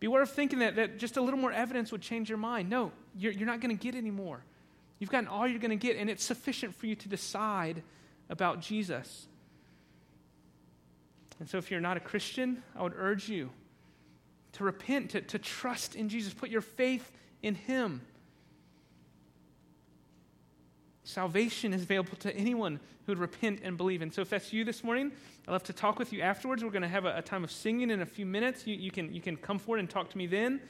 Beware 0.00 0.22
of 0.22 0.30
thinking 0.30 0.58
that, 0.58 0.76
that 0.76 0.98
just 0.98 1.16
a 1.16 1.22
little 1.22 1.38
more 1.38 1.52
evidence 1.52 1.92
would 1.92 2.02
change 2.02 2.28
your 2.28 2.38
mind. 2.38 2.68
No, 2.68 2.92
you're, 3.16 3.32
you're 3.32 3.46
not 3.46 3.60
going 3.60 3.76
to 3.76 3.82
get 3.82 3.94
any 3.94 4.10
more. 4.10 4.42
You've 4.98 5.10
gotten 5.10 5.28
all 5.28 5.46
you're 5.46 5.60
going 5.60 5.70
to 5.70 5.76
get, 5.76 5.96
and 5.96 6.10
it's 6.10 6.24
sufficient 6.24 6.74
for 6.74 6.86
you 6.86 6.94
to 6.96 7.08
decide 7.08 7.82
about 8.28 8.60
Jesus. 8.60 9.26
And 11.40 11.48
so, 11.48 11.58
if 11.58 11.70
you're 11.70 11.80
not 11.80 11.96
a 11.96 12.00
Christian, 12.00 12.62
I 12.76 12.82
would 12.82 12.94
urge 12.96 13.28
you 13.28 13.50
to 14.52 14.64
repent, 14.64 15.10
to, 15.10 15.20
to 15.20 15.38
trust 15.38 15.94
in 15.94 16.08
Jesus, 16.08 16.32
put 16.32 16.48
your 16.48 16.60
faith 16.60 17.10
in 17.42 17.54
Him. 17.54 18.00
Salvation 21.04 21.72
is 21.72 21.82
available 21.82 22.16
to 22.16 22.34
anyone 22.34 22.80
who 23.04 23.12
would 23.12 23.18
repent 23.18 23.60
and 23.62 23.76
believe. 23.76 24.02
And 24.02 24.12
so, 24.12 24.22
if 24.22 24.30
that's 24.30 24.52
you 24.52 24.64
this 24.64 24.82
morning, 24.82 25.12
I'd 25.46 25.52
love 25.52 25.62
to 25.64 25.72
talk 25.72 25.98
with 25.98 26.12
you 26.12 26.22
afterwards. 26.22 26.64
We're 26.64 26.70
going 26.70 26.82
to 26.82 26.88
have 26.88 27.04
a, 27.04 27.18
a 27.18 27.22
time 27.22 27.44
of 27.44 27.50
singing 27.50 27.90
in 27.90 28.00
a 28.00 28.06
few 28.06 28.24
minutes. 28.24 28.66
You, 28.66 28.74
you, 28.74 28.90
can, 28.90 29.14
you 29.14 29.20
can 29.20 29.36
come 29.36 29.58
forward 29.58 29.80
and 29.80 29.90
talk 29.90 30.10
to 30.10 30.18
me 30.18 30.26
then. 30.26 30.60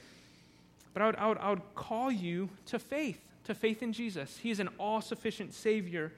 But 0.93 1.01
I 1.01 1.05
would, 1.05 1.15
I, 1.15 1.27
would, 1.27 1.37
I 1.37 1.49
would 1.49 1.75
call 1.75 2.11
you 2.11 2.49
to 2.67 2.79
faith, 2.79 3.19
to 3.45 3.55
faith 3.55 3.81
in 3.81 3.93
Jesus. 3.93 4.37
He 4.37 4.51
is 4.51 4.59
an 4.59 4.69
all 4.77 5.01
sufficient 5.01 5.53
Savior 5.53 6.11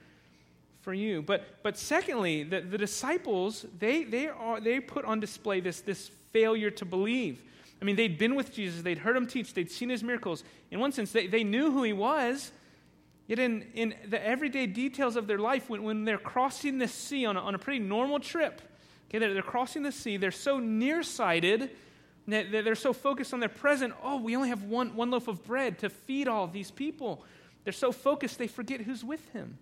for 0.80 0.94
you. 0.94 1.22
But, 1.22 1.44
but 1.62 1.76
secondly, 1.76 2.42
the, 2.42 2.60
the 2.60 2.78
disciples, 2.78 3.66
they, 3.78 4.04
they, 4.04 4.28
are, 4.28 4.60
they 4.60 4.80
put 4.80 5.04
on 5.04 5.20
display 5.20 5.60
this, 5.60 5.80
this 5.80 6.10
failure 6.32 6.70
to 6.70 6.84
believe. 6.84 7.42
I 7.80 7.84
mean, 7.84 7.96
they'd 7.96 8.18
been 8.18 8.34
with 8.34 8.52
Jesus, 8.52 8.82
they'd 8.82 8.98
heard 8.98 9.16
him 9.16 9.26
teach, 9.26 9.54
they'd 9.54 9.70
seen 9.70 9.88
his 9.88 10.02
miracles. 10.02 10.42
In 10.70 10.80
one 10.80 10.92
sense, 10.92 11.12
they, 11.12 11.26
they 11.26 11.44
knew 11.44 11.70
who 11.70 11.82
he 11.82 11.92
was. 11.92 12.50
Yet, 13.28 13.38
in, 13.38 13.66
in 13.74 13.94
the 14.08 14.24
everyday 14.26 14.66
details 14.66 15.14
of 15.14 15.26
their 15.26 15.38
life, 15.38 15.68
when, 15.70 15.84
when 15.84 16.04
they're 16.04 16.18
crossing 16.18 16.78
the 16.78 16.88
sea 16.88 17.26
on 17.26 17.36
a, 17.36 17.40
on 17.40 17.54
a 17.54 17.58
pretty 17.58 17.78
normal 17.78 18.18
trip, 18.18 18.60
okay, 19.08 19.18
they're, 19.18 19.34
they're 19.34 19.42
crossing 19.42 19.82
the 19.82 19.92
sea, 19.92 20.16
they're 20.16 20.30
so 20.30 20.58
nearsighted 20.58 21.70
that 22.26 22.50
they're 22.50 22.74
so 22.74 22.92
focused 22.92 23.32
on 23.32 23.40
their 23.40 23.48
present. 23.48 23.94
Oh, 24.02 24.18
we 24.20 24.36
only 24.36 24.50
have 24.50 24.62
one, 24.64 24.94
one 24.94 25.10
loaf 25.10 25.28
of 25.28 25.44
bread 25.44 25.78
to 25.78 25.88
feed 25.88 26.28
all 26.28 26.46
these 26.46 26.70
people. 26.70 27.24
They're 27.64 27.72
so 27.72 27.90
focused, 27.90 28.38
they 28.38 28.46
forget 28.46 28.82
who's 28.82 29.02
with 29.02 29.26
him, 29.30 29.58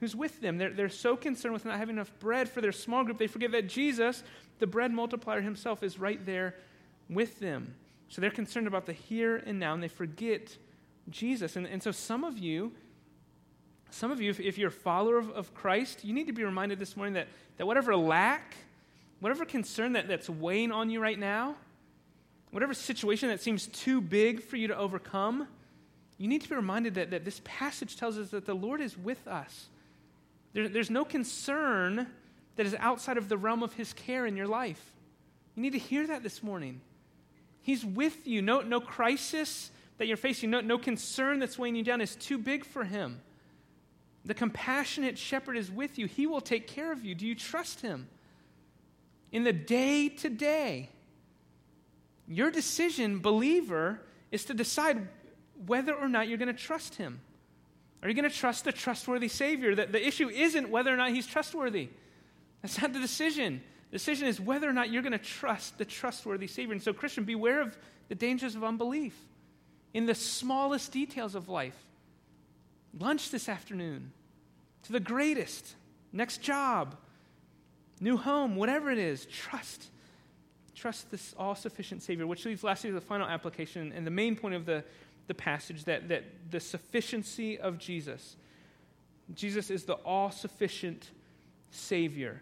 who's 0.00 0.16
with 0.16 0.40
them. 0.40 0.58
They're, 0.58 0.70
they're 0.70 0.88
so 0.88 1.16
concerned 1.16 1.54
with 1.54 1.64
not 1.64 1.78
having 1.78 1.96
enough 1.96 2.12
bread 2.18 2.48
for 2.48 2.60
their 2.60 2.72
small 2.72 3.04
group, 3.04 3.18
they 3.18 3.28
forget 3.28 3.52
that 3.52 3.68
Jesus, 3.68 4.24
the 4.58 4.66
bread 4.66 4.92
multiplier 4.92 5.40
himself, 5.40 5.82
is 5.82 5.98
right 5.98 6.24
there 6.26 6.56
with 7.08 7.38
them. 7.38 7.74
So 8.08 8.20
they're 8.20 8.30
concerned 8.30 8.66
about 8.66 8.86
the 8.86 8.92
here 8.92 9.36
and 9.36 9.60
now, 9.60 9.74
and 9.74 9.82
they 9.82 9.88
forget 9.88 10.56
Jesus. 11.10 11.56
And, 11.56 11.66
and 11.66 11.82
so 11.82 11.92
some 11.92 12.24
of 12.24 12.38
you, 12.38 12.72
some 13.90 14.10
of 14.10 14.20
you, 14.20 14.30
if, 14.30 14.40
if 14.40 14.58
you're 14.58 14.68
a 14.68 14.72
follower 14.72 15.18
of, 15.18 15.30
of, 15.30 15.54
Christ, 15.54 16.04
you 16.04 16.12
need 16.12 16.26
to 16.26 16.32
be 16.32 16.44
reminded 16.44 16.78
this 16.78 16.96
morning 16.96 17.14
that, 17.14 17.28
that 17.56 17.66
whatever 17.66 17.96
lack, 17.96 18.56
whatever 19.20 19.44
concern 19.44 19.92
that, 19.94 20.08
that's 20.08 20.28
weighing 20.28 20.72
on 20.72 20.90
you 20.90 21.00
right 21.00 21.18
now, 21.18 21.56
whatever 22.50 22.74
situation 22.74 23.28
that 23.28 23.40
seems 23.40 23.66
too 23.66 24.00
big 24.00 24.42
for 24.42 24.56
you 24.56 24.68
to 24.68 24.76
overcome, 24.76 25.48
you 26.18 26.28
need 26.28 26.42
to 26.42 26.48
be 26.48 26.54
reminded 26.54 26.94
that, 26.94 27.10
that 27.10 27.24
this 27.24 27.40
passage 27.44 27.96
tells 27.96 28.18
us 28.18 28.30
that 28.30 28.46
the 28.46 28.54
Lord 28.54 28.80
is 28.80 28.96
with 28.96 29.26
us. 29.26 29.68
There, 30.52 30.68
there's 30.68 30.90
no 30.90 31.04
concern 31.04 32.06
that 32.56 32.66
is 32.66 32.74
outside 32.78 33.16
of 33.16 33.28
the 33.28 33.38
realm 33.38 33.62
of 33.62 33.74
His 33.74 33.92
care 33.92 34.26
in 34.26 34.36
your 34.36 34.48
life. 34.48 34.82
You 35.54 35.62
need 35.62 35.72
to 35.72 35.78
hear 35.78 36.06
that 36.06 36.22
this 36.22 36.42
morning. 36.42 36.80
He's 37.62 37.84
with 37.84 38.26
you. 38.26 38.42
No, 38.42 38.60
no 38.60 38.80
crisis 38.80 39.70
that 39.98 40.06
you're 40.06 40.16
facing, 40.16 40.50
no, 40.50 40.60
no 40.60 40.78
concern 40.78 41.40
that's 41.40 41.58
weighing 41.58 41.76
you 41.76 41.82
down 41.82 42.00
is 42.00 42.16
too 42.16 42.38
big 42.38 42.64
for 42.64 42.84
him. 42.84 43.20
The 44.28 44.34
compassionate 44.34 45.16
shepherd 45.16 45.56
is 45.56 45.70
with 45.70 45.98
you. 45.98 46.04
He 46.04 46.26
will 46.26 46.42
take 46.42 46.66
care 46.66 46.92
of 46.92 47.02
you. 47.02 47.14
Do 47.14 47.26
you 47.26 47.34
trust 47.34 47.80
him? 47.80 48.08
In 49.32 49.42
the 49.42 49.54
day 49.54 50.10
to 50.10 50.28
day, 50.28 50.90
your 52.28 52.50
decision, 52.50 53.20
believer, 53.20 54.02
is 54.30 54.44
to 54.44 54.54
decide 54.54 55.08
whether 55.66 55.94
or 55.94 56.08
not 56.08 56.28
you're 56.28 56.36
going 56.36 56.54
to 56.54 56.62
trust 56.62 56.96
him. 56.96 57.20
Are 58.02 58.08
you 58.10 58.14
going 58.14 58.28
to 58.28 58.36
trust 58.36 58.66
the 58.66 58.72
trustworthy 58.72 59.28
Savior? 59.28 59.74
The, 59.74 59.86
the 59.86 60.06
issue 60.06 60.28
isn't 60.28 60.68
whether 60.68 60.92
or 60.92 60.98
not 60.98 61.12
he's 61.12 61.26
trustworthy. 61.26 61.88
That's 62.60 62.82
not 62.82 62.92
the 62.92 63.00
decision. 63.00 63.62
The 63.90 63.96
decision 63.96 64.28
is 64.28 64.38
whether 64.38 64.68
or 64.68 64.74
not 64.74 64.90
you're 64.90 65.00
going 65.00 65.12
to 65.12 65.18
trust 65.18 65.78
the 65.78 65.86
trustworthy 65.86 66.48
Savior. 66.48 66.74
And 66.74 66.82
so, 66.82 66.92
Christian, 66.92 67.24
beware 67.24 67.62
of 67.62 67.78
the 68.10 68.14
dangers 68.14 68.54
of 68.56 68.62
unbelief 68.62 69.18
in 69.94 70.04
the 70.04 70.14
smallest 70.14 70.92
details 70.92 71.34
of 71.34 71.48
life. 71.48 71.82
Lunch 72.98 73.30
this 73.30 73.48
afternoon, 73.48 74.12
to 74.84 74.92
the 74.92 75.00
greatest, 75.00 75.74
next 76.12 76.38
job, 76.38 76.96
new 78.00 78.16
home, 78.16 78.56
whatever 78.56 78.90
it 78.90 78.98
is, 78.98 79.26
trust. 79.26 79.90
Trust 80.74 81.10
this 81.10 81.34
all 81.36 81.54
sufficient 81.54 82.02
Savior, 82.02 82.26
which 82.26 82.44
leads 82.44 82.62
lastly 82.62 82.90
to 82.90 82.94
the 82.94 83.00
final 83.00 83.26
application 83.26 83.92
and 83.94 84.06
the 84.06 84.10
main 84.10 84.36
point 84.36 84.54
of 84.54 84.64
the, 84.64 84.84
the 85.26 85.34
passage 85.34 85.84
that, 85.84 86.08
that 86.08 86.24
the 86.50 86.60
sufficiency 86.60 87.58
of 87.58 87.78
Jesus. 87.78 88.36
Jesus 89.34 89.70
is 89.70 89.84
the 89.84 89.94
all 89.94 90.30
sufficient 90.30 91.10
Savior. 91.70 92.40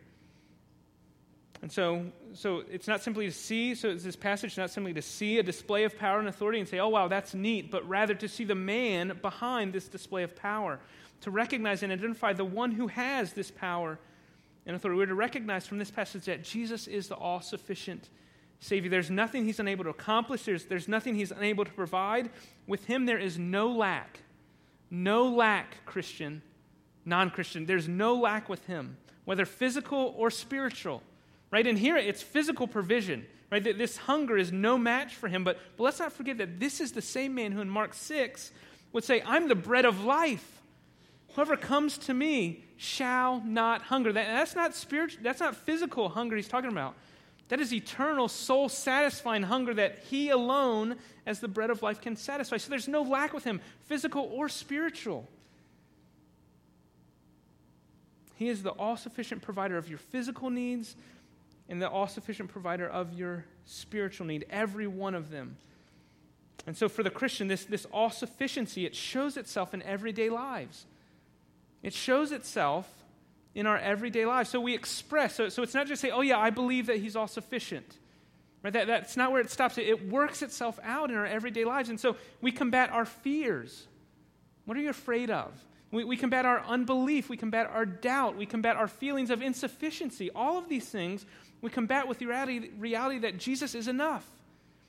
And 1.63 1.73
so, 1.73 2.05
so 2.35 2.63
it's 2.71 2.87
not 2.87 3.03
simply 3.03 3.27
to 3.27 3.33
see, 3.33 3.75
so 3.75 3.89
it's 3.89 4.05
this 4.05 4.17
passage 4.17 4.59
not 4.59 4.71
simply 4.71 4.93
to 4.93 5.03
see 5.03 5.39
a 5.39 5.43
display 5.43 5.85
of 5.85 5.99
power 5.99 6.19
and 6.19 6.29
authority 6.29 6.61
and 6.61 6.69
say, 6.69 6.79
oh, 6.79 6.89
wow, 6.89 7.09
that's 7.09 7.35
neat, 7.35 7.71
but 7.71 7.89
rather 7.89 8.15
to 8.15 8.29
see 8.29 8.45
the 8.45 8.55
man 8.55 9.19
behind 9.23 9.73
this 9.73 9.89
display 9.89 10.23
of 10.23 10.37
power, 10.37 10.79
to 11.23 11.31
recognize 11.31 11.83
and 11.83 11.93
identify 11.93 12.33
the 12.33 12.45
one 12.45 12.73
who 12.73 12.89
has 12.89 13.33
this 13.33 13.51
power 13.51 13.99
and 14.67 14.77
authority. 14.77 14.99
We're 14.99 15.07
to 15.07 15.15
recognize 15.15 15.67
from 15.67 15.79
this 15.79 15.91
passage 15.91 16.25
that 16.25 16.43
Jesus 16.43 16.87
is 16.87 17.09
the 17.09 17.15
all 17.15 17.41
sufficient 17.41 18.09
Savior. 18.61 18.91
There's 18.91 19.11
nothing 19.11 19.45
he's 19.45 19.61
unable 19.61 19.85
to 19.85 19.91
accomplish, 19.91 20.45
there's, 20.45 20.65
there's 20.65 20.89
nothing 20.89 21.15
he's 21.15 21.31
unable 21.31 21.65
to 21.65 21.71
provide. 21.73 22.31
With 22.67 22.85
him, 22.87 23.07
there 23.07 23.19
is 23.19 23.39
no 23.39 23.69
lack. 23.69 24.21
No 24.91 25.29
lack, 25.29 25.85
Christian, 25.85 26.43
non 27.05 27.31
Christian. 27.31 27.67
There's 27.67 27.89
no 27.89 28.15
lack 28.15 28.49
with 28.49 28.65
him, 28.67 28.97
whether 29.25 29.45
physical 29.45 30.15
or 30.17 30.31
spiritual. 30.31 31.03
Right? 31.51 31.67
And 31.67 31.79
here 31.79 31.97
it's 31.97 32.23
physical 32.23 32.67
provision. 32.67 33.27
Right? 33.51 33.63
That 33.63 33.79
this 33.79 33.97
hunger 33.97 34.37
is 34.37 34.53
no 34.53 34.77
match 34.77 35.15
for 35.15 35.29
him. 35.29 35.45
But, 35.45 35.59
but 35.77 35.85
let's 35.85 36.01
not 36.01 36.13
forget 36.13 36.39
that 36.39 36.59
this 36.59 36.81
is 36.81 36.93
the 36.93 37.03
same 37.03 37.35
man 37.35 37.53
who 37.53 37.61
in 37.61 37.69
Mark 37.69 37.95
6 37.95 38.51
would 38.93 39.05
say, 39.05 39.23
I'm 39.25 39.49
the 39.49 39.55
bread 39.55 39.85
of 39.85 40.05
life. 40.05 40.63
Whoever 41.37 41.59
comes 41.59 41.99
to 41.99 42.15
me 42.15 42.65
shall 42.79 43.43
not 43.45 43.83
hunger. 43.83 44.11
That, 44.11 44.27
that's 44.27 44.57
not 44.57 44.75
spiritual, 44.75 45.23
that's 45.23 45.41
not 45.41 45.55
physical 45.55 46.09
hunger 46.09 46.35
he's 46.35 46.49
talking 46.49 46.71
about. 46.71 46.95
That 47.49 47.61
is 47.61 47.75
eternal, 47.75 48.27
soul 48.29 48.71
satisfying 48.71 49.43
hunger 49.43 49.75
that 49.75 49.99
He 50.09 50.31
alone, 50.31 50.97
as 51.27 51.41
the 51.41 51.47
bread 51.47 51.69
of 51.69 51.83
life, 51.83 52.01
can 52.01 52.17
satisfy. 52.17 52.57
So 52.57 52.71
there's 52.71 52.89
no 52.89 53.03
lack 53.03 53.35
with 53.35 53.45
Him, 53.45 53.61
physical 53.85 54.31
or 54.33 54.49
spiritual. 54.49 55.29
He 58.37 58.49
is 58.49 58.63
the 58.63 58.71
all 58.71 58.97
sufficient 58.97 59.43
provider 59.43 59.77
of 59.77 59.91
your 59.91 59.99
physical 59.99 60.49
needs, 60.49 60.97
and 61.69 61.83
the 61.83 61.89
all 61.89 62.09
sufficient 62.09 62.49
provider 62.49 62.89
of 62.89 63.13
your 63.13 63.45
spiritual 63.67 64.27
need, 64.27 64.47
every 64.49 64.87
one 64.87 65.15
of 65.15 65.31
them. 65.31 65.59
And 66.67 66.75
so 66.75 66.89
for 66.89 67.03
the 67.03 67.11
Christian, 67.11 67.47
this, 67.47 67.67
this 67.67 67.85
all 67.93 68.09
sufficiency, 68.09 68.87
it 68.87 68.97
shows 68.97 69.37
itself 69.37 69.75
in 69.75 69.83
everyday 69.83 70.31
lives. 70.31 70.87
It 71.87 71.95
shows 71.95 72.33
itself 72.33 72.93
in 73.55 73.65
our 73.65 73.79
everyday 73.79 74.27
lives. 74.27 74.51
So 74.51 74.61
we 74.61 74.75
express, 74.75 75.37
so, 75.37 75.49
so 75.49 75.63
it's 75.63 75.73
not 75.73 75.87
just 75.87 76.03
say, 76.03 76.11
oh 76.11 76.21
yeah, 76.21 76.37
I 76.37 76.51
believe 76.51 76.87
that 76.87 76.97
he's 76.97 77.15
all 77.15 77.29
sufficient. 77.29 77.87
Right? 78.65 78.73
That, 78.73 78.89
that's 78.89 79.17
not 79.17 79.31
where 79.31 79.41
it 79.41 79.53
stops. 79.53 79.79
It, 79.79 79.87
it 79.87 80.09
works 80.09 80.43
itself 80.43 80.81
out 80.83 81.11
in 81.11 81.17
our 81.17 81.25
everyday 81.25 81.65
lives. 81.65 81.89
And 81.89 82.01
so 82.01 82.17
we 82.41 82.51
combat 82.51 82.91
our 82.91 83.05
fears. 83.05 83.87
What 84.65 84.77
are 84.77 84.81
you 84.81 84.91
afraid 84.91 85.31
of? 85.31 85.53
We, 85.93 86.03
we 86.03 86.17
combat 86.17 86.45
our 86.45 86.61
unbelief. 86.63 87.29
We 87.29 87.37
combat 87.37 87.71
our 87.73 87.87
doubt. 87.87 88.37
We 88.37 88.47
combat 88.47 88.75
our 88.75 88.89
feelings 88.89 89.31
of 89.31 89.41
insufficiency. 89.41 90.29
All 90.35 90.59
of 90.59 90.69
these 90.69 90.89
things 90.89 91.25
we 91.61 91.71
combat 91.71 92.09
with 92.09 92.19
the 92.19 92.27
reality, 92.27 92.71
reality 92.81 93.21
that 93.21 93.39
Jesus 93.39 93.77
is 93.77 93.87
enough, 93.87 94.29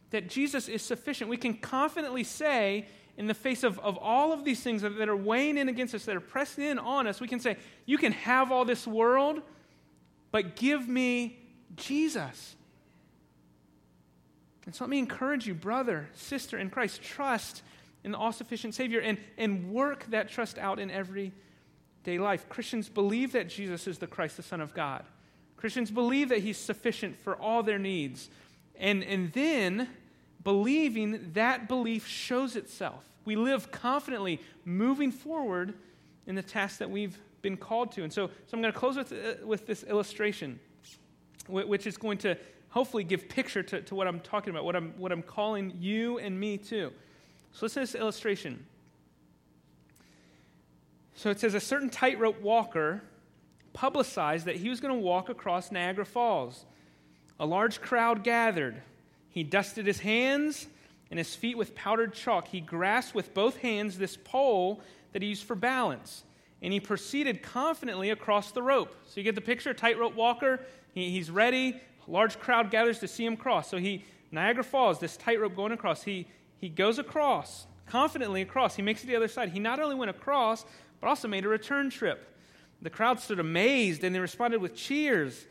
that 0.10 0.30
Jesus 0.30 0.68
is 0.68 0.82
sufficient. 0.82 1.30
We 1.30 1.38
can 1.38 1.54
confidently 1.54 2.24
say, 2.24 2.88
in 3.18 3.26
the 3.26 3.34
face 3.34 3.64
of, 3.64 3.80
of 3.80 3.98
all 3.98 4.32
of 4.32 4.46
these 4.46 4.62
things 4.62 4.84
that, 4.84 5.10
are 5.10 5.16
weighing 5.16 5.58
in 5.58 5.68
against 5.70 5.96
us, 5.96 6.06
that 6.06 6.16
are 6.16 6.22
pressing 6.22 6.64
in 6.64 6.80
on 6.80 7.08
us, 7.08 7.20
we 7.20 7.28
can 7.28 7.40
say, 7.40 7.58
You 7.86 7.98
can 7.98 8.12
have 8.12 8.52
all 8.52 8.64
this 8.64 8.86
world, 8.86 9.42
but 10.32 10.56
give 10.56 10.88
me 10.88 11.40
Jesus. 11.76 12.56
And 14.66 14.76
so 14.76 14.84
let 14.84 14.90
me 14.90 15.00
encourage 15.00 15.48
you, 15.48 15.56
brother, 15.56 16.10
sister 16.14 16.58
in 16.58 16.70
Christ, 16.70 17.02
trust 17.02 17.64
in 18.04 18.12
the 18.12 18.18
all 18.18 18.32
sufficient 18.32 18.76
Savior 18.76 19.00
and, 19.00 19.18
and 19.38 19.72
work 19.72 20.06
that 20.12 20.30
trust 20.30 20.58
out 20.60 20.78
in 20.78 20.92
everyday 20.92 22.20
life. 22.20 22.48
Christians 22.50 22.88
believe 22.88 23.32
that 23.32 23.50
Jesus 23.50 23.88
is 23.88 23.98
the 23.98 24.08
Christ, 24.08 24.38
the 24.38 24.44
Son 24.44 24.62
of 24.62 24.74
God. 24.74 25.06
Christians 25.56 25.90
believe 25.90 26.30
that 26.30 26.40
He's 26.40 26.58
sufficient 26.58 27.18
for 27.18 27.36
all 27.36 27.64
their 27.64 27.80
needs. 27.80 28.30
And, 28.76 29.04
and 29.04 29.32
then 29.34 29.90
believing 30.48 31.32
that 31.34 31.68
belief 31.68 32.08
shows 32.08 32.56
itself. 32.56 33.04
We 33.26 33.36
live 33.36 33.70
confidently 33.70 34.40
moving 34.64 35.12
forward 35.12 35.74
in 36.26 36.36
the 36.36 36.42
task 36.42 36.80
that 36.80 36.90
we've 36.90 37.18
been 37.42 37.58
called 37.58 37.92
to. 37.92 38.04
And 38.04 38.14
so, 38.14 38.28
so 38.28 38.34
I'm 38.54 38.62
going 38.62 38.72
to 38.72 38.80
close 38.80 38.96
with, 38.96 39.12
uh, 39.12 39.46
with 39.46 39.68
this 39.68 39.84
illustration, 39.84 40.58
which 41.50 41.86
is 41.86 41.98
going 41.98 42.18
to 42.20 42.38
hopefully 42.70 43.04
give 43.04 43.28
picture 43.28 43.62
to, 43.62 43.82
to 43.82 43.94
what 43.94 44.08
I'm 44.08 44.22
talking 44.22 44.52
about, 44.52 44.64
what 44.64 44.78
I'm, 44.78 44.94
what 44.98 45.12
I'm 45.12 45.22
calling 45.22 45.74
you 45.82 46.18
and 46.20 46.40
me 46.40 46.58
to. 46.60 46.94
So 47.52 47.66
listen 47.66 47.86
to 47.86 47.92
this 47.92 48.00
illustration. 48.00 48.66
So 51.14 51.30
it 51.30 51.42
says 51.42 51.56
a 51.56 51.60
certain 51.60 51.90
tightrope 51.90 52.40
walker 52.40 53.04
publicized 53.74 54.46
that 54.46 54.56
he 54.56 54.70
was 54.70 54.80
going 54.80 54.94
to 54.94 55.02
walk 55.02 55.28
across 55.28 55.74
Niagara 55.74 56.06
Falls. 56.06 56.66
A 57.38 57.46
large 57.46 57.82
crowd 57.82 58.24
gathered. 58.24 58.82
He 59.38 59.44
dusted 59.44 59.86
his 59.86 60.00
hands 60.00 60.66
and 61.12 61.20
his 61.20 61.36
feet 61.36 61.60
with 61.60 61.76
powdered 61.76 62.16
chalk. 62.16 62.48
He 62.48 62.60
grasped 62.60 63.14
with 63.14 63.36
both 63.36 63.58
hands 63.58 63.96
this 63.96 64.18
pole 64.18 64.82
that 65.14 65.22
he 65.22 65.28
used 65.28 65.44
for 65.44 65.54
balance, 65.54 66.24
and 66.64 66.74
he 66.74 66.80
proceeded 66.80 67.44
confidently 67.44 68.10
across 68.10 68.50
the 68.50 68.64
rope. 68.64 68.96
So 69.06 69.20
you 69.20 69.24
get 69.24 69.36
the 69.36 69.42
picture 69.42 69.76
tightrope 69.76 70.16
walker, 70.16 70.62
he, 70.92 71.12
he's 71.12 71.30
ready. 71.30 71.80
A 72.08 72.12
large 72.12 72.40
crowd 72.40 72.72
gathers 72.72 72.98
to 72.98 73.08
see 73.08 73.28
him 73.28 73.38
cross. 73.38 73.70
So 73.70 73.78
he, 73.78 74.04
Niagara 74.32 74.64
Falls, 74.64 74.98
this 74.98 75.16
tightrope 75.18 75.56
going 75.56 75.72
across, 75.72 76.02
he, 76.02 76.26
he 76.58 76.68
goes 76.68 76.98
across, 76.98 77.68
confidently 77.86 78.42
across. 78.42 78.76
He 78.76 78.82
makes 78.82 79.02
it 79.02 79.04
to 79.04 79.08
the 79.10 79.18
other 79.18 79.28
side. 79.28 79.50
He 79.50 79.60
not 79.60 79.80
only 79.80 79.94
went 79.94 80.10
across, 80.10 80.66
but 81.00 81.10
also 81.10 81.28
made 81.28 81.46
a 81.46 81.48
return 81.48 81.92
trip. 81.92 82.36
The 82.82 82.90
crowd 82.90 83.20
stood 83.20 83.40
amazed 83.40 84.04
and 84.04 84.16
they 84.16 84.20
responded 84.20 84.62
with 84.62 84.74
cheers. 84.74 85.46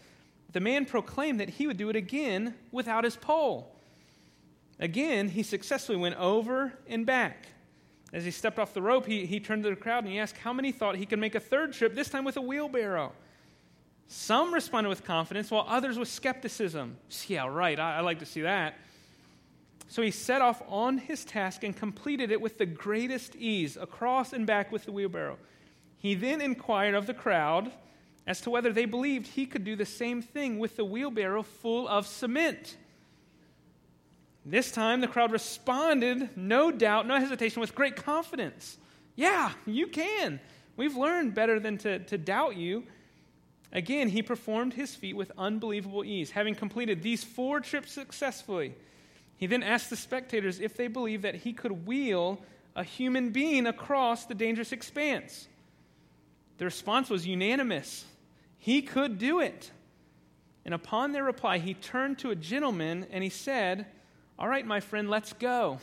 The 0.52 0.58
man 0.58 0.86
proclaimed 0.86 1.38
that 1.38 1.50
he 1.50 1.68
would 1.68 1.76
do 1.76 1.88
it 1.88 1.94
again 1.94 2.56
without 2.72 3.04
his 3.04 3.14
pole. 3.14 3.74
Again, 4.78 5.28
he 5.28 5.42
successfully 5.42 5.98
went 5.98 6.16
over 6.16 6.72
and 6.86 7.06
back. 7.06 7.48
As 8.12 8.24
he 8.24 8.30
stepped 8.30 8.58
off 8.58 8.74
the 8.74 8.82
rope, 8.82 9.06
he, 9.06 9.26
he 9.26 9.40
turned 9.40 9.64
to 9.64 9.70
the 9.70 9.76
crowd 9.76 10.04
and 10.04 10.12
he 10.12 10.18
asked 10.18 10.36
how 10.38 10.52
many 10.52 10.72
thought 10.72 10.96
he 10.96 11.06
could 11.06 11.18
make 11.18 11.34
a 11.34 11.40
third 11.40 11.72
trip, 11.72 11.94
this 11.94 12.08
time 12.08 12.24
with 12.24 12.36
a 12.36 12.40
wheelbarrow. 12.40 13.12
Some 14.08 14.54
responded 14.54 14.88
with 14.88 15.04
confidence, 15.04 15.50
while 15.50 15.66
others 15.68 15.98
with 15.98 16.08
skepticism. 16.08 16.96
Yeah, 17.26 17.48
right, 17.48 17.78
I, 17.78 17.96
I 17.96 18.00
like 18.00 18.20
to 18.20 18.26
see 18.26 18.42
that. 18.42 18.74
So 19.88 20.02
he 20.02 20.10
set 20.10 20.42
off 20.42 20.62
on 20.68 20.98
his 20.98 21.24
task 21.24 21.64
and 21.64 21.76
completed 21.76 22.30
it 22.30 22.40
with 22.40 22.58
the 22.58 22.66
greatest 22.66 23.34
ease, 23.36 23.76
across 23.76 24.32
and 24.32 24.46
back 24.46 24.70
with 24.70 24.84
the 24.84 24.92
wheelbarrow. 24.92 25.38
He 25.98 26.14
then 26.14 26.40
inquired 26.40 26.94
of 26.94 27.06
the 27.06 27.14
crowd 27.14 27.72
as 28.26 28.40
to 28.42 28.50
whether 28.50 28.72
they 28.72 28.84
believed 28.84 29.28
he 29.28 29.46
could 29.46 29.64
do 29.64 29.76
the 29.76 29.86
same 29.86 30.22
thing 30.22 30.58
with 30.58 30.76
the 30.76 30.84
wheelbarrow 30.84 31.42
full 31.42 31.88
of 31.88 32.06
cement. 32.06 32.76
This 34.48 34.70
time, 34.70 35.00
the 35.00 35.08
crowd 35.08 35.32
responded, 35.32 36.30
no 36.36 36.70
doubt, 36.70 37.08
no 37.08 37.18
hesitation, 37.18 37.60
with 37.60 37.74
great 37.74 37.96
confidence. 37.96 38.78
Yeah, 39.16 39.50
you 39.66 39.88
can. 39.88 40.38
We've 40.76 40.96
learned 40.96 41.34
better 41.34 41.58
than 41.58 41.78
to, 41.78 41.98
to 41.98 42.16
doubt 42.16 42.56
you. 42.56 42.84
Again, 43.72 44.08
he 44.08 44.22
performed 44.22 44.74
his 44.74 44.94
feat 44.94 45.16
with 45.16 45.32
unbelievable 45.36 46.04
ease. 46.04 46.30
Having 46.30 46.54
completed 46.54 47.02
these 47.02 47.24
four 47.24 47.58
trips 47.58 47.90
successfully, 47.90 48.76
he 49.36 49.48
then 49.48 49.64
asked 49.64 49.90
the 49.90 49.96
spectators 49.96 50.60
if 50.60 50.76
they 50.76 50.86
believed 50.86 51.24
that 51.24 51.34
he 51.34 51.52
could 51.52 51.84
wheel 51.84 52.40
a 52.76 52.84
human 52.84 53.30
being 53.30 53.66
across 53.66 54.26
the 54.26 54.34
dangerous 54.34 54.70
expanse. 54.70 55.48
The 56.58 56.66
response 56.66 57.10
was 57.10 57.26
unanimous. 57.26 58.04
He 58.58 58.80
could 58.80 59.18
do 59.18 59.40
it. 59.40 59.72
And 60.64 60.72
upon 60.72 61.10
their 61.10 61.24
reply, 61.24 61.58
he 61.58 61.74
turned 61.74 62.18
to 62.20 62.30
a 62.30 62.36
gentleman 62.36 63.06
and 63.10 63.24
he 63.24 63.30
said, 63.30 63.86
all 64.38 64.48
right, 64.48 64.66
my 64.66 64.80
friend, 64.80 65.08
let's 65.08 65.32
go. 65.32 65.78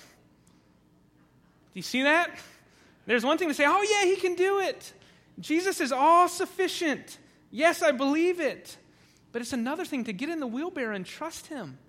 Do 1.73 1.79
you 1.79 1.81
see 1.81 2.03
that? 2.03 2.37
There's 3.05 3.25
one 3.25 3.37
thing 3.37 3.47
to 3.47 3.53
say, 3.53 3.65
oh, 3.67 3.81
yeah, 3.81 4.05
he 4.05 4.15
can 4.15 4.35
do 4.35 4.59
it. 4.59 4.93
Jesus 5.39 5.81
is 5.81 5.91
all 5.91 6.27
sufficient. 6.27 7.17
Yes, 7.51 7.81
I 7.81 7.91
believe 7.91 8.39
it. 8.39 8.77
But 9.31 9.41
it's 9.41 9.53
another 9.53 9.83
thing 9.83 10.03
to 10.03 10.13
get 10.13 10.29
in 10.29 10.39
the 10.39 10.47
wheelbarrow 10.47 10.95
and 10.95 11.05
trust 11.05 11.47
him. 11.47 11.79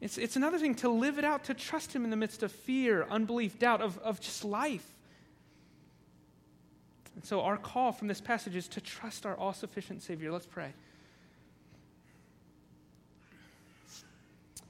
It's, 0.00 0.18
it's 0.18 0.36
another 0.36 0.58
thing 0.58 0.74
to 0.76 0.88
live 0.88 1.18
it 1.18 1.24
out, 1.24 1.44
to 1.44 1.54
trust 1.54 1.92
him 1.92 2.04
in 2.04 2.10
the 2.10 2.16
midst 2.16 2.42
of 2.42 2.50
fear, 2.50 3.06
unbelief, 3.10 3.58
doubt, 3.58 3.80
of, 3.80 3.98
of 3.98 4.20
just 4.20 4.44
life. 4.44 4.86
And 7.14 7.24
so, 7.24 7.42
our 7.42 7.56
call 7.56 7.92
from 7.92 8.08
this 8.08 8.20
passage 8.20 8.56
is 8.56 8.66
to 8.68 8.80
trust 8.80 9.26
our 9.26 9.36
all 9.36 9.52
sufficient 9.52 10.02
Savior. 10.02 10.32
Let's 10.32 10.46
pray. 10.46 10.72